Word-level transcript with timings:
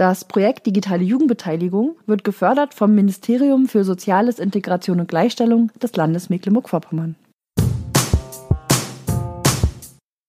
Das 0.00 0.24
Projekt 0.24 0.64
Digitale 0.64 1.02
Jugendbeteiligung 1.02 1.98
wird 2.06 2.24
gefördert 2.24 2.72
vom 2.72 2.94
Ministerium 2.94 3.68
für 3.68 3.84
Soziales, 3.84 4.38
Integration 4.38 4.98
und 4.98 5.08
Gleichstellung 5.08 5.70
des 5.82 5.94
Landes 5.94 6.30
Mecklenburg-Vorpommern. 6.30 7.16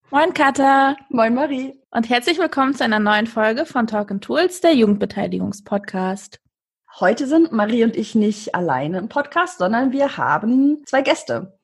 Moin 0.10 0.34
Katha. 0.34 0.98
Moin 1.08 1.34
Marie. 1.34 1.74
Und 1.90 2.10
herzlich 2.10 2.38
willkommen 2.38 2.76
zu 2.76 2.84
einer 2.84 3.00
neuen 3.00 3.28
Folge 3.28 3.66
von 3.66 3.88
Talk 3.88 4.12
and 4.12 4.22
Tools, 4.22 4.60
der 4.60 4.76
Jugendbeteiligungspodcast. 4.76 6.42
Heute 7.00 7.26
sind 7.26 7.54
Marie 7.54 7.86
und 7.86 7.96
ich 7.96 8.14
nicht 8.14 8.54
alleine 8.54 8.98
im 8.98 9.08
Podcast, 9.08 9.60
sondern 9.60 9.94
wir 9.94 10.18
haben 10.18 10.84
zwei 10.86 11.02
Gäste. 11.02 11.58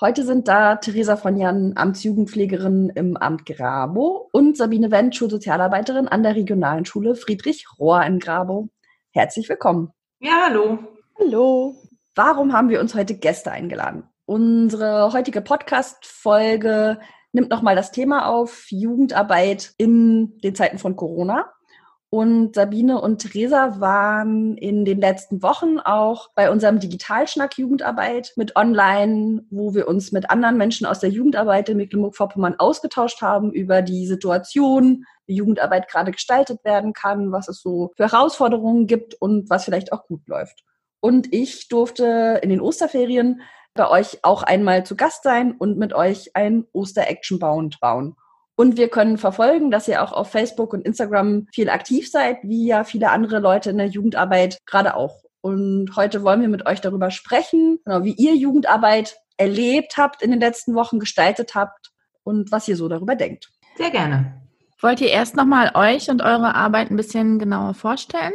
Heute 0.00 0.24
sind 0.24 0.48
da 0.48 0.74
Theresa 0.74 1.16
von 1.16 1.36
Jan, 1.36 1.74
Amtsjugendpflegerin 1.76 2.90
im 2.96 3.16
Amt 3.16 3.46
Grabo 3.46 4.28
und 4.32 4.56
Sabine 4.56 4.90
Wendt, 4.90 5.14
Schulsozialarbeiterin 5.14 6.08
an 6.08 6.24
der 6.24 6.34
regionalen 6.34 6.84
Schule 6.84 7.14
Friedrich 7.14 7.66
Rohr 7.78 8.02
in 8.02 8.18
Grabo. 8.18 8.70
Herzlich 9.12 9.48
willkommen. 9.48 9.92
Ja, 10.18 10.46
hallo. 10.46 10.80
Hallo. 11.20 11.76
Warum 12.16 12.52
haben 12.52 12.70
wir 12.70 12.80
uns 12.80 12.96
heute 12.96 13.16
Gäste 13.16 13.52
eingeladen? 13.52 14.02
Unsere 14.26 15.12
heutige 15.12 15.40
Podcast-Folge 15.40 16.98
nimmt 17.30 17.50
nochmal 17.50 17.76
das 17.76 17.92
Thema 17.92 18.26
auf 18.26 18.66
Jugendarbeit 18.70 19.74
in 19.78 20.38
den 20.40 20.56
Zeiten 20.56 20.78
von 20.78 20.96
Corona. 20.96 21.52
Und 22.14 22.54
Sabine 22.54 23.00
und 23.00 23.18
Theresa 23.18 23.80
waren 23.80 24.56
in 24.56 24.84
den 24.84 25.00
letzten 25.00 25.42
Wochen 25.42 25.80
auch 25.80 26.30
bei 26.36 26.48
unserem 26.48 26.78
Digitalschnack 26.78 27.58
Jugendarbeit 27.58 28.34
mit 28.36 28.54
Online, 28.54 29.42
wo 29.50 29.74
wir 29.74 29.88
uns 29.88 30.12
mit 30.12 30.30
anderen 30.30 30.56
Menschen 30.56 30.86
aus 30.86 31.00
der 31.00 31.10
Jugendarbeit 31.10 31.70
in 31.70 31.76
Mecklenburg-Vorpommern 31.76 32.54
ausgetauscht 32.60 33.20
haben 33.20 33.52
über 33.52 33.82
die 33.82 34.06
Situation, 34.06 35.06
wie 35.26 35.34
Jugendarbeit 35.34 35.88
gerade 35.88 36.12
gestaltet 36.12 36.64
werden 36.64 36.92
kann, 36.92 37.32
was 37.32 37.48
es 37.48 37.60
so 37.60 37.90
für 37.96 38.04
Herausforderungen 38.04 38.86
gibt 38.86 39.14
und 39.14 39.50
was 39.50 39.64
vielleicht 39.64 39.92
auch 39.92 40.06
gut 40.06 40.22
läuft. 40.28 40.62
Und 41.00 41.34
ich 41.34 41.66
durfte 41.66 42.38
in 42.44 42.50
den 42.50 42.60
Osterferien 42.60 43.40
bei 43.74 43.90
euch 43.90 44.20
auch 44.22 44.44
einmal 44.44 44.86
zu 44.86 44.94
Gast 44.94 45.24
sein 45.24 45.50
und 45.50 45.78
mit 45.78 45.92
euch 45.92 46.30
ein 46.36 46.64
Oster-Action-Bound 46.72 47.80
bauen. 47.80 48.14
Und 48.56 48.76
wir 48.76 48.88
können 48.88 49.18
verfolgen, 49.18 49.70
dass 49.70 49.88
ihr 49.88 50.02
auch 50.02 50.12
auf 50.12 50.30
Facebook 50.30 50.72
und 50.72 50.86
Instagram 50.86 51.46
viel 51.52 51.68
aktiv 51.68 52.10
seid, 52.10 52.38
wie 52.42 52.66
ja 52.66 52.84
viele 52.84 53.10
andere 53.10 53.40
Leute 53.40 53.70
in 53.70 53.78
der 53.78 53.88
Jugendarbeit 53.88 54.58
gerade 54.66 54.94
auch. 54.94 55.24
Und 55.40 55.90
heute 55.96 56.22
wollen 56.22 56.40
wir 56.40 56.48
mit 56.48 56.66
euch 56.66 56.80
darüber 56.80 57.10
sprechen, 57.10 57.80
genau, 57.84 58.04
wie 58.04 58.14
ihr 58.14 58.34
Jugendarbeit 58.34 59.16
erlebt 59.36 59.96
habt 59.96 60.22
in 60.22 60.30
den 60.30 60.40
letzten 60.40 60.74
Wochen, 60.74 61.00
gestaltet 61.00 61.54
habt 61.54 61.90
und 62.22 62.52
was 62.52 62.68
ihr 62.68 62.76
so 62.76 62.88
darüber 62.88 63.16
denkt. 63.16 63.50
Sehr 63.76 63.90
gerne. 63.90 64.40
Wollt 64.80 65.00
ihr 65.00 65.10
erst 65.10 65.36
nochmal 65.36 65.72
euch 65.74 66.08
und 66.10 66.22
eure 66.22 66.54
Arbeit 66.54 66.90
ein 66.90 66.96
bisschen 66.96 67.38
genauer 67.38 67.74
vorstellen? 67.74 68.32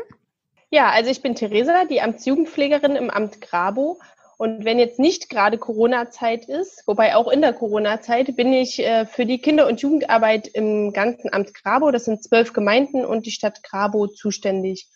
Ja, 0.71 0.89
also 0.89 1.09
ich 1.09 1.21
bin 1.21 1.33
Theresa, 1.33 1.85
die 1.85 2.01
Amtsjugendpflegerin 2.01 2.95
im 2.95 3.09
Amt 3.09 3.41
Grabo 3.41 3.99
und 4.39 4.63
wenn 4.63 4.79
jetzt 4.79 4.99
nicht 4.99 5.27
gerade 5.27 5.57
Corona-Zeit 5.57 6.45
ist, 6.45 6.83
wobei 6.87 7.17
auch 7.17 7.29
in 7.29 7.41
der 7.41 7.51
Corona-Zeit, 7.51 8.37
bin 8.37 8.53
ich 8.53 8.79
äh, 8.79 9.05
für 9.05 9.25
die 9.25 9.39
Kinder- 9.39 9.67
und 9.67 9.81
Jugendarbeit 9.81 10.47
im 10.47 10.93
ganzen 10.93 11.33
Amt 11.33 11.53
Grabo, 11.53 11.91
das 11.91 12.05
sind 12.05 12.23
zwölf 12.23 12.53
Gemeinden 12.53 13.03
und 13.03 13.25
die 13.25 13.31
Stadt 13.31 13.63
Grabo 13.63 14.07
zuständig. 14.07 14.87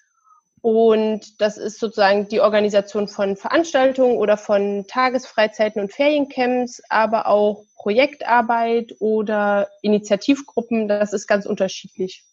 Und 0.62 1.42
das 1.42 1.58
ist 1.58 1.78
sozusagen 1.78 2.30
die 2.30 2.40
Organisation 2.40 3.10
von 3.10 3.36
Veranstaltungen 3.36 4.16
oder 4.16 4.38
von 4.38 4.86
Tagesfreizeiten 4.88 5.82
und 5.82 5.92
Feriencamps, 5.92 6.82
aber 6.88 7.28
auch 7.28 7.66
Projektarbeit 7.76 8.96
oder 9.00 9.68
Initiativgruppen. 9.82 10.88
Das 10.88 11.12
ist 11.12 11.28
ganz 11.28 11.46
unterschiedlich. 11.46 12.24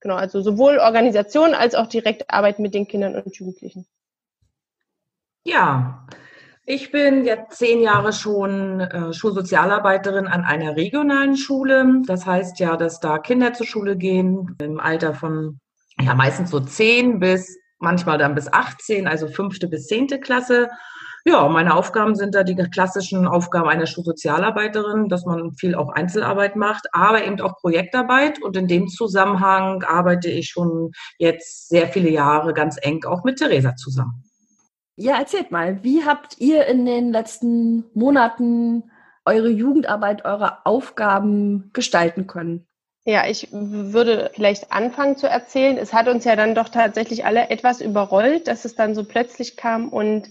Genau, 0.00 0.14
also 0.14 0.40
sowohl 0.40 0.78
Organisation 0.78 1.54
als 1.54 1.74
auch 1.74 1.86
direkt 1.86 2.30
Arbeit 2.30 2.60
mit 2.60 2.72
den 2.72 2.88
Kindern 2.88 3.14
und 3.14 3.36
Jugendlichen. 3.36 3.86
Ja, 5.44 6.06
ich 6.68 6.90
bin 6.90 7.24
jetzt 7.24 7.58
zehn 7.58 7.80
Jahre 7.80 8.12
schon 8.12 8.80
äh, 8.80 9.12
Schulsozialarbeiterin 9.12 10.26
an 10.26 10.44
einer 10.44 10.76
regionalen 10.76 11.36
Schule. 11.36 12.02
Das 12.06 12.26
heißt 12.26 12.58
ja, 12.58 12.76
dass 12.76 12.98
da 12.98 13.18
Kinder 13.18 13.52
zur 13.52 13.66
Schule 13.66 13.96
gehen 13.96 14.56
im 14.60 14.80
Alter 14.80 15.14
von 15.14 15.60
ja 16.00 16.14
meistens 16.14 16.50
so 16.50 16.58
zehn 16.58 17.20
bis 17.20 17.56
manchmal 17.78 18.18
dann 18.18 18.34
bis 18.34 18.52
18, 18.52 19.06
also 19.06 19.28
fünfte 19.28 19.68
bis 19.68 19.86
zehnte 19.86 20.18
Klasse. 20.18 20.68
Ja, 21.24 21.48
meine 21.48 21.74
Aufgaben 21.74 22.16
sind 22.16 22.34
da 22.34 22.42
die 22.42 22.54
klassischen 22.54 23.28
Aufgaben 23.28 23.68
einer 23.68 23.86
Schulsozialarbeiterin, 23.86 25.08
dass 25.08 25.24
man 25.24 25.54
viel 25.54 25.76
auch 25.76 25.90
Einzelarbeit 25.90 26.56
macht, 26.56 26.86
aber 26.92 27.24
eben 27.24 27.40
auch 27.40 27.56
Projektarbeit. 27.60 28.42
Und 28.42 28.56
in 28.56 28.66
dem 28.66 28.88
Zusammenhang 28.88 29.84
arbeite 29.84 30.30
ich 30.30 30.48
schon 30.48 30.90
jetzt 31.18 31.68
sehr 31.68 31.88
viele 31.88 32.10
Jahre 32.10 32.54
ganz 32.54 32.76
eng 32.80 33.04
auch 33.04 33.22
mit 33.22 33.38
Theresa 33.38 33.74
zusammen. 33.76 34.25
Ja, 34.96 35.18
erzählt 35.18 35.50
mal, 35.50 35.84
wie 35.84 36.04
habt 36.04 36.38
ihr 36.38 36.66
in 36.66 36.86
den 36.86 37.12
letzten 37.12 37.84
Monaten 37.92 38.90
eure 39.26 39.50
Jugendarbeit, 39.50 40.24
eure 40.24 40.64
Aufgaben 40.64 41.70
gestalten 41.74 42.26
können? 42.26 42.66
Ja, 43.04 43.26
ich 43.26 43.48
würde 43.52 44.30
vielleicht 44.34 44.72
anfangen 44.72 45.16
zu 45.16 45.28
erzählen. 45.28 45.76
Es 45.76 45.92
hat 45.92 46.08
uns 46.08 46.24
ja 46.24 46.34
dann 46.34 46.54
doch 46.54 46.70
tatsächlich 46.70 47.26
alle 47.26 47.50
etwas 47.50 47.80
überrollt, 47.80 48.48
dass 48.48 48.64
es 48.64 48.74
dann 48.74 48.94
so 48.94 49.04
plötzlich 49.04 49.56
kam 49.56 49.90
und 49.90 50.30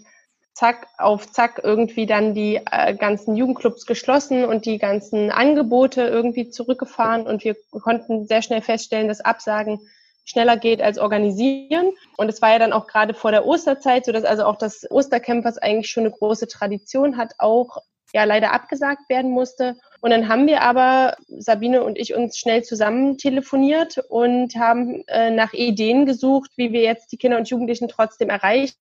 zack 0.54 0.88
auf 0.98 1.32
zack 1.32 1.62
irgendwie 1.64 2.08
dann 2.08 2.34
die 2.34 2.60
äh, 2.70 2.96
ganzen 2.96 3.36
Jugendclubs 3.36 3.86
geschlossen 3.86 4.46
und 4.46 4.66
die 4.66 4.80
ganzen 4.80 5.30
Angebote 5.30 6.02
irgendwie 6.02 6.50
zurückgefahren 6.50 7.28
und 7.28 7.44
wir 7.44 7.56
konnten 7.72 8.26
sehr 8.26 8.42
schnell 8.42 8.62
feststellen, 8.62 9.10
dass 9.10 9.22
Absagen 9.22 9.80
schneller 10.26 10.58
geht 10.58 10.82
als 10.82 10.98
organisieren. 10.98 11.92
Und 12.18 12.30
es 12.30 12.42
war 12.42 12.52
ja 12.52 12.60
dann 12.60 12.74
auch 12.74 12.88
gerade 12.88 13.14
vor 13.14 13.32
der 13.32 13.46
Osterzeit, 13.46 14.06
so 14.06 14.12
dass 14.12 14.26
also 14.26 14.44
auch 14.44 14.58
das 14.58 14.90
Ostercamp, 14.90 15.46
was 15.46 15.58
eigentlich 15.58 15.90
schon 15.90 16.06
eine 16.06 16.12
große 16.12 16.48
Tradition 16.48 17.18
hat, 17.18 17.36
auch 17.38 17.78
ja 18.14 18.24
leider 18.24 18.54
abgesagt 18.54 19.10
werden 19.10 19.32
musste. 19.32 19.78
Und 20.02 20.12
dann 20.12 20.30
haben 20.30 20.48
wir 20.48 20.62
aber, 20.62 21.16
Sabine 21.28 21.84
und 21.84 21.98
ich, 21.98 22.16
uns 22.16 22.38
schnell 22.38 22.64
zusammen 22.64 23.18
telefoniert 23.18 23.98
und 24.10 24.56
haben 24.56 25.04
äh, 25.08 25.32
nach 25.32 25.54
Ideen 25.54 26.06
gesucht, 26.06 26.52
wie 26.56 26.72
wir 26.72 26.82
jetzt 26.82 27.12
die 27.12 27.18
Kinder 27.18 27.38
und 27.38 27.50
Jugendlichen 27.50 27.88
trotzdem 27.88 28.30
erreichen, 28.30 28.76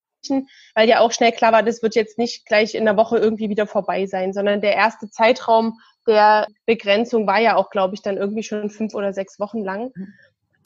weil 0.75 0.88
ja 0.88 1.00
auch 1.00 1.12
schnell 1.12 1.32
klar 1.32 1.53
war, 1.53 1.62
das 1.62 1.82
wird 1.82 1.94
jetzt 1.94 2.16
nicht 2.16 2.47
gleich 2.47 2.75
in 2.75 2.84
der 2.84 2.97
Woche 2.97 3.19
irgendwie 3.19 3.50
wieder 3.50 3.66
vorbei 3.66 4.06
sein, 4.06 4.32
sondern 4.32 4.61
der 4.61 4.75
erste 4.75 5.11
Zeitraum 5.11 5.81
der 6.06 6.47
Begrenzung 6.66 7.26
war 7.26 7.41
ja 7.41 7.56
auch, 7.56 7.71
glaube 7.71 7.94
ich, 7.94 8.03
dann 8.03 8.16
irgendwie 8.16 8.43
schon 8.43 8.71
fünf 8.71 8.94
oder 8.94 9.12
sechs 9.12 9.41
Wochen 9.41 9.62
lang. 9.62 9.93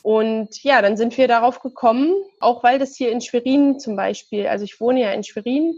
Und 0.02 0.62
ja, 0.62 0.80
dann 0.82 0.96
sind 0.96 1.16
wir 1.18 1.28
darauf 1.28 1.60
gekommen, 1.60 2.14
auch 2.40 2.62
weil 2.62 2.78
das 2.78 2.96
hier 2.96 3.10
in 3.10 3.20
Schwerin 3.20 3.78
zum 3.78 3.96
Beispiel, 3.96 4.46
also 4.46 4.64
ich 4.64 4.80
wohne 4.80 5.00
ja 5.00 5.12
in 5.12 5.24
Schwerin 5.24 5.74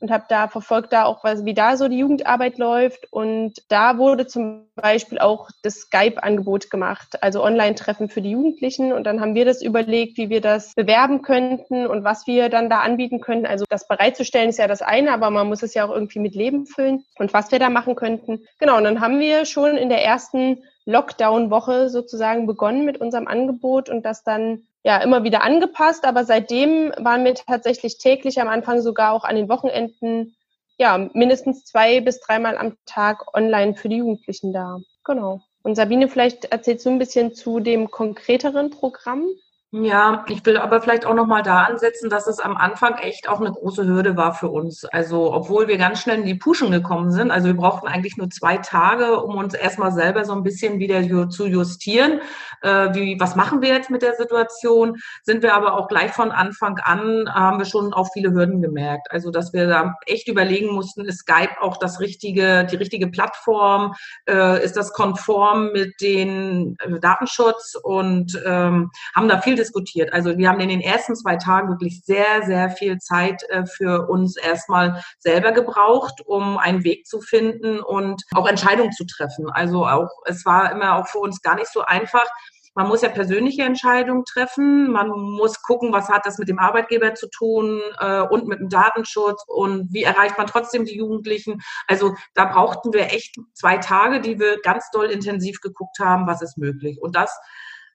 und 0.00 0.10
habe 0.10 0.24
da 0.28 0.48
verfolgt 0.48 0.92
da 0.92 1.04
auch, 1.04 1.22
wie 1.24 1.54
da 1.54 1.76
so 1.76 1.86
die 1.86 1.98
Jugendarbeit 1.98 2.56
läuft. 2.56 3.12
Und 3.12 3.62
da 3.68 3.98
wurde 3.98 4.26
zum 4.26 4.66
Beispiel 4.74 5.18
auch 5.18 5.50
das 5.62 5.74
Skype-Angebot 5.74 6.70
gemacht, 6.70 7.22
also 7.22 7.44
Online-Treffen 7.44 8.08
für 8.08 8.22
die 8.22 8.30
Jugendlichen. 8.30 8.94
Und 8.94 9.04
dann 9.04 9.20
haben 9.20 9.34
wir 9.34 9.44
das 9.44 9.60
überlegt, 9.60 10.16
wie 10.16 10.30
wir 10.30 10.40
das 10.40 10.74
bewerben 10.74 11.20
könnten 11.20 11.86
und 11.86 12.02
was 12.02 12.26
wir 12.26 12.48
dann 12.48 12.70
da 12.70 12.80
anbieten 12.80 13.20
könnten. 13.20 13.44
Also 13.44 13.66
das 13.68 13.86
bereitzustellen 13.86 14.48
ist 14.48 14.58
ja 14.58 14.66
das 14.66 14.80
eine, 14.80 15.12
aber 15.12 15.28
man 15.30 15.48
muss 15.48 15.62
es 15.62 15.74
ja 15.74 15.84
auch 15.84 15.94
irgendwie 15.94 16.18
mit 16.18 16.34
Leben 16.34 16.66
füllen 16.66 17.04
und 17.18 17.34
was 17.34 17.52
wir 17.52 17.58
da 17.58 17.68
machen 17.68 17.94
könnten. 17.94 18.40
Genau, 18.58 18.78
und 18.78 18.84
dann 18.84 19.00
haben 19.00 19.20
wir 19.20 19.44
schon 19.44 19.76
in 19.76 19.90
der 19.90 20.02
ersten 20.02 20.62
Lockdown-Woche 20.86 21.90
sozusagen 21.90 22.46
begonnen 22.46 22.84
mit 22.84 23.00
unserem 23.00 23.26
Angebot 23.26 23.88
und 23.88 24.04
das 24.04 24.24
dann 24.24 24.62
ja 24.82 24.98
immer 24.98 25.24
wieder 25.24 25.42
angepasst. 25.42 26.04
Aber 26.04 26.24
seitdem 26.24 26.92
waren 26.98 27.24
wir 27.24 27.34
tatsächlich 27.34 27.98
täglich 27.98 28.40
am 28.40 28.48
Anfang 28.48 28.80
sogar 28.80 29.12
auch 29.12 29.24
an 29.24 29.36
den 29.36 29.48
Wochenenden 29.48 30.36
ja 30.78 31.10
mindestens 31.12 31.64
zwei 31.64 32.00
bis 32.00 32.20
dreimal 32.20 32.56
am 32.56 32.76
Tag 32.86 33.34
online 33.34 33.74
für 33.74 33.88
die 33.88 33.98
Jugendlichen 33.98 34.52
da. 34.52 34.78
Genau. 35.04 35.40
Und 35.62 35.74
Sabine, 35.74 36.08
vielleicht 36.08 36.46
erzählst 36.46 36.86
du 36.86 36.90
ein 36.90 36.98
bisschen 36.98 37.34
zu 37.34 37.60
dem 37.60 37.90
konkreteren 37.90 38.70
Programm? 38.70 39.26
Ja, 39.72 40.24
ich 40.26 40.44
will 40.44 40.56
aber 40.56 40.80
vielleicht 40.80 41.06
auch 41.06 41.14
noch 41.14 41.28
mal 41.28 41.42
da 41.42 41.62
ansetzen, 41.62 42.10
dass 42.10 42.26
es 42.26 42.40
am 42.40 42.56
Anfang 42.56 42.94
echt 42.94 43.28
auch 43.28 43.38
eine 43.38 43.52
große 43.52 43.86
Hürde 43.86 44.16
war 44.16 44.34
für 44.34 44.48
uns. 44.48 44.84
Also, 44.84 45.32
obwohl 45.32 45.68
wir 45.68 45.78
ganz 45.78 46.00
schnell 46.00 46.18
in 46.18 46.26
die 46.26 46.34
Puschen 46.34 46.72
gekommen 46.72 47.12
sind, 47.12 47.30
also 47.30 47.46
wir 47.46 47.54
brauchten 47.54 47.86
eigentlich 47.86 48.16
nur 48.16 48.28
zwei 48.30 48.56
Tage, 48.56 49.20
um 49.22 49.36
uns 49.36 49.54
erstmal 49.54 49.92
selber 49.92 50.24
so 50.24 50.32
ein 50.32 50.42
bisschen 50.42 50.80
wieder 50.80 51.28
zu 51.28 51.46
justieren. 51.46 52.20
Äh, 52.62 52.94
wie, 52.94 53.20
was 53.20 53.36
machen 53.36 53.62
wir 53.62 53.68
jetzt 53.68 53.90
mit 53.90 54.02
der 54.02 54.14
Situation? 54.16 54.96
Sind 55.22 55.44
wir 55.44 55.54
aber 55.54 55.74
auch 55.74 55.86
gleich 55.86 56.10
von 56.10 56.32
Anfang 56.32 56.80
an, 56.80 57.32
haben 57.32 57.60
wir 57.60 57.64
schon 57.64 57.92
auch 57.94 58.08
viele 58.12 58.32
Hürden 58.32 58.60
gemerkt. 58.62 59.06
Also, 59.12 59.30
dass 59.30 59.52
wir 59.52 59.68
da 59.68 59.94
echt 60.06 60.26
überlegen 60.26 60.74
mussten, 60.74 61.04
ist 61.04 61.20
Skype 61.20 61.60
auch 61.60 61.76
das 61.76 62.00
richtige, 62.00 62.64
die 62.64 62.76
richtige 62.76 63.06
Plattform? 63.06 63.94
Äh, 64.28 64.64
ist 64.64 64.76
das 64.76 64.92
konform 64.92 65.70
mit 65.70 66.00
den 66.00 66.76
äh, 66.80 66.98
Datenschutz? 66.98 67.76
Und 67.80 68.36
ähm, 68.44 68.90
haben 69.14 69.28
da 69.28 69.40
viel 69.40 69.59
diskutiert. 69.60 70.12
Also 70.12 70.36
wir 70.36 70.48
haben 70.48 70.60
in 70.60 70.68
den 70.68 70.80
ersten 70.80 71.14
zwei 71.14 71.36
Tagen 71.36 71.68
wirklich 71.68 72.02
sehr, 72.04 72.42
sehr 72.44 72.70
viel 72.70 72.98
Zeit 72.98 73.42
äh, 73.50 73.64
für 73.66 74.08
uns 74.08 74.36
erstmal 74.36 75.02
selber 75.18 75.52
gebraucht, 75.52 76.20
um 76.26 76.58
einen 76.58 76.84
Weg 76.84 77.06
zu 77.06 77.20
finden 77.20 77.80
und 77.80 78.22
auch 78.34 78.48
Entscheidungen 78.48 78.92
zu 78.92 79.04
treffen. 79.06 79.50
Also 79.52 79.86
auch, 79.86 80.10
es 80.24 80.44
war 80.44 80.72
immer 80.72 80.96
auch 80.96 81.06
für 81.06 81.18
uns 81.18 81.42
gar 81.42 81.54
nicht 81.54 81.72
so 81.72 81.82
einfach, 81.82 82.26
man 82.74 82.86
muss 82.86 83.02
ja 83.02 83.08
persönliche 83.08 83.62
Entscheidungen 83.62 84.24
treffen. 84.24 84.90
Man 84.90 85.10
muss 85.10 85.60
gucken, 85.62 85.92
was 85.92 86.08
hat 86.08 86.24
das 86.24 86.38
mit 86.38 86.48
dem 86.48 86.58
Arbeitgeber 86.58 87.14
zu 87.14 87.28
tun 87.28 87.80
äh, 87.98 88.20
und 88.20 88.46
mit 88.46 88.60
dem 88.60 88.68
Datenschutz 88.68 89.42
und 89.46 89.92
wie 89.92 90.04
erreicht 90.04 90.38
man 90.38 90.46
trotzdem 90.46 90.84
die 90.84 90.96
Jugendlichen. 90.96 91.60
Also 91.88 92.14
da 92.34 92.44
brauchten 92.44 92.92
wir 92.92 93.12
echt 93.12 93.36
zwei 93.54 93.78
Tage, 93.78 94.20
die 94.20 94.38
wir 94.38 94.60
ganz 94.60 94.88
doll 94.92 95.06
intensiv 95.06 95.60
geguckt 95.60 95.98
haben, 95.98 96.26
was 96.26 96.42
ist 96.42 96.58
möglich. 96.58 96.98
Und 97.00 97.16
das 97.16 97.36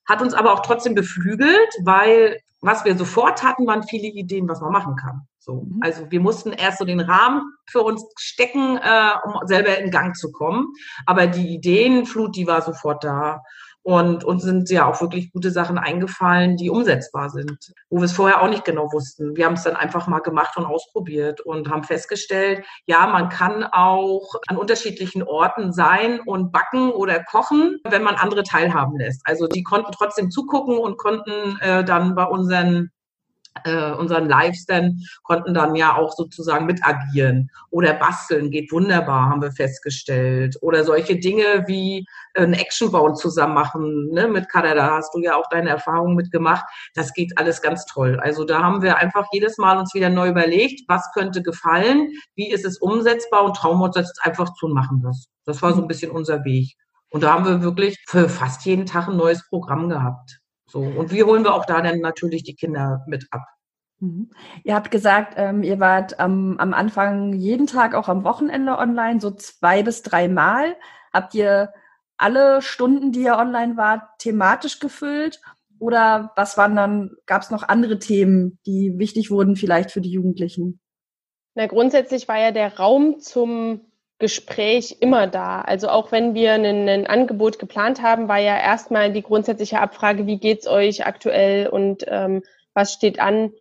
hat 0.07 0.21
uns 0.21 0.33
aber 0.33 0.53
auch 0.53 0.61
trotzdem 0.61 0.95
beflügelt, 0.95 1.69
weil 1.83 2.39
was 2.61 2.83
wir 2.83 2.97
sofort 2.97 3.43
hatten, 3.43 3.67
waren 3.67 3.83
viele 3.83 4.07
Ideen, 4.07 4.49
was 4.49 4.59
man 4.59 4.71
machen 4.71 4.95
kann. 4.95 5.27
So, 5.39 5.61
mhm. 5.61 5.79
also 5.81 6.09
wir 6.09 6.19
mussten 6.19 6.51
erst 6.51 6.79
so 6.79 6.85
den 6.85 6.99
Rahmen 6.99 7.43
für 7.69 7.81
uns 7.81 8.03
stecken, 8.17 8.77
äh, 8.77 9.11
um 9.23 9.35
selber 9.45 9.77
in 9.77 9.91
Gang 9.91 10.15
zu 10.15 10.31
kommen. 10.31 10.73
Aber 11.05 11.27
die 11.27 11.53
Ideenflut, 11.53 12.35
die 12.35 12.47
war 12.47 12.61
sofort 12.63 13.03
da. 13.03 13.41
Und 13.85 14.23
uns 14.23 14.41
sind 14.41 14.67
ja 14.71 14.87
auch 14.87 14.99
wirklich 14.99 15.31
gute 15.31 15.51
Sachen 15.51 15.77
eingefallen, 15.77 16.57
die 16.57 16.71
umsetzbar 16.71 17.29
sind, 17.29 17.71
wo 17.91 17.97
wir 17.97 18.05
es 18.05 18.13
vorher 18.13 18.41
auch 18.41 18.49
nicht 18.49 18.65
genau 18.65 18.91
wussten. 18.91 19.35
Wir 19.37 19.45
haben 19.45 19.53
es 19.53 19.61
dann 19.61 19.75
einfach 19.75 20.07
mal 20.07 20.21
gemacht 20.21 20.57
und 20.57 20.65
ausprobiert 20.65 21.39
und 21.41 21.69
haben 21.69 21.83
festgestellt, 21.83 22.65
ja, 22.87 23.05
man 23.05 23.29
kann 23.29 23.63
auch 23.63 24.27
an 24.47 24.57
unterschiedlichen 24.57 25.21
Orten 25.21 25.71
sein 25.71 26.19
und 26.25 26.51
backen 26.51 26.89
oder 26.89 27.23
kochen, 27.25 27.77
wenn 27.87 28.01
man 28.01 28.15
andere 28.15 28.41
teilhaben 28.41 28.97
lässt. 28.97 29.21
Also 29.23 29.45
die 29.45 29.61
konnten 29.61 29.91
trotzdem 29.91 30.31
zugucken 30.31 30.79
und 30.79 30.97
konnten 30.97 31.59
äh, 31.59 31.83
dann 31.83 32.15
bei 32.15 32.25
unseren 32.25 32.89
äh, 33.63 33.91
unseren 33.91 34.27
Lives 34.27 34.65
konnten 35.23 35.53
dann 35.53 35.75
ja 35.75 35.95
auch 35.95 36.11
sozusagen 36.13 36.65
mit 36.65 36.85
agieren. 36.85 37.49
Oder 37.69 37.93
basteln 37.93 38.51
geht 38.51 38.71
wunderbar 38.71 39.29
haben 39.29 39.41
wir 39.41 39.51
festgestellt. 39.51 40.57
Oder 40.61 40.83
solche 40.83 41.17
Dinge 41.17 41.63
wie 41.67 42.05
ein 42.35 42.53
Actionbauen 42.53 43.15
zusammen 43.15 43.53
machen 43.53 44.09
ne? 44.11 44.27
mit 44.27 44.49
Kader 44.49 44.75
da 44.75 44.91
hast 44.97 45.13
du 45.13 45.19
ja 45.21 45.35
auch 45.35 45.47
deine 45.49 45.69
Erfahrungen 45.69 46.15
mitgemacht. 46.15 46.65
Das 46.93 47.13
geht 47.13 47.37
alles 47.37 47.61
ganz 47.61 47.85
toll. 47.85 48.19
Also 48.19 48.43
da 48.43 48.61
haben 48.61 48.81
wir 48.81 48.97
einfach 48.97 49.25
jedes 49.31 49.57
Mal 49.57 49.77
uns 49.77 49.93
wieder 49.93 50.09
neu 50.09 50.29
überlegt 50.29 50.83
was 50.87 51.11
könnte 51.13 51.41
gefallen 51.41 52.11
wie 52.35 52.51
ist 52.51 52.65
es 52.65 52.77
umsetzbar 52.79 53.43
und 53.43 53.55
trauen 53.55 53.79
wir 53.79 54.05
einfach 54.21 54.53
zu 54.55 54.65
und 54.65 54.73
machen 54.73 55.01
das. 55.03 55.27
Das 55.45 55.61
war 55.61 55.73
so 55.73 55.81
ein 55.81 55.87
bisschen 55.87 56.11
unser 56.11 56.43
Weg. 56.43 56.75
Und 57.09 57.23
da 57.23 57.33
haben 57.33 57.45
wir 57.45 57.61
wirklich 57.61 58.03
für 58.07 58.27
fast 58.27 58.65
jeden 58.65 58.85
Tag 58.85 59.07
ein 59.07 59.15
neues 59.15 59.47
Programm 59.47 59.89
gehabt 59.89 60.39
so, 60.75 60.81
und 60.81 61.09
wie 61.09 61.23
holen 61.23 61.45
wir 61.45 61.53
auch 61.53 61.65
da 61.65 61.81
dann 61.81 62.01
natürlich 62.01 62.43
die 62.43 62.53
Kinder 62.53 63.05
mit 63.07 63.27
ab? 63.31 63.43
Mhm. 64.01 64.29
Ihr 64.65 64.75
habt 64.75 64.91
gesagt, 64.91 65.35
ähm, 65.37 65.63
ihr 65.63 65.79
wart 65.79 66.19
am, 66.19 66.57
am 66.57 66.73
Anfang 66.73 67.31
jeden 67.31 67.65
Tag 67.65 67.95
auch 67.95 68.09
am 68.09 68.25
Wochenende 68.25 68.77
online, 68.77 69.21
so 69.21 69.31
zwei 69.31 69.83
bis 69.83 70.01
drei 70.01 70.27
Mal. 70.27 70.75
Habt 71.13 71.33
ihr 71.33 71.71
alle 72.17 72.61
Stunden, 72.61 73.13
die 73.13 73.21
ihr 73.21 73.37
online 73.37 73.77
wart, 73.77 74.01
thematisch 74.19 74.81
gefüllt? 74.81 75.39
Oder 75.79 76.33
was 76.35 76.57
waren 76.57 76.75
dann, 76.75 77.11
gab 77.25 77.43
es 77.43 77.51
noch 77.51 77.63
andere 77.63 77.97
Themen, 77.97 78.59
die 78.65 78.99
wichtig 78.99 79.31
wurden 79.31 79.55
vielleicht 79.55 79.91
für 79.91 80.01
die 80.01 80.11
Jugendlichen? 80.11 80.81
Na, 81.53 81.67
grundsätzlich 81.67 82.27
war 82.27 82.37
ja 82.37 82.51
der 82.51 82.77
Raum 82.77 83.21
zum 83.21 83.79
Gespräch 84.17 84.97
immer 85.01 85.27
da. 85.27 85.61
Also 85.61 85.89
auch 85.89 86.11
wenn 86.11 86.33
wir 86.33 86.53
ein, 86.53 87.05
Angebot 87.05 87.59
geplant 87.59 88.01
haben, 88.01 88.27
war 88.29 88.39
ja 88.39 88.57
erstmal 88.57 89.11
die 89.11 89.21
grundsätzliche 89.21 89.81
Abfrage, 89.81 90.25
wie 90.25 90.37
geht's 90.37 90.67
euch 90.67 91.05
aktuell 91.05 91.67
und 91.67 92.05
ähm, 92.07 92.43
was 92.73 92.93
steht 92.93 93.19
an. 93.19 93.51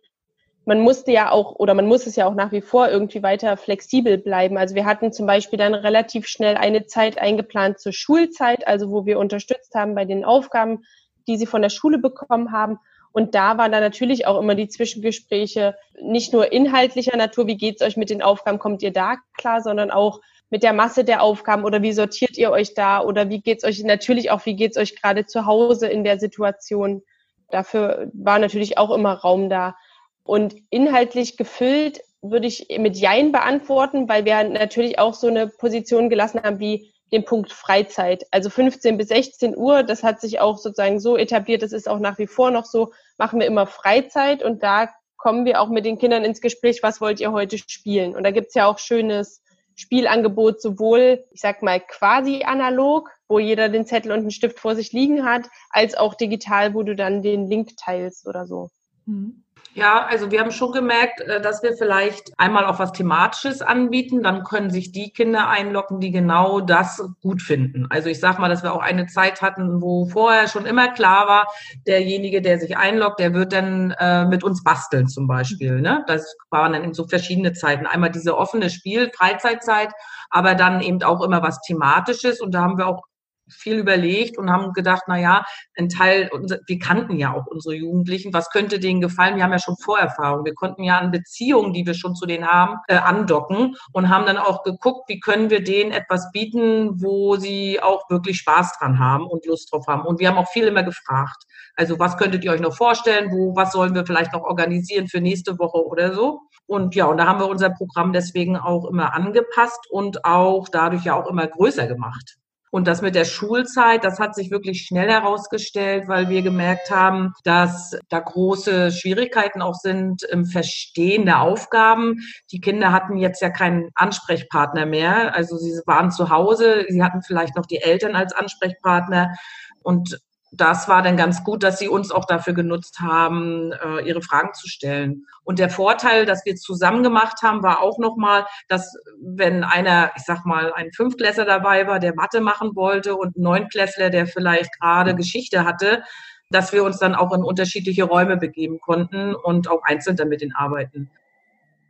Man 0.63 0.79
musste 0.79 1.11
ja 1.11 1.29
auch 1.29 1.55
oder 1.55 1.73
man 1.73 1.87
muss 1.87 2.07
es 2.07 2.15
ja 2.15 2.25
auch 2.25 2.33
nach 2.35 2.51
wie 2.51 2.61
vor 2.61 2.89
irgendwie 2.89 3.21
weiter 3.21 3.57
flexibel 3.57 4.17
bleiben. 4.17 4.57
Also 4.57 4.75
wir 4.75 4.85
hatten 4.85 5.11
zum 5.11 5.27
Beispiel 5.27 5.59
dann 5.59 5.75
relativ 5.75 6.27
schnell 6.27 6.55
eine 6.55 6.85
Zeit 6.85 7.19
eingeplant 7.19 7.79
zur 7.79 7.91
Schulzeit, 7.91 8.65
also 8.65 8.89
wo 8.91 9.05
wir 9.05 9.19
unterstützt 9.19 9.75
haben 9.75 9.93
bei 9.93 10.05
den 10.05 10.23
Aufgaben, 10.23 10.85
die 11.27 11.37
sie 11.37 11.45
von 11.45 11.61
der 11.61 11.69
Schule 11.69 11.99
bekommen 11.99 12.51
haben. 12.51 12.79
Und 13.11 13.35
da 13.35 13.57
waren 13.57 13.71
dann 13.71 13.83
natürlich 13.83 14.25
auch 14.25 14.39
immer 14.39 14.55
die 14.55 14.67
Zwischengespräche 14.67 15.75
nicht 16.01 16.33
nur 16.33 16.51
inhaltlicher 16.51 17.15
Natur, 17.15 17.47
wie 17.47 17.57
geht's 17.57 17.81
euch 17.81 17.97
mit 17.97 18.09
den 18.09 18.21
Aufgaben, 18.21 18.59
kommt 18.59 18.83
ihr 18.83 18.91
da 18.91 19.17
klar, 19.37 19.61
sondern 19.61 19.91
auch 19.91 20.21
mit 20.49 20.63
der 20.63 20.73
Masse 20.73 21.03
der 21.03 21.21
Aufgaben 21.23 21.63
oder 21.63 21.81
wie 21.81 21.93
sortiert 21.93 22.37
ihr 22.37 22.51
euch 22.51 22.73
da 22.73 23.01
oder 23.01 23.29
wie 23.29 23.41
geht's 23.41 23.63
euch 23.63 23.83
natürlich 23.83 24.31
auch, 24.31 24.45
wie 24.45 24.55
geht's 24.55 24.77
euch 24.77 24.99
gerade 24.99 25.25
zu 25.25 25.45
Hause 25.45 25.87
in 25.87 26.03
der 26.03 26.19
Situation? 26.19 27.01
Dafür 27.49 28.09
war 28.13 28.39
natürlich 28.39 28.77
auch 28.77 28.91
immer 28.91 29.13
Raum 29.13 29.49
da. 29.49 29.75
Und 30.23 30.55
inhaltlich 30.69 31.37
gefüllt 31.37 32.01
würde 32.21 32.47
ich 32.47 32.67
mit 32.79 32.97
Jein 32.97 33.31
beantworten, 33.31 34.09
weil 34.09 34.25
wir 34.25 34.43
natürlich 34.43 34.97
auch 34.99 35.13
so 35.13 35.27
eine 35.27 35.47
Position 35.47 36.09
gelassen 36.09 36.41
haben 36.41 36.59
wie 36.59 36.91
den 37.11 37.23
Punkt 37.23 37.51
Freizeit. 37.51 38.25
Also 38.31 38.49
15 38.49 38.97
bis 38.97 39.09
16 39.09 39.55
Uhr, 39.55 39.83
das 39.83 40.03
hat 40.03 40.19
sich 40.19 40.39
auch 40.39 40.57
sozusagen 40.57 40.99
so 40.99 41.17
etabliert, 41.17 41.61
das 41.61 41.71
ist 41.71 41.87
auch 41.87 41.99
nach 41.99 42.17
wie 42.17 42.27
vor 42.27 42.49
noch 42.49 42.65
so, 42.65 42.91
machen 43.17 43.39
wir 43.39 43.47
immer 43.47 43.67
Freizeit 43.67 44.43
und 44.43 44.63
da 44.63 44.89
kommen 45.17 45.45
wir 45.45 45.61
auch 45.61 45.69
mit 45.69 45.85
den 45.85 45.97
Kindern 45.97 46.23
ins 46.23 46.41
Gespräch, 46.41 46.81
was 46.83 47.01
wollt 47.01 47.19
ihr 47.19 47.31
heute 47.31 47.57
spielen? 47.57 48.15
Und 48.15 48.23
da 48.23 48.31
gibt's 48.31 48.55
ja 48.55 48.67
auch 48.67 48.79
schönes 48.79 49.41
Spielangebot 49.75 50.61
sowohl, 50.61 51.25
ich 51.31 51.41
sag 51.41 51.61
mal, 51.61 51.79
quasi 51.79 52.43
analog, 52.43 53.09
wo 53.27 53.39
jeder 53.39 53.69
den 53.69 53.85
Zettel 53.85 54.11
und 54.11 54.19
einen 54.19 54.31
Stift 54.31 54.59
vor 54.59 54.75
sich 54.75 54.91
liegen 54.91 55.25
hat, 55.25 55.49
als 55.69 55.95
auch 55.95 56.15
digital, 56.15 56.73
wo 56.73 56.83
du 56.83 56.95
dann 56.95 57.21
den 57.21 57.47
Link 57.47 57.77
teilst 57.77 58.27
oder 58.27 58.47
so. 58.47 58.69
Mhm. 59.05 59.44
Ja, 59.75 60.05
also 60.05 60.31
wir 60.31 60.39
haben 60.39 60.51
schon 60.51 60.71
gemerkt, 60.71 61.19
äh, 61.19 61.41
dass 61.41 61.61
wir 61.61 61.73
vielleicht 61.73 62.31
einmal 62.37 62.65
auch 62.65 62.79
was 62.79 62.93
Thematisches 62.93 63.61
anbieten. 63.61 64.23
Dann 64.23 64.45
können 64.45 64.69
sich 64.69 64.93
die 64.93 65.11
Kinder 65.11 65.49
einloggen, 65.49 65.99
die 65.99 66.11
genau 66.11 66.61
das 66.61 67.03
gut 67.21 67.41
finden. 67.41 67.85
Also 67.89 68.07
ich 68.07 68.21
sag 68.21 68.39
mal, 68.39 68.47
dass 68.47 68.63
wir 68.63 68.73
auch 68.73 68.81
eine 68.81 69.05
Zeit 69.07 69.41
hatten, 69.41 69.81
wo 69.81 70.05
vorher 70.05 70.47
schon 70.47 70.65
immer 70.65 70.87
klar 70.93 71.27
war, 71.27 71.47
derjenige, 71.85 72.41
der 72.41 72.57
sich 72.57 72.77
einloggt, 72.77 73.19
der 73.19 73.33
wird 73.33 73.51
dann 73.51 73.91
äh, 73.99 74.23
mit 74.25 74.45
uns 74.45 74.63
basteln 74.63 75.09
zum 75.09 75.27
Beispiel. 75.27 75.81
Ne? 75.81 76.05
Das 76.07 76.37
waren 76.49 76.71
dann 76.71 76.85
in 76.85 76.93
so 76.93 77.05
verschiedene 77.05 77.51
Zeiten. 77.51 77.85
Einmal 77.85 78.11
diese 78.11 78.37
offene 78.37 78.69
Spiel, 78.69 79.11
Freizeitzeit, 79.13 79.89
aber 80.29 80.55
dann 80.55 80.79
eben 80.79 81.03
auch 81.03 81.21
immer 81.21 81.43
was 81.43 81.59
Thematisches. 81.59 82.39
Und 82.39 82.55
da 82.55 82.61
haben 82.61 82.77
wir 82.77 82.87
auch 82.87 83.03
viel 83.49 83.77
überlegt 83.77 84.37
und 84.37 84.51
haben 84.51 84.73
gedacht, 84.73 85.03
na 85.07 85.19
ja, 85.19 85.45
ein 85.77 85.89
Teil, 85.89 86.29
wir 86.67 86.79
kannten 86.79 87.17
ja 87.17 87.33
auch 87.33 87.45
unsere 87.47 87.75
Jugendlichen, 87.75 88.33
was 88.33 88.49
könnte 88.49 88.79
denen 88.79 89.01
gefallen? 89.01 89.35
Wir 89.35 89.43
haben 89.43 89.51
ja 89.51 89.59
schon 89.59 89.77
Vorerfahrung. 89.77 90.45
Wir 90.45 90.53
konnten 90.53 90.83
ja 90.83 90.97
an 90.97 91.11
Beziehungen, 91.11 91.73
die 91.73 91.85
wir 91.85 91.93
schon 91.93 92.15
zu 92.15 92.25
denen 92.25 92.47
haben, 92.47 92.79
äh, 92.87 92.95
andocken 92.95 93.75
und 93.93 94.09
haben 94.09 94.25
dann 94.25 94.37
auch 94.37 94.63
geguckt, 94.63 95.09
wie 95.09 95.19
können 95.19 95.49
wir 95.49 95.63
denen 95.63 95.91
etwas 95.91 96.31
bieten, 96.31 97.01
wo 97.01 97.35
sie 97.35 97.81
auch 97.81 98.09
wirklich 98.09 98.37
Spaß 98.37 98.77
dran 98.79 98.99
haben 98.99 99.25
und 99.27 99.45
Lust 99.45 99.71
drauf 99.71 99.85
haben. 99.87 100.03
Und 100.03 100.19
wir 100.19 100.29
haben 100.29 100.37
auch 100.37 100.49
viel 100.49 100.65
immer 100.67 100.83
gefragt. 100.83 101.43
Also 101.75 101.99
was 101.99 102.17
könntet 102.17 102.43
ihr 102.43 102.51
euch 102.51 102.61
noch 102.61 102.75
vorstellen? 102.75 103.31
Wo, 103.31 103.55
was 103.55 103.73
sollen 103.73 103.93
wir 103.93 104.05
vielleicht 104.05 104.33
noch 104.33 104.43
organisieren 104.43 105.07
für 105.07 105.21
nächste 105.21 105.59
Woche 105.59 105.85
oder 105.85 106.13
so? 106.13 106.41
Und 106.67 106.95
ja, 106.95 107.05
und 107.05 107.17
da 107.17 107.27
haben 107.27 107.39
wir 107.39 107.47
unser 107.47 107.69
Programm 107.69 108.13
deswegen 108.13 108.57
auch 108.57 108.85
immer 108.85 109.13
angepasst 109.13 109.87
und 109.89 110.25
auch 110.25 110.67
dadurch 110.69 111.03
ja 111.03 111.13
auch 111.15 111.27
immer 111.27 111.47
größer 111.47 111.87
gemacht. 111.87 112.37
Und 112.75 112.89
das 112.89 113.01
mit 113.01 113.15
der 113.15 113.23
Schulzeit, 113.23 114.03
das 114.03 114.19
hat 114.19 114.35
sich 114.35 114.51
wirklich 114.51 114.81
schnell 114.81 115.09
herausgestellt, 115.09 116.09
weil 116.09 116.27
wir 116.27 116.41
gemerkt 116.41 116.91
haben, 116.91 117.31
dass 117.45 117.97
da 118.09 118.19
große 118.19 118.91
Schwierigkeiten 118.91 119.61
auch 119.61 119.75
sind 119.75 120.23
im 120.23 120.45
Verstehen 120.45 121.25
der 121.25 121.39
Aufgaben. 121.39 122.17
Die 122.51 122.59
Kinder 122.59 122.91
hatten 122.91 123.15
jetzt 123.15 123.41
ja 123.41 123.49
keinen 123.49 123.91
Ansprechpartner 123.95 124.85
mehr. 124.85 125.33
Also 125.33 125.55
sie 125.55 125.71
waren 125.85 126.11
zu 126.11 126.29
Hause, 126.29 126.83
sie 126.89 127.01
hatten 127.01 127.21
vielleicht 127.21 127.55
noch 127.55 127.65
die 127.65 127.81
Eltern 127.81 128.13
als 128.13 128.33
Ansprechpartner. 128.33 129.33
Und 129.81 130.19
das 130.61 130.87
war 130.87 131.01
dann 131.01 131.17
ganz 131.17 131.43
gut, 131.43 131.63
dass 131.63 131.79
sie 131.79 131.87
uns 131.87 132.11
auch 132.11 132.25
dafür 132.25 132.53
genutzt 132.53 132.99
haben, 132.99 133.71
äh, 133.71 134.01
ihre 134.07 134.21
Fragen 134.21 134.53
zu 134.53 134.67
stellen. 134.67 135.25
Und 135.43 135.59
der 135.59 135.69
Vorteil, 135.69 136.25
dass 136.25 136.45
wir 136.45 136.55
zusammen 136.55 137.03
gemacht 137.03 137.41
haben, 137.43 137.63
war 137.63 137.81
auch 137.81 137.99
nochmal, 137.99 138.45
dass 138.67 138.95
wenn 139.21 139.63
einer, 139.63 140.11
ich 140.15 140.23
sag 140.23 140.45
mal, 140.45 140.73
ein 140.73 140.91
Fünftklässler 140.91 141.45
dabei 141.45 141.87
war, 141.87 141.99
der 141.99 142.15
Mathe 142.15 142.41
machen 142.41 142.75
wollte 142.75 143.15
und 143.15 143.37
ein 143.37 143.41
Neunklässler, 143.41 144.09
der 144.09 144.27
vielleicht 144.27 144.79
gerade 144.79 145.15
Geschichte 145.15 145.65
hatte, 145.65 146.03
dass 146.49 146.73
wir 146.73 146.83
uns 146.83 146.99
dann 146.99 147.15
auch 147.15 147.33
in 147.33 147.43
unterschiedliche 147.43 148.03
Räume 148.03 148.37
begeben 148.37 148.79
konnten 148.79 149.35
und 149.35 149.69
auch 149.69 149.83
einzeln 149.83 150.15
damit 150.15 150.43
arbeiten. 150.55 151.09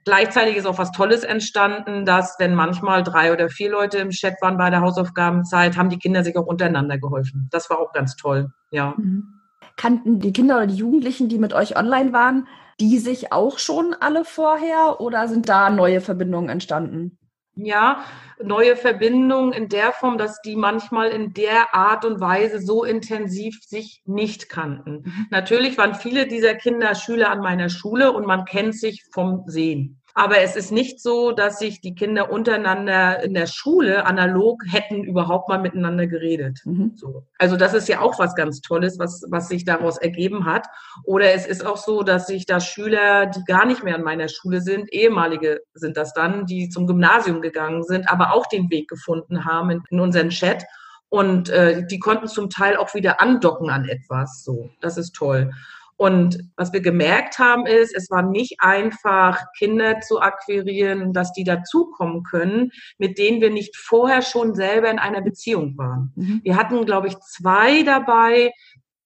Gleichzeitig 0.05 0.55
ist 0.55 0.67
auch 0.67 0.77
was 0.77 0.91
Tolles 0.91 1.23
entstanden, 1.23 2.05
dass 2.05 2.35
wenn 2.37 2.53
manchmal 2.53 3.01
drei 3.01 3.33
oder 3.33 3.49
vier 3.49 3.71
Leute 3.71 3.97
im 3.97 4.11
Chat 4.11 4.35
waren 4.39 4.55
bei 4.55 4.69
der 4.69 4.81
Hausaufgabenzeit, 4.81 5.77
haben 5.77 5.89
die 5.89 5.97
Kinder 5.97 6.23
sich 6.23 6.37
auch 6.37 6.45
untereinander 6.45 6.99
geholfen. 6.99 7.49
Das 7.51 7.71
war 7.71 7.79
auch 7.79 7.91
ganz 7.91 8.15
toll, 8.15 8.51
ja. 8.69 8.93
Mhm. 8.97 9.41
Kannten 9.77 10.19
die 10.19 10.31
Kinder 10.31 10.57
oder 10.57 10.67
die 10.67 10.75
Jugendlichen, 10.75 11.27
die 11.27 11.39
mit 11.39 11.53
euch 11.53 11.75
online 11.75 12.13
waren, 12.13 12.47
die 12.79 12.99
sich 12.99 13.33
auch 13.33 13.57
schon 13.57 13.95
alle 13.99 14.25
vorher 14.25 15.01
oder 15.01 15.27
sind 15.27 15.49
da 15.49 15.71
neue 15.71 16.01
Verbindungen 16.01 16.49
entstanden? 16.49 17.17
Ja, 17.57 18.03
neue 18.43 18.75
Verbindungen 18.75 19.53
in 19.53 19.69
der 19.69 19.93
Form, 19.93 20.17
dass 20.17 20.41
die 20.41 20.57
manchmal 20.57 21.09
in 21.09 21.33
der 21.33 21.73
Art 21.73 22.03
und 22.03 22.19
Weise 22.19 22.59
so 22.59 22.83
intensiv 22.83 23.63
sich 23.63 24.01
nicht 24.05 24.49
kannten. 24.49 25.03
Mhm. 25.05 25.27
Natürlich 25.29 25.77
waren 25.77 25.95
viele 25.95 26.27
dieser 26.27 26.55
Kinder 26.55 26.95
Schüler 26.95 27.31
an 27.31 27.39
meiner 27.39 27.69
Schule 27.69 28.11
und 28.11 28.27
man 28.27 28.43
kennt 28.43 28.77
sich 28.77 29.05
vom 29.13 29.43
Sehen. 29.47 30.01
Aber 30.17 30.39
es 30.39 30.55
ist 30.55 30.71
nicht 30.71 31.01
so, 31.01 31.33
dass 31.33 31.59
sich 31.59 31.81
die 31.81 31.93
Kinder 31.93 32.31
untereinander 32.31 33.21
in 33.21 33.33
der 33.33 33.47
Schule 33.47 34.05
analog 34.05 34.63
hätten 34.65 35.03
überhaupt 35.03 35.49
mal 35.49 35.59
miteinander 35.59 36.07
geredet. 36.07 36.61
Mhm. 36.63 36.93
So. 36.95 37.25
Also 37.37 37.57
das 37.57 37.73
ist 37.73 37.89
ja 37.89 37.99
auch 37.99 38.17
was 38.17 38.33
ganz 38.33 38.61
Tolles, 38.61 38.97
was, 38.97 39.25
was 39.29 39.49
sich 39.49 39.65
daraus 39.65 39.97
ergeben 39.97 40.45
hat. 40.45 40.67
Oder 41.03 41.33
es 41.33 41.45
ist 41.45 41.65
auch 41.65 41.75
so, 41.75 42.01
dass 42.01 42.27
sich 42.27 42.45
da 42.45 42.61
Schüler, 42.61 43.25
die 43.25 43.43
gar 43.43 43.65
nicht 43.65 43.83
mehr 43.83 43.95
an 43.95 44.03
meiner 44.03 44.29
Schule 44.29 44.61
sind, 44.61 44.91
ehemalige 44.93 45.59
sind 45.73 45.97
das 45.97 46.13
dann, 46.13 46.45
die 46.45 46.69
zum 46.69 46.87
Gymnasium 46.87 47.41
gegangen 47.41 47.83
sind, 47.83 48.09
aber 48.09 48.33
auch 48.33 48.45
den 48.45 48.69
Weg 48.69 48.87
gefunden 48.87 49.43
haben 49.43 49.69
in, 49.69 49.83
in 49.89 49.99
unseren 49.99 50.29
Chat. 50.29 50.63
Und 51.09 51.49
äh, 51.49 51.85
die 51.85 51.99
konnten 51.99 52.27
zum 52.27 52.49
Teil 52.49 52.77
auch 52.77 52.93
wieder 52.93 53.21
andocken 53.21 53.69
an 53.69 53.83
etwas. 53.83 54.45
So, 54.45 54.69
das 54.79 54.97
ist 54.97 55.13
toll. 55.13 55.51
Und 55.97 56.37
was 56.57 56.73
wir 56.73 56.81
gemerkt 56.81 57.39
haben, 57.39 57.65
ist, 57.65 57.95
es 57.95 58.09
war 58.09 58.21
nicht 58.21 58.55
einfach, 58.59 59.45
Kinder 59.57 60.01
zu 60.01 60.19
akquirieren, 60.19 61.13
dass 61.13 61.31
die 61.31 61.45
dazukommen 61.45 62.23
können, 62.23 62.71
mit 62.97 63.17
denen 63.17 63.39
wir 63.39 63.49
nicht 63.49 63.77
vorher 63.77 64.21
schon 64.21 64.55
selber 64.55 64.89
in 64.91 64.99
einer 64.99 65.21
Beziehung 65.21 65.77
waren. 65.77 66.11
Mhm. 66.15 66.41
Wir 66.43 66.57
hatten, 66.57 66.85
glaube 66.85 67.07
ich, 67.07 67.17
zwei 67.19 67.83
dabei, 67.83 68.51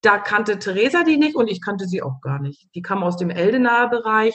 da 0.01 0.17
kannte 0.17 0.57
Theresa 0.59 1.03
die 1.03 1.17
nicht 1.17 1.35
und 1.35 1.47
ich 1.47 1.61
kannte 1.61 1.85
sie 1.85 2.01
auch 2.01 2.21
gar 2.21 2.39
nicht. 2.39 2.69
Die 2.73 2.81
kam 2.81 3.03
aus 3.03 3.17
dem 3.17 3.29
Eldenaer 3.29 3.89
Bereich 3.89 4.33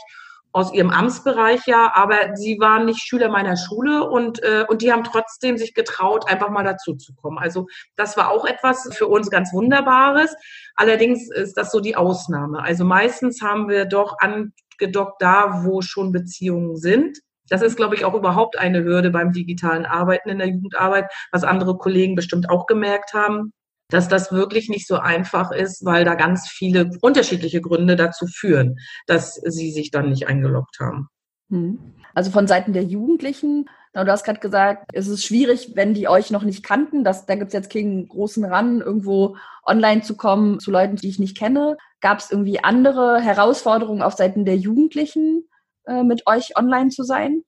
aus 0.55 0.73
ihrem 0.73 0.91
Amtsbereich 0.91 1.67
ja, 1.67 1.93
aber 1.95 2.37
sie 2.37 2.61
waren 2.61 2.85
nicht 2.85 3.01
Schüler 3.01 3.29
meiner 3.29 3.57
Schule 3.57 4.09
und, 4.09 4.41
äh, 4.45 4.65
und 4.69 4.83
die 4.83 4.93
haben 4.93 5.03
trotzdem 5.03 5.59
sich 5.59 5.75
getraut, 5.75 6.29
einfach 6.29 6.49
mal 6.49 6.63
dazu 6.63 6.95
zu 6.95 7.13
kommen. 7.13 7.39
Also 7.39 7.67
das 7.97 8.17
war 8.17 8.31
auch 8.31 8.45
etwas 8.45 8.89
für 8.93 9.09
uns 9.09 9.31
ganz 9.31 9.53
Wunderbares. 9.53 10.33
Allerdings 10.77 11.29
ist 11.29 11.57
das 11.57 11.73
so 11.73 11.81
die 11.81 11.97
Ausnahme. 11.97 12.63
Also 12.63 12.85
meistens 12.85 13.43
haben 13.43 13.69
wir 13.69 13.85
doch 13.85 14.17
angedockt 14.21 15.21
da, 15.21 15.65
wo 15.65 15.83
schon 15.83 16.13
Beziehungen 16.13 16.77
sind. 16.77 17.19
Das 17.49 17.61
ist, 17.61 17.77
glaube 17.77 17.97
ich, 17.97 18.05
auch 18.05 18.15
überhaupt 18.15 18.57
eine 18.57 18.85
Hürde 18.85 19.11
beim 19.11 19.33
digitalen 19.33 19.85
Arbeiten 19.85 20.29
in 20.29 20.39
der 20.39 20.49
Jugendarbeit, 20.49 21.13
was 21.33 21.43
andere 21.43 21.77
Kollegen 21.79 22.15
bestimmt 22.15 22.49
auch 22.49 22.67
gemerkt 22.67 23.13
haben 23.13 23.53
dass 23.88 24.09
das 24.09 24.33
wirklich 24.33 24.69
nicht 24.69 24.87
so 24.87 24.97
einfach 24.97 25.50
ist, 25.50 25.85
weil 25.85 26.05
da 26.05 26.14
ganz 26.14 26.49
viele 26.49 26.91
unterschiedliche 27.00 27.61
Gründe 27.61 27.97
dazu 27.97 28.26
führen, 28.26 28.76
dass 29.07 29.35
sie 29.35 29.73
sich 29.73 29.91
dann 29.91 30.11
nicht 30.11 30.26
eingeloggt 30.26 30.79
haben. 30.81 31.09
Hm. 31.50 31.79
Also 32.14 32.31
von 32.31 32.47
Seiten 32.47 32.73
der 32.73 32.85
Jugendlichen, 32.85 33.69
du 33.93 34.07
hast 34.07 34.25
gerade 34.25 34.41
gesagt, 34.41 34.91
es 34.93 35.09
ist 35.09 35.25
schwierig, 35.25 35.73
wenn 35.75 35.95
die 35.95 36.09
euch 36.09 36.31
noch 36.31 36.43
nicht 36.43 36.64
kannten. 36.64 37.05
Das, 37.05 37.26
da 37.26 37.35
gibt 37.35 37.49
es 37.49 37.53
jetzt 37.53 37.73
keinen 37.73 38.09
großen 38.09 38.45
Ran, 38.45 38.81
irgendwo 38.81 39.37
online 39.64 40.03
zu 40.03 40.17
kommen 40.17 40.61
zu 40.61 40.71
Leuten, 40.71 40.97
die 40.97 41.09
ich 41.09 41.19
nicht 41.19 41.37
kenne. 41.37 41.76
Gab 42.00 42.19
es 42.19 42.31
irgendwie 42.31 42.62
andere 42.62 43.21
Herausforderungen 43.21 44.03
auf 44.03 44.14
Seiten 44.14 44.45
der 44.45 44.57
Jugendlichen, 44.57 45.49
äh, 45.87 46.03
mit 46.03 46.26
euch 46.26 46.57
online 46.57 46.91
zu 46.91 47.03
sein? 47.03 47.43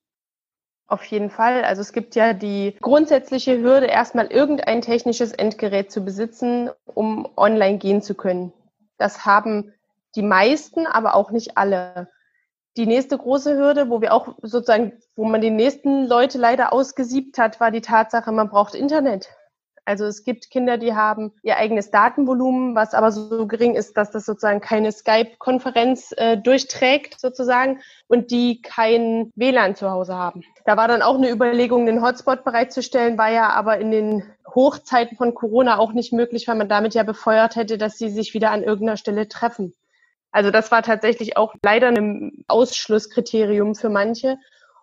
Auf 0.87 1.03
jeden 1.03 1.29
Fall. 1.29 1.65
Also 1.65 1.81
es 1.81 1.91
gibt 1.91 2.15
ja 2.15 2.33
die 2.33 2.75
grundsätzliche 2.79 3.61
Hürde, 3.61 3.87
erstmal 3.87 4.27
irgendein 4.27 4.81
technisches 4.81 5.33
Endgerät 5.33 5.91
zu 5.91 6.01
besitzen, 6.03 6.69
um 6.85 7.27
online 7.35 7.77
gehen 7.77 8.01
zu 8.01 8.15
können. 8.15 8.53
Das 8.97 9.25
haben 9.25 9.73
die 10.15 10.21
meisten, 10.21 10.87
aber 10.87 11.15
auch 11.15 11.31
nicht 11.31 11.57
alle. 11.57 12.09
Die 12.77 12.85
nächste 12.85 13.17
große 13.17 13.57
Hürde, 13.57 13.89
wo 13.89 14.01
wir 14.01 14.13
auch 14.13 14.35
sozusagen, 14.41 14.93
wo 15.15 15.25
man 15.25 15.41
die 15.41 15.51
nächsten 15.51 16.05
Leute 16.07 16.37
leider 16.37 16.71
ausgesiebt 16.71 17.37
hat, 17.37 17.59
war 17.59 17.71
die 17.71 17.81
Tatsache, 17.81 18.31
man 18.31 18.49
braucht 18.49 18.73
Internet. 18.73 19.29
Also 19.87 20.03
es 20.03 20.25
gibt 20.25 20.49
Kinder, 20.51 20.77
die 20.77 20.95
haben 20.95 21.31
ihr 21.43 21.55
eigenes 21.55 21.91
Datenvolumen, 21.91 22.75
was 22.75 22.93
aber 22.93 23.09
so 23.09 23.47
gering 23.47 23.73
ist, 23.73 23.95
dass 23.95 24.11
das 24.11 24.25
sozusagen 24.25 24.59
keine 24.59 24.91
Skype-Konferenz 24.91 26.13
äh, 26.17 26.35
durchträgt 26.35 27.17
sozusagen 27.21 27.79
und 28.07 28.29
die 28.29 28.61
kein 28.61 29.31
WLAN 29.35 29.77
zu 29.77 29.89
Hause 29.89 30.13
haben. 30.15 30.43
Da 30.65 30.75
war 30.75 30.89
dann 30.89 31.01
auch 31.01 31.15
eine 31.15 31.29
Überlegung, 31.29 31.85
den 31.85 32.01
Hotspot 32.01 32.43
bereitzustellen, 32.43 33.17
war 33.17 33.31
ja 33.31 33.51
aber 33.51 33.77
in 33.77 33.91
den 33.91 34.23
Hochzeiten 34.53 35.15
von 35.15 35.33
Corona 35.33 35.77
auch 35.77 35.93
nicht 35.93 36.11
möglich, 36.11 36.49
weil 36.49 36.55
man 36.55 36.67
damit 36.67 36.93
ja 36.93 37.03
befeuert 37.03 37.55
hätte, 37.55 37.77
dass 37.77 37.97
sie 37.97 38.09
sich 38.09 38.33
wieder 38.33 38.51
an 38.51 38.63
irgendeiner 38.63 38.97
Stelle 38.97 39.29
treffen. 39.29 39.73
Also 40.31 40.51
das 40.51 40.69
war 40.69 40.83
tatsächlich 40.83 41.37
auch 41.37 41.55
leider 41.63 41.87
ein 41.87 42.43
Ausschlusskriterium 42.49 43.73
für 43.73 43.89
manche. 43.89 44.37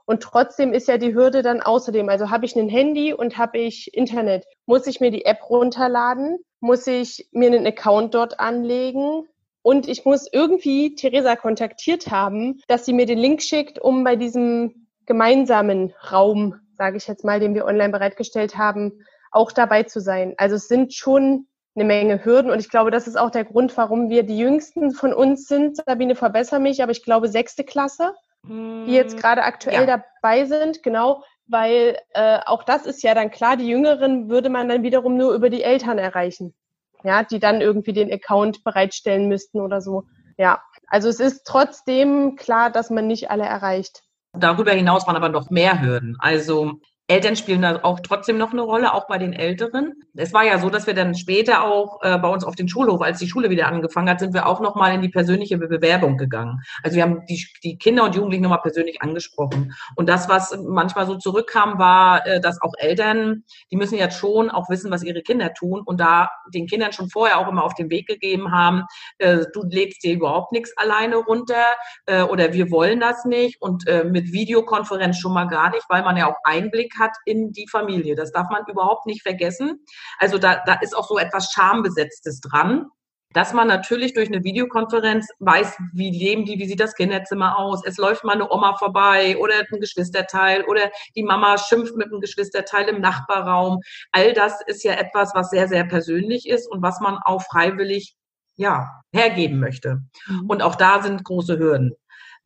Und 0.07 0.23
trotzdem 0.23 0.73
ist 0.73 0.89
ja 0.89 0.99
die 0.99 1.15
Hürde 1.15 1.43
dann 1.43 1.63
außerdem, 1.63 2.09
also 2.09 2.31
habe 2.31 2.45
ich 2.45 2.57
ein 2.57 2.69
Handy 2.69 3.15
und 3.15 3.39
habe 3.39 3.59
ich 3.59 3.95
Internet, 3.95 4.45
muss 4.67 4.87
ich 4.87 5.01
mir 5.01 5.11
die 5.11 5.25
App 5.25 5.49
runterladen, 5.49 6.39
muss 6.61 6.87
ich 6.87 7.29
mir 7.33 7.47
einen 7.47 7.67
Account 7.67 8.15
dort 8.15 8.39
anlegen? 8.39 9.27
Und 9.63 9.89
ich 9.89 10.05
muss 10.05 10.29
irgendwie 10.31 10.95
Theresa 10.95 11.37
kontaktiert 11.37 12.11
haben, 12.11 12.61
dass 12.69 12.85
sie 12.85 12.93
mir 12.93 13.07
den 13.07 13.19
Link 13.19 13.43
schickt, 13.43 13.79
um 13.79 14.05
bei 14.05 14.15
diesem 14.15 14.89
gemeinsamen 15.07 15.95
Raum, 16.13 16.61
sage 16.77 16.99
ich 16.99 17.07
jetzt 17.07 17.25
mal, 17.25 17.41
den 17.41 17.55
wir 17.55 17.65
online 17.65 17.91
bereitgestellt 17.91 18.59
haben, 18.59 19.05
auch 19.31 19.53
dabei 19.53 19.85
zu 19.85 20.01
sein. 20.01 20.35
Also 20.37 20.57
es 20.57 20.69
sind 20.69 20.93
schon 20.93 21.47
eine 21.75 21.85
Menge 21.85 22.25
Hürden. 22.25 22.51
Und 22.51 22.61
ich 22.61 22.69
glaube, 22.69 22.91
das 22.91 23.09
ist 23.09 23.17
auch 23.17 23.31
der 23.31 23.45
Grund, 23.45 23.77
warum 23.77 24.11
wir 24.11 24.23
die 24.23 24.39
Jüngsten 24.39 24.93
von 24.93 25.13
uns 25.13 25.47
sind. 25.47 25.77
Sabine, 25.77 26.15
verbessere 26.15 26.61
mich, 26.61 26.83
aber 26.83 26.93
ich 26.93 27.03
glaube 27.03 27.29
sechste 27.29 27.65
Klasse 27.65 28.15
die 28.49 28.93
jetzt 28.93 29.17
gerade 29.17 29.43
aktuell 29.43 29.89
ja. 29.89 29.99
dabei 30.23 30.45
sind, 30.45 30.83
genau, 30.83 31.23
weil 31.47 31.99
äh, 32.15 32.39
auch 32.47 32.63
das 32.65 32.87
ist 32.87 33.03
ja 33.03 33.15
dann 33.15 33.31
klar, 33.31 33.57
die 33.57 33.69
Jüngeren 33.69 34.29
würde 34.29 34.49
man 34.49 34.69
dann 34.69 34.83
wiederum 34.83 35.17
nur 35.17 35.35
über 35.35 35.51
die 35.51 35.63
Eltern 35.63 35.99
erreichen, 35.99 36.55
ja, 37.03 37.23
die 37.23 37.39
dann 37.39 37.61
irgendwie 37.61 37.93
den 37.93 38.13
Account 38.13 38.65
bereitstellen 38.65 39.29
müssten 39.29 39.61
oder 39.61 39.81
so. 39.81 40.05
Ja, 40.37 40.63
also 40.89 41.09
es 41.09 41.21
ist 41.21 41.45
trotzdem 41.45 42.37
klar, 42.37 42.71
dass 42.71 42.91
man 42.91 43.07
nicht 43.07 43.31
alle 43.31 43.45
erreicht. 43.45 44.03
Darüber 44.33 44.73
hinaus 44.73 45.07
waren 45.07 45.17
aber 45.17 45.29
noch 45.29 45.51
mehr 45.51 45.81
Hürden. 45.81 46.17
Also 46.19 46.81
Eltern 47.07 47.37
spielen 47.37 47.61
da 47.61 47.81
auch 47.83 48.01
trotzdem 48.01 48.39
noch 48.39 48.53
eine 48.53 48.63
Rolle, 48.63 48.95
auch 48.95 49.07
bei 49.07 49.19
den 49.19 49.35
Älteren. 49.35 49.93
Es 50.15 50.33
war 50.33 50.43
ja 50.43 50.59
so, 50.59 50.71
dass 50.71 50.87
wir 50.87 50.95
dann 50.95 51.15
später 51.15 51.63
auch 51.63 52.03
äh, 52.03 52.17
bei 52.17 52.29
uns 52.29 52.45
auf 52.45 52.55
den 52.55 52.67
Schulhof, 52.67 53.03
als 53.03 53.19
die 53.19 53.29
Schule 53.29 53.51
wieder 53.51 53.67
angefangen 53.67 54.09
hat, 54.09 54.21
sind 54.21 54.33
wir 54.33 54.47
auch 54.47 54.61
nochmal 54.61 54.95
in 54.95 55.03
die 55.03 55.11
persönliche 55.11 55.59
Bewerbung 55.59 56.17
gegangen. 56.17 56.63
Also 56.83 56.97
wir 56.97 57.03
haben 57.03 57.27
die, 57.29 57.47
die 57.63 57.77
Kinder 57.77 58.05
und 58.05 58.15
Jugendlichen 58.15 58.45
nochmal 58.45 58.63
persönlich 58.63 59.03
angesprochen. 59.03 59.75
Und 59.97 60.09
das, 60.09 60.31
was 60.31 60.57
manchmal 60.67 61.07
so 61.07 61.17
zurückkam, 61.17 61.79
war, 61.79 62.27
äh, 62.27 62.41
dass 62.41 62.63
auch 62.63 62.73
Eltern, 62.79 63.45
die 63.71 63.77
müssen 63.77 63.99
jetzt 63.99 64.17
schon 64.17 64.49
auch 64.49 64.71
wissen, 64.71 64.91
was 64.91 65.03
ihre 65.03 65.21
Kinder 65.21 65.53
tun 65.53 65.83
und 65.85 66.01
da 66.01 66.31
den 66.55 66.67
Kindern 66.67 66.95
schon 66.95 67.11
vorher 67.11 67.39
auch 67.39 67.49
immer 67.49 67.65
auf 67.65 67.75
den 67.75 67.91
Weg 67.91 68.07
gegeben 68.07 68.51
haben, 68.51 68.85
äh, 69.19 69.45
du 69.53 69.63
lädst 69.65 70.05
dir 70.05 70.15
überhaupt 70.15 70.53
nichts 70.53 70.75
alleine 70.79 71.17
runter 71.17 71.67
äh, 72.07 72.23
oder 72.23 72.55
wir 72.55 72.71
wollen 72.71 73.01
das 73.01 73.27
nicht 73.27 73.61
und 73.61 73.87
äh, 73.87 74.05
mit 74.05 74.33
Videokonferenz 74.33 75.19
schon 75.19 75.35
mal 75.35 75.49
gar 75.49 75.71
nicht, 75.71 75.85
weil 75.91 76.03
man 76.03 76.17
ja 76.17 76.31
auch 76.31 76.37
Einblick 76.45 76.94
hat 76.99 77.17
in 77.25 77.53
die 77.53 77.69
Familie. 77.69 78.15
Das 78.15 78.33
darf 78.33 78.49
man 78.51 78.65
überhaupt 78.69 79.07
nicht 79.07 79.23
vergessen. 79.23 79.85
Also 80.19 80.39
da, 80.39 80.63
da 80.67 80.75
ist 80.75 80.97
auch 80.97 81.09
so 81.09 81.19
etwas 81.19 81.53
Schambesetztes 81.53 82.41
dran 82.41 82.87
dass 83.35 83.53
man 83.53 83.67
natürlich 83.69 84.15
durch 84.15 84.29
eine 84.29 84.45
Videokonferenz 84.45 85.29
weiß, 85.41 85.77
wie 85.93 86.11
leben 86.11 86.45
die, 86.45 86.59
wie 86.59 86.67
sieht 86.67 86.81
das 86.81 86.95
Kinderzimmer 86.95 87.59
aus. 87.59 87.85
Es 87.85 87.99
läuft 87.99 88.25
mal 88.25 88.35
eine 88.35 88.51
Oma 88.51 88.77
vorbei 88.77 89.37
oder 89.39 89.55
ein 89.57 89.81
Geschwisterteil 89.81 90.63
oder 90.65 90.91
die 91.17 91.25
Mama 91.25 91.59
schimpft 91.59 91.97
mit 91.97 92.07
einem 92.07 92.21
Geschwisterteil 92.21 92.89
im 92.89 93.01
Nachbarraum. 93.01 93.81
All 94.13 94.33
das 94.33 94.61
ist 94.67 94.85
ja 94.85 94.93
etwas, 94.93 95.35
was 95.35 95.51
sehr, 95.51 95.67
sehr 95.69 95.85
persönlich 95.85 96.49
ist 96.49 96.71
und 96.71 96.81
was 96.81 97.01
man 97.01 97.19
auch 97.19 97.43
freiwillig, 97.43 98.15
ja, 98.57 98.89
hergeben 99.13 99.59
möchte. 99.59 100.03
Mhm. 100.29 100.47
Und 100.47 100.63
auch 100.63 100.77
da 100.77 101.03
sind 101.03 101.25
große 101.25 101.59
Hürden. 101.59 101.97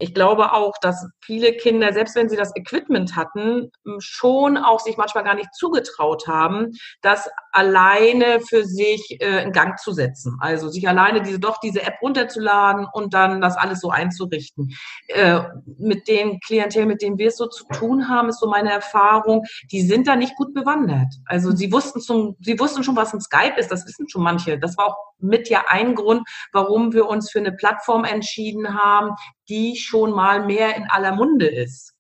Ich 0.00 0.14
glaube 0.14 0.52
auch, 0.52 0.74
dass 0.80 1.08
viele 1.20 1.52
Kinder, 1.54 1.92
selbst 1.92 2.14
wenn 2.14 2.28
sie 2.28 2.36
das 2.36 2.54
Equipment 2.54 3.16
hatten, 3.16 3.72
schon 3.98 4.56
auch 4.56 4.78
sich 4.78 4.96
manchmal 4.96 5.24
gar 5.24 5.34
nicht 5.34 5.52
zugetraut 5.54 6.28
haben, 6.28 6.70
das 7.02 7.28
alleine 7.50 8.40
für 8.40 8.64
sich 8.64 9.18
äh, 9.20 9.42
in 9.42 9.50
Gang 9.50 9.76
zu 9.78 9.92
setzen. 9.92 10.38
Also 10.40 10.68
sich 10.68 10.88
alleine 10.88 11.20
diese 11.20 11.40
doch 11.40 11.58
diese 11.58 11.82
App 11.82 11.96
runterzuladen 12.00 12.86
und 12.92 13.12
dann 13.12 13.40
das 13.40 13.56
alles 13.56 13.80
so 13.80 13.90
einzurichten. 13.90 14.72
Äh, 15.08 15.40
mit 15.78 16.06
den 16.06 16.38
Klientel, 16.40 16.86
mit 16.86 17.02
denen 17.02 17.18
wir 17.18 17.28
es 17.28 17.36
so 17.36 17.48
zu 17.48 17.64
tun 17.66 18.08
haben, 18.08 18.28
ist 18.28 18.38
so 18.38 18.48
meine 18.48 18.70
Erfahrung, 18.70 19.44
die 19.72 19.82
sind 19.82 20.06
da 20.06 20.14
nicht 20.14 20.36
gut 20.36 20.54
bewandert. 20.54 21.12
Also 21.24 21.50
sie 21.50 21.72
wussten 21.72 22.00
zum, 22.00 22.36
sie 22.40 22.60
wussten 22.60 22.84
schon, 22.84 22.94
was 22.94 23.12
ein 23.12 23.20
Skype 23.20 23.58
ist, 23.58 23.72
das 23.72 23.84
wissen 23.84 24.08
schon 24.08 24.22
manche. 24.22 24.60
Das 24.60 24.76
war 24.76 24.86
auch 24.86 24.96
mit 25.18 25.48
ja 25.48 25.64
ein 25.66 25.96
Grund, 25.96 26.22
warum 26.52 26.92
wir 26.92 27.08
uns 27.08 27.32
für 27.32 27.40
eine 27.40 27.50
Plattform 27.50 28.04
entschieden 28.04 28.80
haben, 28.80 29.16
die 29.48 29.76
schon 29.76 30.12
mal 30.12 30.44
mehr 30.44 30.76
in 30.76 30.84
aller 30.88 31.14
Munde 31.14 31.46
ist. 31.46 31.94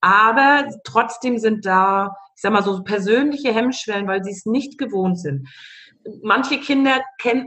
Aber 0.00 0.68
trotzdem 0.84 1.38
sind 1.38 1.64
da, 1.64 2.16
ich 2.34 2.42
sag 2.42 2.52
mal, 2.52 2.62
so 2.62 2.82
persönliche 2.82 3.54
Hemmschwellen, 3.54 4.08
weil 4.08 4.24
sie 4.24 4.32
es 4.32 4.46
nicht 4.46 4.78
gewohnt 4.78 5.18
sind. 5.20 5.48
Manche 6.22 6.58
Kinder 6.58 7.00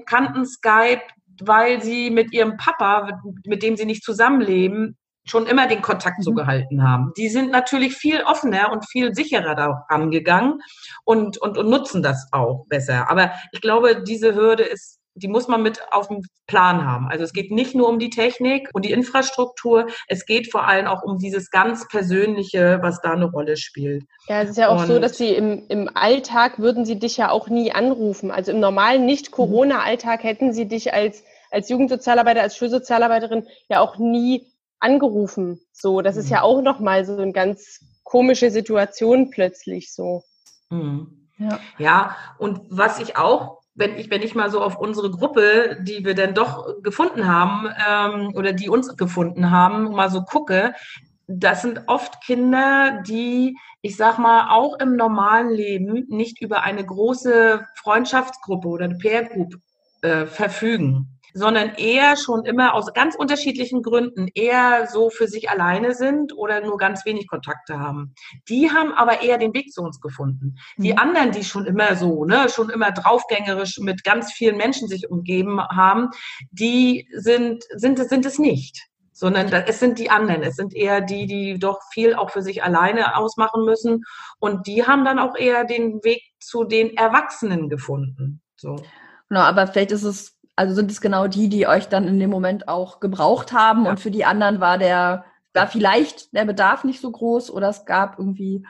kannten 0.05 0.45
Skype, 0.45 1.01
weil 1.41 1.81
sie 1.81 2.09
mit 2.09 2.31
ihrem 2.33 2.55
Papa, 2.55 3.21
mit 3.45 3.61
dem 3.61 3.75
sie 3.75 3.85
nicht 3.85 4.03
zusammenleben, 4.03 4.97
schon 5.25 5.47
immer 5.47 5.67
den 5.67 5.81
Kontakt 5.81 6.23
so 6.23 6.31
mhm. 6.31 6.35
gehalten 6.35 6.83
haben. 6.83 7.11
Die 7.17 7.29
sind 7.29 7.51
natürlich 7.51 7.95
viel 7.95 8.21
offener 8.21 8.71
und 8.71 8.87
viel 8.87 9.13
sicherer 9.13 9.55
daran 9.55 10.11
gegangen 10.11 10.61
und, 11.03 11.37
und, 11.39 11.57
und 11.57 11.69
nutzen 11.69 12.03
das 12.03 12.29
auch 12.31 12.65
besser. 12.69 13.09
Aber 13.09 13.33
ich 13.51 13.61
glaube, 13.61 14.03
diese 14.03 14.35
Hürde 14.35 14.63
ist 14.63 14.99
die 15.15 15.29
muss 15.29 15.47
man 15.47 15.63
mit 15.63 15.81
auf 15.91 16.09
dem 16.09 16.23
Plan 16.45 16.85
haben. 16.85 17.07
Also 17.07 17.23
es 17.23 17.31
geht 17.31 17.49
nicht 17.49 17.73
nur 17.73 17.87
um 17.87 17.99
die 17.99 18.09
Technik 18.09 18.69
und 18.73 18.83
die 18.83 18.91
Infrastruktur, 18.91 19.87
es 20.07 20.25
geht 20.25 20.51
vor 20.51 20.67
allem 20.67 20.87
auch 20.87 21.03
um 21.03 21.17
dieses 21.17 21.49
ganz 21.49 21.87
Persönliche, 21.87 22.79
was 22.81 23.01
da 23.01 23.13
eine 23.13 23.25
Rolle 23.25 23.55
spielt. 23.55 24.03
Ja, 24.27 24.41
es 24.41 24.51
ist 24.51 24.57
ja 24.57 24.69
auch 24.69 24.81
und 24.81 24.87
so, 24.87 24.99
dass 24.99 25.17
sie 25.17 25.33
im, 25.33 25.63
im 25.69 25.89
Alltag 25.95 26.59
würden 26.59 26.85
sie 26.85 26.99
dich 26.99 27.17
ja 27.17 27.31
auch 27.31 27.47
nie 27.47 27.71
anrufen. 27.71 28.29
Also 28.29 28.51
im 28.51 28.59
normalen 28.59 29.05
Nicht-Corona-Alltag 29.05 30.23
hätten 30.23 30.51
sie 30.51 30.67
dich 30.67 30.93
als, 30.93 31.23
als 31.49 31.69
Jugendsozialarbeiter, 31.69 32.41
als 32.41 32.57
Schulsozialarbeiterin 32.57 33.47
ja 33.69 33.79
auch 33.79 33.97
nie 33.97 34.45
angerufen. 34.79 35.61
So, 35.71 36.01
das 36.01 36.17
ist 36.17 36.29
ja 36.29 36.39
mhm. 36.39 36.43
auch 36.43 36.61
nochmal 36.61 37.05
so 37.05 37.17
eine 37.17 37.31
ganz 37.31 37.79
komische 38.03 38.51
Situation 38.51 39.29
plötzlich 39.29 39.93
so. 39.93 40.23
Mhm. 40.69 41.29
Ja. 41.37 41.59
ja, 41.77 42.15
und 42.37 42.61
was 42.69 42.99
ich 42.99 43.17
auch 43.17 43.64
wenn 43.75 43.97
ich, 43.97 44.09
wenn 44.09 44.21
ich 44.21 44.35
mal 44.35 44.49
so 44.49 44.61
auf 44.61 44.79
unsere 44.79 45.11
Gruppe, 45.11 45.77
die 45.81 46.05
wir 46.05 46.15
dann 46.15 46.33
doch 46.33 46.81
gefunden 46.81 47.27
haben 47.27 47.67
ähm, 47.87 48.31
oder 48.35 48.53
die 48.53 48.69
uns 48.69 48.95
gefunden 48.95 49.51
haben, 49.51 49.91
mal 49.91 50.09
so 50.09 50.23
gucke, 50.23 50.73
das 51.27 51.61
sind 51.61 51.83
oft 51.87 52.21
Kinder, 52.23 53.03
die, 53.05 53.57
ich 53.81 53.97
sag 53.97 54.17
mal, 54.17 54.49
auch 54.49 54.79
im 54.79 54.95
normalen 54.95 55.49
Leben 55.49 56.05
nicht 56.07 56.41
über 56.41 56.63
eine 56.63 56.85
große 56.85 57.65
Freundschaftsgruppe 57.75 58.67
oder 58.67 58.85
eine 58.85 58.97
Peer 58.97 59.25
Group 59.25 59.55
äh, 60.01 60.25
verfügen 60.25 61.14
sondern 61.35 61.75
eher 61.75 62.15
schon 62.15 62.45
immer 62.45 62.73
aus 62.73 62.93
ganz 62.93 63.15
unterschiedlichen 63.15 63.83
Gründen 63.83 64.29
eher 64.33 64.87
so 64.87 65.09
für 65.09 65.27
sich 65.27 65.49
alleine 65.49 65.93
sind 65.93 66.35
oder 66.35 66.61
nur 66.61 66.77
ganz 66.77 67.05
wenig 67.05 67.27
Kontakte 67.27 67.77
haben. 67.77 68.15
Die 68.47 68.71
haben 68.71 68.93
aber 68.93 69.21
eher 69.21 69.37
den 69.37 69.53
Weg 69.53 69.73
zu 69.73 69.81
uns 69.81 69.99
gefunden. 69.99 70.55
Die 70.77 70.93
mhm. 70.93 70.99
anderen, 70.99 71.31
die 71.31 71.43
schon 71.43 71.65
immer 71.65 71.97
so, 71.97 72.23
ne, 72.23 72.47
schon 72.49 72.69
immer 72.69 72.91
draufgängerisch 72.91 73.79
mit 73.79 74.05
ganz 74.05 74.31
vielen 74.31 74.55
Menschen 74.55 74.87
sich 74.87 75.09
umgeben 75.11 75.61
haben, 75.61 76.09
die 76.51 77.05
sind, 77.11 77.65
sind, 77.75 77.99
sind 77.99 78.25
es 78.25 78.39
nicht 78.39 78.87
sondern 79.17 79.47
es 79.47 79.79
sind 79.79 79.97
die 79.97 80.09
anderen. 80.09 80.43
Es 80.43 80.57
sind 80.57 80.75
eher 80.75 80.99
die, 80.99 81.25
die 81.25 81.57
doch 81.57 81.79
viel 81.93 82.15
auch 82.15 82.31
für 82.31 82.41
sich 82.41 82.63
alleine 82.63 83.15
ausmachen 83.15 83.63
müssen. 83.63 84.03
Und 84.39 84.67
die 84.67 84.85
haben 84.85 85.05
dann 85.05 85.19
auch 85.19 85.37
eher 85.37 85.63
den 85.63 86.03
Weg 86.03 86.21
zu 86.41 86.65
den 86.65 86.97
Erwachsenen 86.97 87.69
gefunden. 87.69 88.41
So. 88.57 88.75
Genau, 89.29 89.41
aber 89.41 89.67
vielleicht 89.67 89.91
ist 89.91 90.03
es 90.03 90.34
also 90.55 90.73
sind 90.73 90.91
es 90.91 91.01
genau 91.01 91.27
die, 91.27 91.49
die 91.49 91.67
euch 91.67 91.89
dann 91.89 92.07
in 92.07 92.19
dem 92.19 92.29
Moment 92.29 92.67
auch 92.67 92.99
gebraucht 92.99 93.53
haben 93.53 93.85
ja. 93.85 93.91
und 93.91 93.99
für 93.99 94.11
die 94.11 94.25
anderen 94.25 94.59
war 94.59 94.77
der, 94.77 95.25
war 95.53 95.67
vielleicht 95.67 96.33
der 96.33 96.45
Bedarf 96.45 96.83
nicht 96.83 97.01
so 97.01 97.11
groß 97.11 97.51
oder 97.51 97.69
es 97.69 97.85
gab 97.85 98.19
irgendwie 98.19 98.65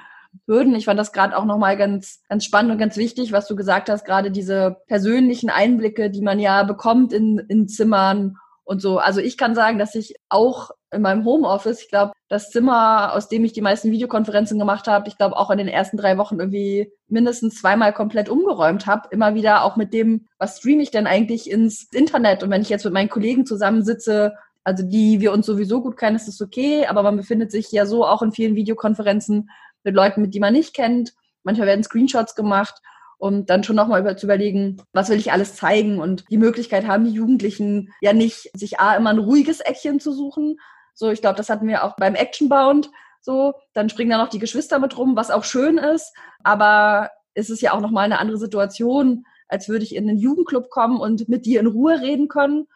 Hürden. 0.48 0.76
Ich 0.76 0.86
fand 0.86 1.00
das 1.00 1.14
gerade 1.14 1.38
auch 1.38 1.46
nochmal 1.46 1.78
ganz, 1.78 2.22
ganz 2.28 2.44
spannend 2.44 2.72
und 2.72 2.78
ganz 2.78 2.98
wichtig, 2.98 3.32
was 3.32 3.48
du 3.48 3.56
gesagt 3.56 3.90
hast, 3.90 4.06
gerade 4.06 4.32
diese 4.32 4.78
persönlichen 4.88 5.50
Einblicke, 5.50 6.10
die 6.10 6.22
man 6.22 6.40
ja 6.40 6.64
bekommt 6.64 7.14
in, 7.14 7.40
in 7.40 7.68
Zimmern 7.68 8.38
und 8.66 8.82
so. 8.82 8.98
Also 8.98 9.22
ich 9.22 9.38
kann 9.38 9.56
sagen, 9.56 9.80
dass 9.80 9.96
ich 9.96 10.16
auch 10.28 10.72
in 10.92 11.02
meinem 11.02 11.24
Homeoffice, 11.24 11.82
ich 11.82 11.90
glaube, 11.90 12.14
das 12.28 12.50
Zimmer, 12.50 13.14
aus 13.14 13.30
dem 13.30 13.46
ich 13.46 13.54
die 13.54 13.62
meisten 13.62 13.92
Videokonferenzen 13.92 14.58
gemacht 14.58 14.88
habe, 14.88 15.08
ich 15.08 15.18
glaube 15.18 15.38
auch 15.38 15.52
in 15.52 15.60
den 15.60 15.68
ersten 15.68 15.98
drei 15.98 16.18
Wochen 16.18 16.40
irgendwie 16.40 16.92
mindestens 17.08 17.62
zweimal 17.62 17.94
komplett 17.94 18.28
umgeräumt 18.28 18.88
habe. 18.88 19.08
Immer 19.12 19.36
wieder 19.36 19.64
auch 19.64 19.76
mit 19.76 19.94
dem, 19.94 20.26
was 20.40 20.58
streame 20.58 20.82
ich 20.82 20.92
denn 20.92 21.08
eigentlich 21.08 21.50
ins 21.50 21.88
Internet? 21.94 22.44
Und 22.44 22.50
wenn 22.50 22.64
ich 22.64 22.70
jetzt 22.70 22.86
mit 22.86 22.94
meinen 22.94 23.10
Kollegen 23.10 23.46
zusammensitze, 23.46 24.34
also 24.64 24.84
die 24.84 25.22
wir 25.22 25.32
uns 25.32 25.46
sowieso 25.46 25.82
gut 25.82 25.96
kennen, 25.96 26.16
ist 26.16 26.28
das 26.28 26.42
okay, 26.42 26.88
aber 26.88 27.04
man 27.04 27.18
befindet 27.18 27.52
sich 27.52 27.72
ja 27.72 27.86
so 27.86 28.06
auch 28.06 28.24
in 28.24 28.32
vielen 28.32 28.56
Videokonferenzen 28.56 29.50
mit 29.84 29.94
Leuten, 29.94 30.22
mit 30.22 30.34
die 30.34 30.40
man 30.40 30.54
nicht 30.54 30.74
kennt. 30.74 31.14
Manchmal 31.44 31.68
werden 31.68 31.84
Screenshots 31.84 32.34
gemacht 32.34 32.82
und 33.18 33.50
dann 33.50 33.64
schon 33.64 33.76
nochmal 33.76 34.02
über, 34.02 34.18
zu 34.18 34.26
überlegen, 34.26 34.82
was 34.94 35.10
will 35.10 35.18
ich 35.18 35.32
alles 35.32 35.56
zeigen 35.56 36.00
und 36.00 36.26
die 36.30 36.38
Möglichkeit 36.38 36.88
haben 36.88 37.06
die 37.06 37.12
Jugendlichen 37.12 37.94
ja 38.02 38.14
nicht, 38.14 38.50
sich 38.54 38.80
A, 38.80 38.96
immer 38.96 39.10
ein 39.10 39.20
ruhiges 39.20 39.60
Eckchen 39.60 40.00
zu 40.00 40.12
suchen. 40.12 40.60
So, 40.94 41.10
ich 41.10 41.22
glaube, 41.22 41.38
das 41.38 41.50
hatten 41.50 41.68
wir 41.68 41.84
auch 41.84 41.96
beim 41.98 42.16
Actionbound 42.16 42.90
so. 43.22 43.56
Dann 43.74 43.90
springen 43.90 44.12
da 44.12 44.18
noch 44.18 44.30
die 44.30 44.40
Geschwister 44.40 44.80
mit 44.80 44.98
rum, 44.98 45.16
was 45.16 45.32
auch 45.32 45.44
schön 45.44 45.78
ist. 45.78 46.14
Aber 46.44 47.10
es 47.34 47.50
ist 47.50 47.62
ja 47.62 47.74
auch 47.74 47.82
nochmal 47.82 48.06
eine 48.06 48.20
andere 48.20 48.38
Situation, 48.38 49.26
als 49.48 49.68
würde 49.68 49.84
ich 49.84 49.96
in 49.96 50.08
einen 50.08 50.18
Jugendclub 50.18 50.70
kommen 50.70 51.00
und 51.00 51.28
mit 51.28 51.46
dir 51.46 51.60
in 51.60 51.68
Ruhe 51.68 52.00
reden 52.02 52.28
können 52.28 52.68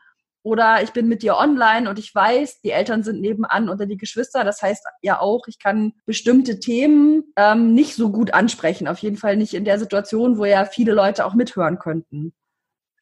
oder 0.43 0.81
ich 0.81 0.91
bin 0.91 1.07
mit 1.07 1.21
dir 1.21 1.35
online 1.35 1.89
und 1.89 1.99
ich 1.99 2.13
weiß, 2.15 2.61
die 2.61 2.71
Eltern 2.71 3.03
sind 3.03 3.19
nebenan 3.19 3.69
oder 3.69 3.85
die 3.85 3.97
Geschwister. 3.97 4.43
Das 4.43 4.61
heißt 4.61 4.85
ja 5.01 5.19
auch, 5.19 5.47
ich 5.47 5.59
kann 5.59 5.93
bestimmte 6.05 6.59
Themen 6.59 7.33
ähm, 7.35 7.73
nicht 7.73 7.95
so 7.95 8.11
gut 8.11 8.33
ansprechen. 8.33 8.87
Auf 8.87 8.99
jeden 8.99 9.17
Fall 9.17 9.35
nicht 9.35 9.53
in 9.53 9.65
der 9.65 9.79
Situation, 9.79 10.37
wo 10.37 10.45
ja 10.45 10.65
viele 10.65 10.93
Leute 10.93 11.25
auch 11.25 11.33
mithören 11.33 11.77
könnten. 11.77 12.33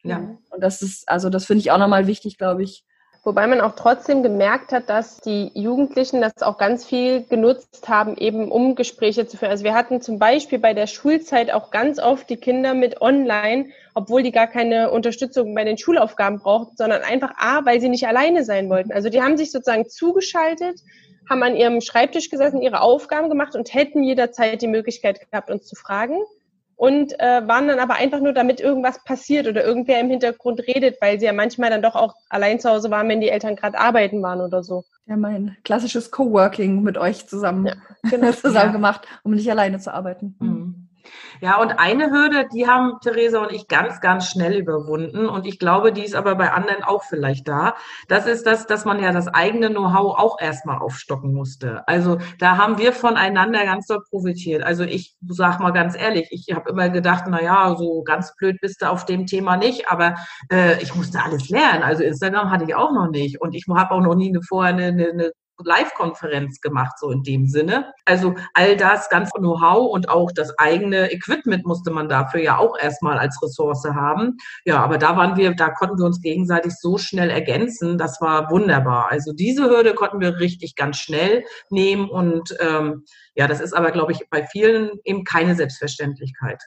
Ja. 0.02 0.36
Und 0.50 0.62
das 0.62 0.82
ist, 0.82 1.08
also 1.08 1.30
das 1.30 1.44
finde 1.44 1.60
ich 1.60 1.70
auch 1.70 1.78
nochmal 1.78 2.06
wichtig, 2.06 2.38
glaube 2.38 2.62
ich, 2.64 2.84
Wobei 3.28 3.46
man 3.46 3.60
auch 3.60 3.74
trotzdem 3.76 4.22
gemerkt 4.22 4.72
hat, 4.72 4.88
dass 4.88 5.18
die 5.18 5.50
Jugendlichen 5.52 6.22
das 6.22 6.40
auch 6.40 6.56
ganz 6.56 6.86
viel 6.86 7.24
genutzt 7.24 7.86
haben, 7.86 8.16
eben 8.16 8.50
um 8.50 8.74
Gespräche 8.74 9.26
zu 9.26 9.36
führen. 9.36 9.50
Also 9.50 9.64
wir 9.64 9.74
hatten 9.74 10.00
zum 10.00 10.18
Beispiel 10.18 10.58
bei 10.58 10.72
der 10.72 10.86
Schulzeit 10.86 11.52
auch 11.52 11.70
ganz 11.70 11.98
oft 11.98 12.30
die 12.30 12.38
Kinder 12.38 12.72
mit 12.72 13.02
online, 13.02 13.66
obwohl 13.92 14.22
die 14.22 14.32
gar 14.32 14.46
keine 14.46 14.90
Unterstützung 14.90 15.54
bei 15.54 15.64
den 15.64 15.76
Schulaufgaben 15.76 16.38
brauchten, 16.38 16.74
sondern 16.78 17.02
einfach 17.02 17.32
A, 17.36 17.66
weil 17.66 17.82
sie 17.82 17.90
nicht 17.90 18.06
alleine 18.06 18.44
sein 18.44 18.70
wollten. 18.70 18.92
Also 18.92 19.10
die 19.10 19.20
haben 19.20 19.36
sich 19.36 19.52
sozusagen 19.52 19.90
zugeschaltet, 19.90 20.80
haben 21.28 21.42
an 21.42 21.54
ihrem 21.54 21.82
Schreibtisch 21.82 22.30
gesessen, 22.30 22.62
ihre 22.62 22.80
Aufgaben 22.80 23.28
gemacht 23.28 23.54
und 23.54 23.74
hätten 23.74 24.04
jederzeit 24.04 24.62
die 24.62 24.68
Möglichkeit 24.68 25.30
gehabt, 25.30 25.50
uns 25.50 25.66
zu 25.66 25.76
fragen 25.76 26.16
und 26.78 27.18
äh, 27.18 27.46
waren 27.46 27.66
dann 27.66 27.80
aber 27.80 27.94
einfach 27.96 28.20
nur, 28.20 28.32
damit 28.32 28.60
irgendwas 28.60 29.02
passiert 29.02 29.48
oder 29.48 29.64
irgendwer 29.64 29.98
im 30.00 30.10
Hintergrund 30.10 30.60
redet, 30.60 30.96
weil 31.00 31.18
sie 31.18 31.26
ja 31.26 31.32
manchmal 31.32 31.70
dann 31.70 31.82
doch 31.82 31.96
auch 31.96 32.14
allein 32.28 32.60
zu 32.60 32.70
Hause 32.70 32.88
waren, 32.88 33.08
wenn 33.08 33.20
die 33.20 33.30
Eltern 33.30 33.56
gerade 33.56 33.76
arbeiten 33.76 34.22
waren 34.22 34.40
oder 34.40 34.62
so. 34.62 34.84
Ja, 35.06 35.16
mein 35.16 35.56
klassisches 35.64 36.12
Coworking 36.12 36.82
mit 36.84 36.96
euch 36.96 37.26
zusammen, 37.26 37.66
ja, 37.66 37.74
genau. 38.08 38.30
zusammen 38.32 38.66
ja. 38.66 38.72
gemacht, 38.72 39.08
um 39.24 39.32
nicht 39.32 39.50
alleine 39.50 39.80
zu 39.80 39.92
arbeiten. 39.92 40.36
Mhm. 40.38 40.87
Ja, 41.40 41.60
und 41.60 41.72
eine 41.72 42.10
Hürde, 42.10 42.46
die 42.52 42.66
haben 42.66 42.94
Theresa 43.00 43.40
und 43.42 43.52
ich 43.52 43.68
ganz, 43.68 44.00
ganz 44.00 44.28
schnell 44.28 44.56
überwunden. 44.56 45.28
Und 45.28 45.46
ich 45.46 45.58
glaube, 45.58 45.92
die 45.92 46.04
ist 46.04 46.14
aber 46.14 46.34
bei 46.34 46.52
anderen 46.52 46.82
auch 46.82 47.04
vielleicht 47.04 47.46
da. 47.46 47.76
Das 48.08 48.26
ist 48.26 48.46
das, 48.46 48.66
dass 48.66 48.84
man 48.84 49.00
ja 49.02 49.12
das 49.12 49.28
eigene 49.28 49.70
Know-how 49.70 50.18
auch 50.18 50.40
erstmal 50.40 50.78
aufstocken 50.78 51.32
musste. 51.32 51.86
Also 51.86 52.18
da 52.38 52.56
haben 52.56 52.78
wir 52.78 52.92
voneinander 52.92 53.64
ganz 53.64 53.86
doll 53.86 54.02
profitiert. 54.10 54.62
Also 54.62 54.84
ich 54.84 55.16
sag 55.28 55.60
mal 55.60 55.70
ganz 55.72 55.96
ehrlich, 55.96 56.28
ich 56.30 56.54
habe 56.54 56.70
immer 56.70 56.88
gedacht, 56.88 57.24
na 57.28 57.42
ja, 57.42 57.74
so 57.76 58.02
ganz 58.02 58.34
blöd 58.36 58.58
bist 58.60 58.82
du 58.82 58.90
auf 58.90 59.04
dem 59.04 59.26
Thema 59.26 59.56
nicht, 59.56 59.88
aber 59.88 60.16
äh, 60.50 60.82
ich 60.82 60.94
musste 60.94 61.22
alles 61.22 61.48
lernen. 61.48 61.82
Also 61.82 62.02
Instagram 62.02 62.50
hatte 62.50 62.64
ich 62.64 62.74
auch 62.74 62.92
noch 62.92 63.10
nicht. 63.10 63.40
Und 63.40 63.54
ich 63.54 63.66
habe 63.68 63.94
auch 63.94 64.00
noch 64.00 64.14
nie 64.14 64.28
eine, 64.28 64.42
vorher 64.42 64.74
eine, 64.74 64.88
eine 64.88 65.32
Live-Konferenz 65.64 66.60
gemacht, 66.60 66.98
so 66.98 67.10
in 67.10 67.22
dem 67.22 67.46
Sinne. 67.46 67.92
Also 68.04 68.34
all 68.54 68.76
das 68.76 69.08
ganz 69.08 69.30
Know-how 69.30 69.90
und 69.92 70.08
auch 70.08 70.30
das 70.32 70.56
eigene 70.58 71.10
Equipment 71.12 71.66
musste 71.66 71.90
man 71.90 72.08
dafür 72.08 72.40
ja 72.40 72.58
auch 72.58 72.78
erstmal 72.78 73.18
als 73.18 73.40
Ressource 73.42 73.84
haben. 73.84 74.36
Ja, 74.64 74.82
aber 74.82 74.98
da 74.98 75.16
waren 75.16 75.36
wir, 75.36 75.54
da 75.54 75.70
konnten 75.70 75.98
wir 75.98 76.06
uns 76.06 76.20
gegenseitig 76.20 76.74
so 76.74 76.98
schnell 76.98 77.30
ergänzen. 77.30 77.98
Das 77.98 78.20
war 78.20 78.50
wunderbar. 78.50 79.10
Also 79.10 79.32
diese 79.32 79.64
Hürde 79.64 79.94
konnten 79.94 80.20
wir 80.20 80.38
richtig 80.38 80.76
ganz 80.76 80.98
schnell 80.98 81.44
nehmen 81.70 82.08
und 82.08 82.56
ähm, 82.60 83.04
ja, 83.34 83.46
das 83.46 83.60
ist 83.60 83.72
aber, 83.72 83.90
glaube 83.90 84.12
ich, 84.12 84.28
bei 84.30 84.44
vielen 84.44 84.90
eben 85.04 85.24
keine 85.24 85.54
Selbstverständlichkeit. 85.54 86.62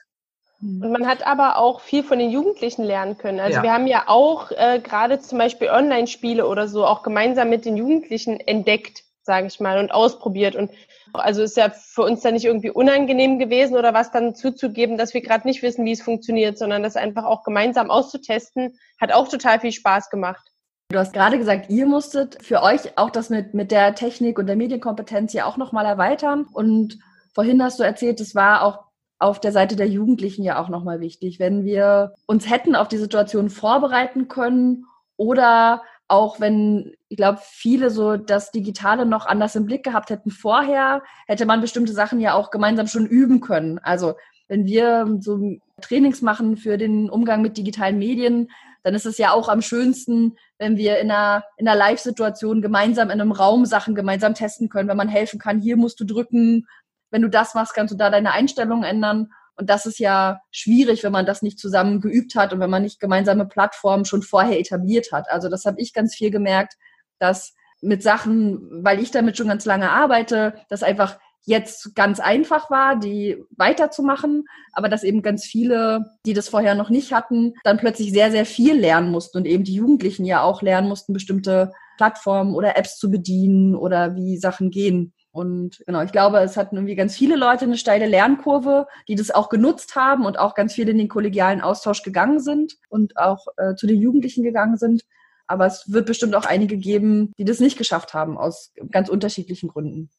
Und 0.62 0.92
man 0.92 1.08
hat 1.08 1.26
aber 1.26 1.58
auch 1.58 1.80
viel 1.80 2.04
von 2.04 2.20
den 2.20 2.30
Jugendlichen 2.30 2.84
lernen 2.84 3.18
können. 3.18 3.40
Also 3.40 3.56
ja. 3.56 3.62
wir 3.64 3.72
haben 3.72 3.88
ja 3.88 4.04
auch 4.06 4.52
äh, 4.52 4.80
gerade 4.80 5.18
zum 5.18 5.38
Beispiel 5.38 5.68
Online-Spiele 5.68 6.46
oder 6.46 6.68
so 6.68 6.86
auch 6.86 7.02
gemeinsam 7.02 7.50
mit 7.50 7.64
den 7.64 7.76
Jugendlichen 7.76 8.38
entdeckt, 8.38 9.02
sage 9.22 9.48
ich 9.48 9.58
mal, 9.58 9.80
und 9.80 9.90
ausprobiert. 9.90 10.54
Und 10.54 10.70
also 11.14 11.42
ist 11.42 11.56
ja 11.56 11.70
für 11.70 12.02
uns 12.02 12.20
dann 12.20 12.34
nicht 12.34 12.44
irgendwie 12.44 12.70
unangenehm 12.70 13.40
gewesen 13.40 13.76
oder 13.76 13.92
was 13.92 14.12
dann 14.12 14.36
zuzugeben, 14.36 14.96
dass 14.96 15.14
wir 15.14 15.20
gerade 15.20 15.48
nicht 15.48 15.62
wissen, 15.62 15.84
wie 15.84 15.92
es 15.92 16.02
funktioniert, 16.02 16.56
sondern 16.56 16.84
das 16.84 16.94
einfach 16.94 17.24
auch 17.24 17.42
gemeinsam 17.42 17.90
auszutesten, 17.90 18.78
hat 19.00 19.12
auch 19.12 19.26
total 19.26 19.58
viel 19.58 19.72
Spaß 19.72 20.10
gemacht. 20.10 20.52
Du 20.90 20.98
hast 20.98 21.12
gerade 21.12 21.38
gesagt, 21.38 21.70
ihr 21.70 21.86
musstet 21.86 22.38
für 22.40 22.62
euch 22.62 22.96
auch 22.98 23.10
das 23.10 23.30
mit, 23.30 23.52
mit 23.52 23.72
der 23.72 23.96
Technik 23.96 24.38
und 24.38 24.46
der 24.46 24.56
Medienkompetenz 24.56 25.32
ja 25.32 25.46
auch 25.46 25.56
nochmal 25.56 25.86
erweitern. 25.86 26.46
Und 26.52 26.98
vorhin 27.34 27.62
hast 27.62 27.80
du 27.80 27.82
erzählt, 27.82 28.20
es 28.20 28.34
war 28.34 28.62
auch 28.62 28.91
auf 29.22 29.40
der 29.40 29.52
Seite 29.52 29.76
der 29.76 29.88
Jugendlichen 29.88 30.42
ja 30.42 30.60
auch 30.60 30.68
nochmal 30.68 31.00
wichtig. 31.00 31.38
Wenn 31.38 31.64
wir 31.64 32.12
uns 32.26 32.50
hätten 32.50 32.74
auf 32.74 32.88
die 32.88 32.98
Situation 32.98 33.50
vorbereiten 33.50 34.28
können 34.28 34.84
oder 35.16 35.82
auch 36.08 36.40
wenn, 36.40 36.92
ich 37.08 37.16
glaube, 37.16 37.38
viele 37.42 37.88
so 37.90 38.16
das 38.16 38.50
Digitale 38.50 39.06
noch 39.06 39.24
anders 39.24 39.56
im 39.56 39.64
Blick 39.64 39.84
gehabt 39.84 40.10
hätten 40.10 40.30
vorher, 40.30 41.02
hätte 41.26 41.46
man 41.46 41.60
bestimmte 41.60 41.92
Sachen 41.92 42.20
ja 42.20 42.34
auch 42.34 42.50
gemeinsam 42.50 42.86
schon 42.86 43.06
üben 43.06 43.40
können. 43.40 43.78
Also 43.78 44.14
wenn 44.48 44.66
wir 44.66 45.18
so 45.20 45.38
Trainings 45.80 46.20
machen 46.20 46.56
für 46.56 46.76
den 46.76 47.08
Umgang 47.08 47.40
mit 47.40 47.56
digitalen 47.56 47.98
Medien, 47.98 48.48
dann 48.82 48.94
ist 48.94 49.06
es 49.06 49.16
ja 49.16 49.32
auch 49.32 49.48
am 49.48 49.62
schönsten, 49.62 50.36
wenn 50.58 50.76
wir 50.76 50.98
in 50.98 51.10
einer, 51.10 51.44
in 51.56 51.68
einer 51.68 51.78
Live-Situation 51.78 52.60
gemeinsam 52.60 53.10
in 53.10 53.20
einem 53.20 53.32
Raum 53.32 53.64
Sachen 53.64 53.94
gemeinsam 53.94 54.34
testen 54.34 54.68
können, 54.68 54.88
wenn 54.88 54.96
man 54.96 55.08
helfen 55.08 55.38
kann, 55.38 55.60
hier 55.60 55.76
musst 55.76 56.00
du 56.00 56.04
drücken, 56.04 56.66
wenn 57.12 57.22
du 57.22 57.28
das 57.28 57.54
machst, 57.54 57.74
kannst 57.74 57.92
du 57.92 57.96
da 57.96 58.10
deine 58.10 58.32
Einstellungen 58.32 58.82
ändern. 58.82 59.32
Und 59.56 59.70
das 59.70 59.86
ist 59.86 60.00
ja 60.00 60.40
schwierig, 60.50 61.04
wenn 61.04 61.12
man 61.12 61.26
das 61.26 61.42
nicht 61.42 61.58
zusammen 61.58 62.00
geübt 62.00 62.34
hat 62.34 62.52
und 62.52 62.58
wenn 62.60 62.70
man 62.70 62.82
nicht 62.82 62.98
gemeinsame 62.98 63.46
Plattformen 63.46 64.04
schon 64.04 64.22
vorher 64.22 64.58
etabliert 64.58 65.12
hat. 65.12 65.30
Also 65.30 65.48
das 65.48 65.64
habe 65.66 65.80
ich 65.80 65.92
ganz 65.92 66.14
viel 66.14 66.30
gemerkt, 66.30 66.74
dass 67.18 67.54
mit 67.82 68.02
Sachen, 68.02 68.82
weil 68.84 69.00
ich 69.00 69.10
damit 69.10 69.36
schon 69.36 69.48
ganz 69.48 69.64
lange 69.66 69.90
arbeite, 69.90 70.54
das 70.68 70.82
einfach 70.82 71.18
jetzt 71.44 71.94
ganz 71.94 72.20
einfach 72.20 72.70
war, 72.70 72.98
die 72.98 73.44
weiterzumachen, 73.50 74.44
aber 74.72 74.88
dass 74.88 75.02
eben 75.02 75.22
ganz 75.22 75.44
viele, 75.44 76.04
die 76.24 76.34
das 76.34 76.48
vorher 76.48 76.74
noch 76.74 76.88
nicht 76.88 77.12
hatten, 77.12 77.54
dann 77.64 77.78
plötzlich 77.78 78.12
sehr, 78.12 78.30
sehr 78.30 78.46
viel 78.46 78.78
lernen 78.78 79.10
mussten 79.10 79.38
und 79.38 79.46
eben 79.46 79.64
die 79.64 79.74
Jugendlichen 79.74 80.24
ja 80.24 80.42
auch 80.42 80.62
lernen 80.62 80.88
mussten, 80.88 81.12
bestimmte 81.12 81.72
Plattformen 81.96 82.54
oder 82.54 82.76
Apps 82.76 82.96
zu 82.96 83.10
bedienen 83.10 83.74
oder 83.74 84.14
wie 84.14 84.38
Sachen 84.38 84.70
gehen. 84.70 85.12
Und 85.32 85.82
genau, 85.86 86.02
ich 86.02 86.12
glaube, 86.12 86.38
es 86.40 86.58
hatten 86.58 86.76
irgendwie 86.76 86.94
ganz 86.94 87.16
viele 87.16 87.36
Leute 87.36 87.64
eine 87.64 87.78
steile 87.78 88.06
Lernkurve, 88.06 88.86
die 89.08 89.14
das 89.14 89.30
auch 89.30 89.48
genutzt 89.48 89.96
haben 89.96 90.26
und 90.26 90.38
auch 90.38 90.54
ganz 90.54 90.74
viele 90.74 90.90
in 90.90 90.98
den 90.98 91.08
kollegialen 91.08 91.62
Austausch 91.62 92.02
gegangen 92.02 92.38
sind 92.38 92.76
und 92.90 93.16
auch 93.16 93.46
äh, 93.56 93.74
zu 93.74 93.86
den 93.86 94.00
Jugendlichen 94.00 94.44
gegangen 94.44 94.76
sind. 94.76 95.02
Aber 95.46 95.66
es 95.66 95.90
wird 95.90 96.06
bestimmt 96.06 96.34
auch 96.34 96.44
einige 96.44 96.76
geben, 96.76 97.32
die 97.38 97.44
das 97.44 97.60
nicht 97.60 97.78
geschafft 97.78 98.12
haben, 98.12 98.36
aus 98.36 98.72
ganz 98.90 99.08
unterschiedlichen 99.08 99.70
Gründen. 99.70 100.10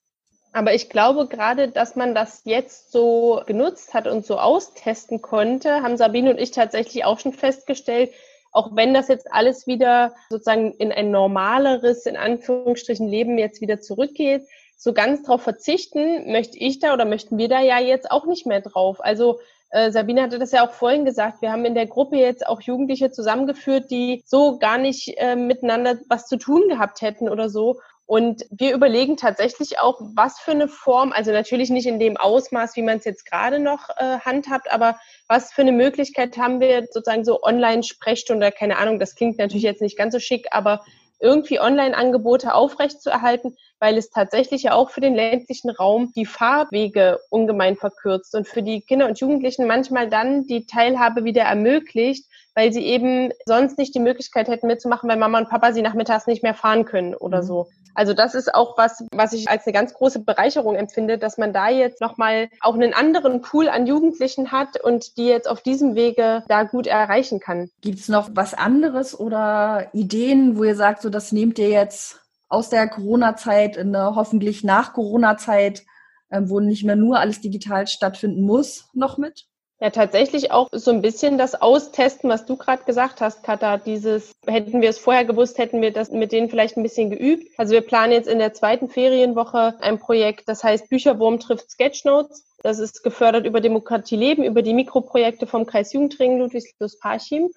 Aber 0.52 0.73
ich 0.73 0.89
glaube 0.89 1.28
gerade, 1.28 1.69
dass 1.69 1.95
man 1.95 2.13
das 2.13 2.41
jetzt 2.45 2.91
so 2.91 3.41
genutzt 3.45 3.93
hat 3.93 4.08
und 4.08 4.26
so 4.26 4.38
austesten 4.39 5.21
konnte, 5.21 5.82
haben 5.82 5.97
Sabine 5.97 6.32
und 6.32 6.39
ich 6.39 6.52
tatsächlich 6.52 7.06
auch 7.06 7.19
schon 7.19 7.34
festgestellt, 7.34 8.12
auch 8.52 8.76
wenn 8.76 8.93
das 8.93 9.08
jetzt 9.08 9.32
alles 9.32 9.65
wieder 9.65 10.13
sozusagen 10.30 10.73
in 10.73 10.91
ein 10.91 11.10
normaleres, 11.10 12.06
in 12.06 12.15
Anführungsstrichen, 12.15 13.08
Leben 13.08 13.39
jetzt 13.39 13.62
wieder 13.62 13.82
zurückgeht, 13.82 14.43
so 14.84 14.91
ganz 14.91 15.24
drauf 15.24 15.41
verzichten 15.41 16.30
möchte 16.30 16.58
ich 16.58 16.80
da 16.80 16.93
oder 16.93 17.06
möchten 17.06 17.38
wir 17.38 17.48
da 17.48 17.62
ja 17.62 17.80
jetzt 17.80 18.12
auch 18.12 18.26
nicht 18.26 18.46
mehr 18.46 18.60
drauf. 18.60 19.02
Also 19.02 19.39
äh, 19.69 19.91
Sabine 19.91 20.22
hatte 20.22 20.39
das 20.39 20.52
ja 20.52 20.67
auch 20.67 20.74
vorhin 20.74 21.06
gesagt, 21.06 21.41
wir 21.41 21.54
haben 21.54 21.63
in 21.63 21.74
der 21.74 21.88
Gruppe 21.88 22.17
jetzt 22.17 22.46
auch 22.46 22.60
Jugendliche 22.60 23.10
zusammengeführt, 23.10 23.89
die 23.91 24.22
so 24.26 24.60
gar 24.60 24.78
nicht 24.78 25.17
äh, 25.17 25.38
miteinander 25.38 26.00
was 26.10 26.28
zu 26.28 26.36
tun 26.36 26.67
gehabt 26.67 27.02
hätten 27.02 27.30
oder 27.30 27.50
so. 27.50 27.80
Und 28.06 28.46
wir 28.52 28.74
überlegen 28.76 29.15
tatsächlich 29.15 29.80
auch, 29.80 30.02
was 30.02 30.38
für 30.41 30.52
eine 30.52 30.67
Form, 30.67 31.13
also 31.13 31.32
natürlich 31.32 31.69
nicht 31.69 31.88
in 31.88 31.98
dem 31.98 32.17
Ausmaß, 32.17 32.76
wie 32.76 32.82
man 32.82 32.98
es 32.98 33.06
jetzt 33.06 33.26
gerade 33.26 33.60
noch 33.60 33.89
äh, 33.96 34.19
handhabt, 34.19 34.69
aber 34.69 35.00
was 35.30 35.54
für 35.54 35.62
eine 35.62 35.72
Möglichkeit 35.72 36.38
haben 36.38 36.60
wir 36.60 36.88
sozusagen 36.91 37.24
so 37.24 37.41
Online-Sprechstunde, 37.41 38.52
keine 38.52 38.80
Ahnung, 38.80 39.00
das 39.00 39.15
klingt 39.15 39.38
natürlich 39.38 39.63
jetzt 39.63 39.82
nicht 39.82 39.98
ganz 39.98 40.13
so 40.13 40.19
schick, 40.19 40.48
aber 40.52 40.84
irgendwie 41.24 41.60
Online-Angebote 41.60 42.54
aufrechtzuerhalten, 42.54 43.56
weil 43.80 43.98
es 43.98 44.10
tatsächlich 44.10 44.64
ja 44.64 44.74
auch 44.74 44.90
für 44.90 45.02
den 45.02 45.16
ländlichen 45.16 45.70
Raum 45.70 46.12
die 46.16 46.26
Fahrwege 46.26 47.20
ungemein 47.30 47.78
verkürzt 47.78 48.36
und 48.36 48.48
für 48.48 48.62
die 48.62 48.82
Kinder 48.82 49.08
und 49.08 49.20
Jugendlichen 49.20 49.66
manchmal 49.66 50.10
dann 50.10 50.46
die 50.46 50.66
Teilhabe 50.66 51.24
wieder 51.24 51.44
ermöglicht, 51.44 52.26
weil 52.56 52.72
sie 52.72 52.86
eben 52.86 53.32
sonst 53.46 53.78
nicht 53.78 53.96
die 53.96 54.00
Möglichkeit 54.00 54.48
hätten 54.48 54.68
mitzumachen, 54.68 55.10
weil 55.10 55.18
Mama 55.18 55.39
und 55.39 55.50
Papa 55.50 55.74
sie 55.74 55.82
nachmittags 55.82 56.28
nicht 56.28 56.44
mehr 56.44 56.54
fahren 56.54 56.86
können 56.86 57.16
oder 57.16 57.42
mhm. 57.42 57.48
so. 57.48 57.68
Also 57.96 58.13
das 58.13 58.34
ist 58.34 58.54
auch 58.54 58.78
was, 58.78 59.06
was 59.12 59.34
ich 59.34 59.50
als 59.50 59.66
eine 59.66 59.74
ganz 59.74 59.94
große 59.94 60.20
Bereicherung 60.20 60.76
empfinde, 60.76 61.18
dass 61.18 61.38
man 61.38 61.54
da 61.54 61.70
jetzt 61.70 62.02
nochmal 62.02 62.50
auch 62.60 62.74
einen 62.74 62.94
anderen 62.94 63.42
Pool 63.42 63.70
an 63.70 63.86
Jugendlichen 63.86 64.52
hat 64.52 64.82
und 64.84 65.18
die 65.18 65.28
jetzt 65.28 65.48
auf 65.48 65.62
diesem 65.62 65.96
Wege 65.96 66.44
da 66.48 66.63
gut 66.63 66.88
erreichen 66.88 67.39
kann. 67.39 67.70
Gibt 67.82 68.00
es 68.00 68.10
noch 68.10 68.32
was 68.34 68.54
anderes 68.54 69.20
oder 69.20 69.89
Ideen, 69.94 70.58
wo 70.58 70.63
ihr 70.63 70.76
sagt, 70.76 71.02
so 71.02 71.10
das 71.10 71.32
nehmt 71.32 71.60
ihr 71.60 71.70
jetzt 71.70 72.20
aus 72.50 72.70
der 72.70 72.88
Corona-Zeit 72.88 73.78
in 73.78 73.96
eine 73.96 74.16
hoffentlich 74.16 74.63
nach 74.63 74.94
Corona-Zeit, 74.94 75.84
ähm, 76.32 76.50
wo 76.50 76.60
nicht 76.60 76.84
mehr 76.84 76.96
nur 76.96 77.20
alles 77.20 77.42
digital 77.42 77.88
stattfinden 77.88 78.42
muss, 78.42 78.89
noch 78.94 79.18
mit? 79.18 79.46
Ja, 79.80 79.90
tatsächlich 79.90 80.52
auch 80.52 80.70
so 80.72 80.92
ein 80.92 81.02
bisschen 81.02 81.38
das 81.38 81.62
Austesten, 81.62 82.30
was 82.30 82.46
du 82.46 82.56
gerade 82.56 82.84
gesagt 82.86 83.20
hast, 83.20 83.44
Katha. 83.44 83.78
Dieses, 83.78 84.32
hätten 84.46 84.82
wir 84.82 84.90
es 84.90 84.98
vorher 84.98 85.26
gewusst, 85.26 85.58
hätten 85.58 85.82
wir 85.82 85.92
das 85.92 86.12
mit 86.12 86.32
denen 86.32 86.50
vielleicht 86.50 86.78
ein 86.78 86.84
bisschen 86.84 87.10
geübt. 87.10 87.52
Also 87.58 87.74
wir 87.74 87.82
planen 87.82 88.14
jetzt 88.14 88.30
in 88.30 88.40
der 88.40 88.54
zweiten 88.54 88.88
Ferienwoche 88.88 89.76
ein 89.82 90.00
Projekt, 90.00 90.48
das 90.48 90.64
heißt 90.64 90.90
Bücherwurm 90.90 91.40
trifft 91.40 91.70
Sketchnotes. 91.70 92.46
Das 92.62 92.80
ist 92.80 93.04
gefördert 93.04 93.46
über 93.46 93.60
Demokratie 93.60 94.16
Leben, 94.16 94.44
über 94.44 94.62
die 94.62 94.74
Mikroprojekte 94.74 95.48
vom 95.48 95.66
Kreis 95.66 95.92
Jugendring 95.92 96.40
Ludwigslust 96.40 97.02
Parchim. 97.02 97.52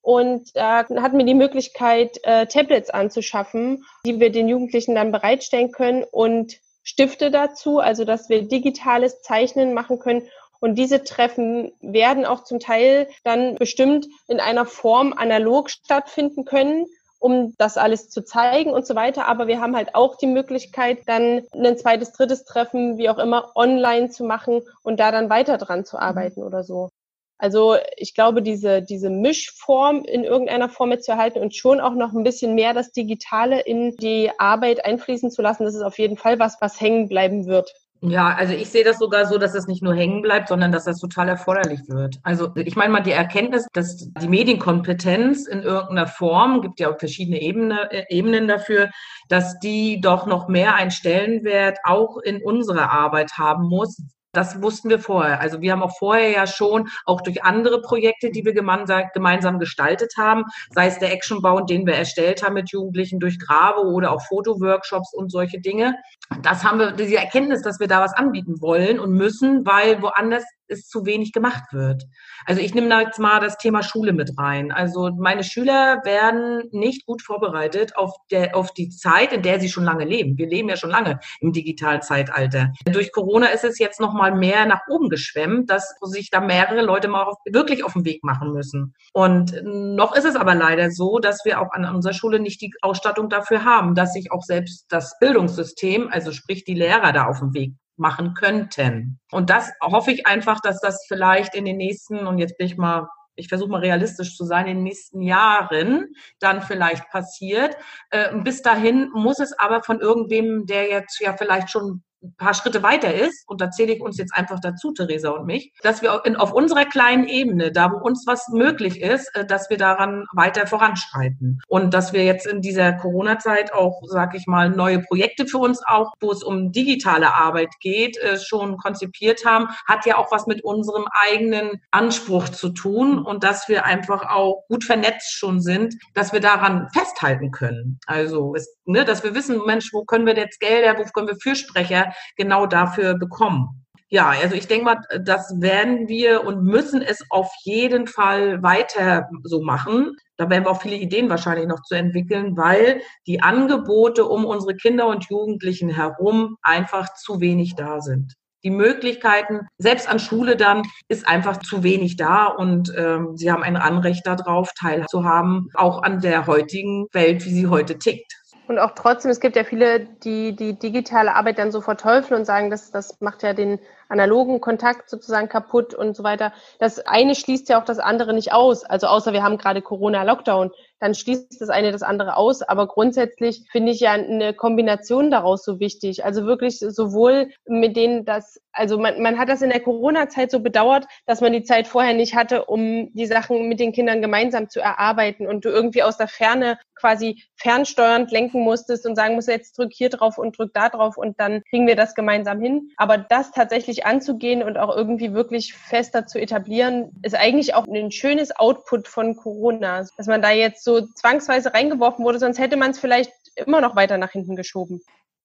Und 0.00 0.54
da 0.54 0.86
hatten 0.88 1.18
wir 1.18 1.26
die 1.26 1.34
Möglichkeit, 1.34 2.20
äh, 2.22 2.46
Tablets 2.46 2.90
anzuschaffen, 2.90 3.84
die 4.06 4.20
wir 4.20 4.30
den 4.30 4.48
Jugendlichen 4.48 4.94
dann 4.94 5.12
bereitstellen 5.12 5.72
können 5.72 6.04
und 6.04 6.58
Stifte 6.84 7.32
dazu, 7.32 7.80
also 7.80 8.04
dass 8.04 8.28
wir 8.28 8.42
digitales 8.42 9.20
Zeichnen 9.20 9.74
machen 9.74 9.98
können 9.98 10.22
und 10.60 10.76
diese 10.76 11.04
Treffen 11.04 11.72
werden 11.80 12.24
auch 12.24 12.44
zum 12.44 12.60
Teil 12.60 13.08
dann 13.24 13.56
bestimmt 13.56 14.06
in 14.28 14.40
einer 14.40 14.66
Form 14.66 15.12
analog 15.12 15.70
stattfinden 15.70 16.44
können, 16.44 16.86
um 17.18 17.54
das 17.58 17.76
alles 17.76 18.08
zu 18.08 18.24
zeigen 18.24 18.70
und 18.70 18.86
so 18.86 18.94
weiter. 18.94 19.26
Aber 19.26 19.46
wir 19.46 19.60
haben 19.60 19.76
halt 19.76 19.94
auch 19.94 20.16
die 20.16 20.26
Möglichkeit, 20.26 20.98
dann 21.06 21.42
ein 21.52 21.78
zweites, 21.78 22.12
drittes 22.12 22.44
Treffen, 22.44 22.98
wie 22.98 23.08
auch 23.08 23.18
immer, 23.18 23.52
online 23.54 24.10
zu 24.10 24.24
machen 24.24 24.62
und 24.82 25.00
da 25.00 25.10
dann 25.10 25.30
weiter 25.30 25.58
dran 25.58 25.84
zu 25.84 25.98
arbeiten 25.98 26.42
oder 26.42 26.62
so. 26.62 26.90
Also 27.38 27.76
ich 27.96 28.14
glaube, 28.14 28.40
diese, 28.40 28.80
diese 28.80 29.10
Mischform 29.10 30.04
in 30.04 30.24
irgendeiner 30.24 30.70
Form 30.70 30.88
mit 30.88 31.04
zu 31.04 31.12
erhalten 31.12 31.40
und 31.40 31.54
schon 31.54 31.80
auch 31.80 31.92
noch 31.92 32.14
ein 32.14 32.24
bisschen 32.24 32.54
mehr 32.54 32.72
das 32.72 32.92
Digitale 32.92 33.60
in 33.60 33.94
die 33.96 34.30
Arbeit 34.38 34.84
einfließen 34.84 35.30
zu 35.30 35.42
lassen, 35.42 35.64
das 35.64 35.74
ist 35.74 35.82
auf 35.82 35.98
jeden 35.98 36.16
Fall 36.16 36.38
was, 36.38 36.56
was 36.60 36.80
hängen 36.80 37.08
bleiben 37.08 37.46
wird. 37.46 37.74
Ja, 38.02 38.34
also 38.34 38.52
ich 38.52 38.68
sehe 38.68 38.84
das 38.84 38.98
sogar 38.98 39.26
so, 39.26 39.38
dass 39.38 39.54
es 39.54 39.66
nicht 39.66 39.82
nur 39.82 39.94
hängen 39.94 40.20
bleibt, 40.20 40.48
sondern 40.48 40.70
dass 40.70 40.84
das 40.84 40.98
total 40.98 41.28
erforderlich 41.28 41.80
wird. 41.88 42.18
Also 42.22 42.54
ich 42.54 42.76
meine 42.76 42.92
mal 42.92 43.00
die 43.02 43.12
Erkenntnis, 43.12 43.66
dass 43.72 44.10
die 44.12 44.28
Medienkompetenz 44.28 45.46
in 45.46 45.62
irgendeiner 45.62 46.06
Form, 46.06 46.60
gibt 46.60 46.78
ja 46.78 46.92
auch 46.92 46.98
verschiedene 46.98 47.40
Ebene, 47.40 47.90
äh, 47.90 48.04
Ebenen 48.10 48.48
dafür, 48.48 48.90
dass 49.28 49.58
die 49.60 50.00
doch 50.00 50.26
noch 50.26 50.46
mehr 50.48 50.74
einen 50.74 50.90
Stellenwert 50.90 51.78
auch 51.84 52.18
in 52.18 52.42
unserer 52.42 52.90
Arbeit 52.90 53.32
haben 53.38 53.66
muss, 53.68 54.02
das 54.36 54.62
wussten 54.62 54.90
wir 54.90 54.98
vorher. 54.98 55.40
Also 55.40 55.60
wir 55.60 55.72
haben 55.72 55.82
auch 55.82 55.96
vorher 55.96 56.30
ja 56.30 56.46
schon, 56.46 56.88
auch 57.04 57.20
durch 57.20 57.44
andere 57.44 57.80
Projekte, 57.80 58.30
die 58.30 58.44
wir 58.44 58.52
gemeinsam 58.52 59.58
gestaltet 59.58 60.14
haben, 60.16 60.44
sei 60.70 60.86
es 60.86 60.98
der 60.98 61.12
Actionbau, 61.12 61.60
den 61.60 61.86
wir 61.86 61.94
erstellt 61.94 62.42
haben 62.42 62.54
mit 62.54 62.70
Jugendlichen 62.70 63.20
durch 63.20 63.38
Grave 63.38 63.80
oder 63.80 64.12
auch 64.12 64.22
Fotoworkshops 64.22 65.14
und 65.14 65.30
solche 65.30 65.60
Dinge. 65.60 65.96
Das 66.42 66.64
haben 66.64 66.78
wir, 66.78 66.92
diese 66.92 67.16
Erkenntnis, 67.16 67.62
dass 67.62 67.80
wir 67.80 67.88
da 67.88 68.00
was 68.00 68.14
anbieten 68.14 68.60
wollen 68.60 68.98
und 68.98 69.12
müssen, 69.12 69.64
weil 69.64 70.02
woanders 70.02 70.44
es 70.68 70.88
zu 70.88 71.06
wenig 71.06 71.32
gemacht 71.32 71.72
wird. 71.72 72.04
Also 72.44 72.60
ich 72.60 72.74
nehme 72.74 72.88
da 72.88 73.00
jetzt 73.00 73.18
mal 73.18 73.40
das 73.40 73.56
Thema 73.58 73.82
Schule 73.82 74.12
mit 74.12 74.38
rein. 74.38 74.72
Also 74.72 75.10
meine 75.16 75.44
Schüler 75.44 76.02
werden 76.04 76.68
nicht 76.72 77.06
gut 77.06 77.22
vorbereitet 77.22 77.96
auf, 77.96 78.12
der, 78.30 78.56
auf 78.56 78.72
die 78.72 78.88
Zeit, 78.88 79.32
in 79.32 79.42
der 79.42 79.60
sie 79.60 79.68
schon 79.68 79.84
lange 79.84 80.04
leben. 80.04 80.38
Wir 80.38 80.48
leben 80.48 80.68
ja 80.68 80.76
schon 80.76 80.90
lange 80.90 81.20
im 81.40 81.52
Digitalzeitalter. 81.52 82.72
Durch 82.84 83.12
Corona 83.12 83.46
ist 83.48 83.64
es 83.64 83.78
jetzt 83.78 84.00
noch 84.00 84.14
mal 84.14 84.34
mehr 84.34 84.66
nach 84.66 84.80
oben 84.88 85.08
geschwemmt, 85.08 85.70
dass 85.70 85.94
sich 86.02 86.30
da 86.30 86.40
mehrere 86.40 86.82
Leute 86.82 87.08
mal 87.08 87.24
auf, 87.24 87.36
wirklich 87.46 87.84
auf 87.84 87.92
den 87.92 88.04
Weg 88.04 88.22
machen 88.24 88.52
müssen. 88.52 88.94
Und 89.12 89.54
noch 89.64 90.14
ist 90.14 90.24
es 90.24 90.36
aber 90.36 90.54
leider 90.54 90.90
so, 90.90 91.18
dass 91.18 91.44
wir 91.44 91.60
auch 91.60 91.72
an 91.72 91.84
unserer 91.94 92.14
Schule 92.14 92.40
nicht 92.40 92.60
die 92.60 92.72
Ausstattung 92.82 93.28
dafür 93.28 93.64
haben, 93.64 93.94
dass 93.94 94.12
sich 94.12 94.32
auch 94.32 94.42
selbst 94.42 94.86
das 94.88 95.18
Bildungssystem, 95.18 96.08
also 96.10 96.32
sprich 96.32 96.64
die 96.64 96.74
Lehrer 96.74 97.12
da 97.12 97.26
auf 97.26 97.40
den 97.40 97.54
Weg 97.54 97.72
machen 97.96 98.34
könnten. 98.34 99.18
Und 99.30 99.50
das 99.50 99.72
hoffe 99.82 100.12
ich 100.12 100.26
einfach, 100.26 100.60
dass 100.60 100.80
das 100.80 101.04
vielleicht 101.08 101.54
in 101.54 101.64
den 101.64 101.76
nächsten, 101.76 102.26
und 102.26 102.38
jetzt 102.38 102.58
bin 102.58 102.66
ich 102.66 102.76
mal 102.76 103.08
ich 103.36 103.48
versuche 103.48 103.70
mal 103.70 103.80
realistisch 103.80 104.36
zu 104.36 104.44
sein, 104.44 104.66
in 104.66 104.78
den 104.78 104.84
nächsten 104.84 105.20
Jahren 105.22 106.14
dann 106.40 106.62
vielleicht 106.62 107.08
passiert. 107.10 107.76
Äh, 108.10 108.34
bis 108.38 108.62
dahin 108.62 109.10
muss 109.12 109.38
es 109.38 109.52
aber 109.58 109.82
von 109.82 110.00
irgendwem, 110.00 110.66
der 110.66 110.88
jetzt 110.88 111.20
ja 111.20 111.36
vielleicht 111.36 111.70
schon 111.70 112.02
ein 112.22 112.34
paar 112.36 112.54
Schritte 112.54 112.82
weiter 112.82 113.14
ist, 113.14 113.44
und 113.48 113.60
da 113.60 113.70
zähle 113.70 113.92
ich 113.92 114.00
uns 114.00 114.18
jetzt 114.18 114.34
einfach 114.34 114.60
dazu, 114.60 114.92
Theresa 114.92 115.30
und 115.30 115.46
mich, 115.46 115.72
dass 115.82 116.02
wir 116.02 116.22
in, 116.24 116.36
auf 116.36 116.52
unserer 116.52 116.84
kleinen 116.84 117.26
Ebene, 117.26 117.72
da 117.72 117.90
wo 117.92 117.96
uns 117.96 118.24
was 118.26 118.48
möglich 118.48 119.00
ist, 119.00 119.34
äh, 119.34 119.44
dass 119.44 119.70
wir 119.70 119.76
daran 119.76 120.24
weiter 120.32 120.66
voranschreiten. 120.66 121.60
Und 121.68 121.94
dass 121.94 122.12
wir 122.12 122.24
jetzt 122.24 122.46
in 122.46 122.60
dieser 122.60 122.92
Corona-Zeit 122.94 123.72
auch, 123.72 124.00
sag 124.06 124.34
ich 124.34 124.46
mal, 124.46 124.70
neue 124.70 125.00
Projekte 125.00 125.46
für 125.46 125.58
uns 125.58 125.82
auch, 125.86 126.12
wo 126.20 126.32
es 126.32 126.42
um 126.42 126.72
digitale 126.72 127.34
Arbeit 127.34 127.70
geht, 127.80 128.16
äh, 128.18 128.38
schon 128.38 128.76
konzipiert 128.76 129.44
haben, 129.44 129.68
hat 129.86 130.06
ja 130.06 130.16
auch 130.16 130.30
was 130.30 130.46
mit 130.46 130.64
unserem 130.64 131.06
eigenen 131.28 131.82
Anspruch 131.90 132.48
zu 132.48 132.70
tun 132.70 133.18
und 133.18 133.44
dass 133.44 133.68
wir 133.68 133.84
einfach 133.84 134.28
auch 134.28 134.64
gut 134.68 134.84
vernetzt 134.84 135.32
schon 135.32 135.60
sind, 135.60 135.94
dass 136.14 136.32
wir 136.32 136.40
daran 136.40 136.88
festhalten 136.92 137.50
können. 137.50 137.98
Also, 138.06 138.54
es, 138.54 138.76
ne, 138.84 139.04
dass 139.04 139.22
wir 139.22 139.34
wissen, 139.34 139.60
Mensch, 139.66 139.92
wo 139.92 140.04
können 140.04 140.26
wir 140.26 140.36
jetzt 140.36 140.60
Gelder, 140.60 140.98
wo 140.98 141.04
können 141.04 141.28
wir 141.28 141.36
Fürsprecher 141.36 142.05
genau 142.36 142.66
dafür 142.66 143.14
bekommen. 143.18 143.86
Ja, 144.08 144.28
also 144.28 144.54
ich 144.54 144.68
denke 144.68 144.84
mal, 144.84 145.00
das 145.20 145.52
werden 145.60 146.06
wir 146.06 146.44
und 146.44 146.62
müssen 146.62 147.02
es 147.02 147.24
auf 147.28 147.50
jeden 147.64 148.06
Fall 148.06 148.62
weiter 148.62 149.28
so 149.42 149.62
machen. 149.62 150.12
Da 150.36 150.48
werden 150.48 150.64
wir 150.64 150.70
auch 150.70 150.80
viele 150.80 150.96
Ideen 150.96 151.28
wahrscheinlich 151.28 151.66
noch 151.66 151.82
zu 151.82 151.96
entwickeln, 151.96 152.56
weil 152.56 153.00
die 153.26 153.42
Angebote 153.42 154.24
um 154.24 154.44
unsere 154.44 154.76
Kinder 154.76 155.08
und 155.08 155.28
Jugendlichen 155.28 155.88
herum 155.88 156.56
einfach 156.62 157.14
zu 157.14 157.40
wenig 157.40 157.74
da 157.74 158.00
sind. 158.00 158.34
Die 158.62 158.70
Möglichkeiten, 158.70 159.60
selbst 159.78 160.08
an 160.08 160.18
Schule 160.18 160.56
dann, 160.56 160.82
ist 161.08 161.26
einfach 161.26 161.58
zu 161.58 161.82
wenig 161.82 162.16
da 162.16 162.46
und 162.46 162.92
ähm, 162.96 163.36
sie 163.36 163.50
haben 163.50 163.62
ein 163.62 163.76
Anrecht 163.76 164.26
darauf, 164.26 164.72
teilzuhaben, 164.78 165.68
auch 165.74 166.02
an 166.02 166.20
der 166.20 166.46
heutigen 166.46 167.06
Welt, 167.12 167.44
wie 167.44 167.52
sie 167.52 167.66
heute 167.66 167.98
tickt. 167.98 168.32
Und 168.68 168.78
auch 168.78 168.92
trotzdem, 168.96 169.30
es 169.30 169.40
gibt 169.40 169.54
ja 169.54 169.64
viele, 169.64 170.00
die 170.00 170.56
die 170.56 170.78
digitale 170.78 171.34
Arbeit 171.34 171.58
dann 171.58 171.70
so 171.70 171.80
verteufeln 171.80 172.40
und 172.40 172.44
sagen, 172.44 172.70
das, 172.70 172.90
das 172.90 173.20
macht 173.20 173.42
ja 173.42 173.52
den 173.52 173.78
analogen 174.08 174.60
Kontakt 174.60 175.08
sozusagen 175.08 175.48
kaputt 175.48 175.94
und 175.94 176.16
so 176.16 176.24
weiter. 176.24 176.52
Das 176.78 176.98
eine 177.06 177.34
schließt 177.34 177.68
ja 177.68 177.80
auch 177.80 177.84
das 177.84 177.98
andere 177.98 178.34
nicht 178.34 178.52
aus. 178.52 178.84
Also 178.84 179.06
außer 179.06 179.32
wir 179.32 179.42
haben 179.42 179.58
gerade 179.58 179.82
Corona-Lockdown, 179.82 180.72
dann 181.00 181.14
schließt 181.14 181.60
das 181.60 181.68
eine 181.68 181.92
das 181.92 182.02
andere 182.02 182.36
aus. 182.36 182.62
Aber 182.62 182.86
grundsätzlich 182.88 183.64
finde 183.70 183.92
ich 183.92 184.00
ja 184.00 184.12
eine 184.12 184.54
Kombination 184.54 185.30
daraus 185.30 185.64
so 185.64 185.80
wichtig. 185.80 186.24
Also 186.24 186.46
wirklich 186.46 186.78
sowohl 186.78 187.50
mit 187.66 187.96
denen, 187.96 188.24
dass, 188.24 188.60
also 188.72 188.98
man, 188.98 189.20
man 189.22 189.38
hat 189.38 189.48
das 189.48 189.62
in 189.62 189.70
der 189.70 189.80
Corona-Zeit 189.80 190.50
so 190.50 190.60
bedauert, 190.60 191.06
dass 191.26 191.40
man 191.40 191.52
die 191.52 191.64
Zeit 191.64 191.86
vorher 191.86 192.14
nicht 192.14 192.34
hatte, 192.34 192.64
um 192.64 193.12
die 193.12 193.26
Sachen 193.26 193.68
mit 193.68 193.80
den 193.80 193.92
Kindern 193.92 194.22
gemeinsam 194.22 194.68
zu 194.68 194.80
erarbeiten 194.80 195.46
und 195.46 195.64
du 195.64 195.68
irgendwie 195.68 196.02
aus 196.02 196.16
der 196.16 196.28
Ferne 196.28 196.78
quasi 196.96 197.42
fernsteuernd 197.56 198.30
lenken 198.32 198.62
musstest 198.62 199.06
und 199.06 199.16
sagen 199.16 199.34
musst, 199.34 199.48
jetzt 199.48 199.78
drück 199.78 199.92
hier 199.92 200.08
drauf 200.08 200.38
und 200.38 200.58
drück 200.58 200.72
da 200.72 200.88
drauf 200.88 201.16
und 201.16 201.38
dann 201.38 201.62
kriegen 201.68 201.86
wir 201.86 201.96
das 201.96 202.14
gemeinsam 202.14 202.60
hin. 202.60 202.90
Aber 202.96 203.18
das 203.18 203.52
tatsächlich 203.52 204.06
anzugehen 204.06 204.62
und 204.62 204.78
auch 204.78 204.94
irgendwie 204.94 205.34
wirklich 205.34 205.74
fester 205.74 206.26
zu 206.26 206.40
etablieren, 206.40 207.12
ist 207.22 207.34
eigentlich 207.34 207.74
auch 207.74 207.86
ein 207.86 208.10
schönes 208.10 208.56
Output 208.56 209.08
von 209.08 209.36
Corona, 209.36 210.06
dass 210.16 210.26
man 210.26 210.42
da 210.42 210.50
jetzt 210.50 210.82
so 210.86 211.00
zwangsweise 211.00 211.74
reingeworfen 211.74 212.24
wurde, 212.24 212.38
sonst 212.38 212.58
hätte 212.58 212.76
man 212.76 212.92
es 212.92 212.98
vielleicht 213.00 213.32
immer 213.56 213.80
noch 213.80 213.96
weiter 213.96 214.16
nach 214.18 214.30
hinten 214.30 214.54
geschoben. 214.54 215.02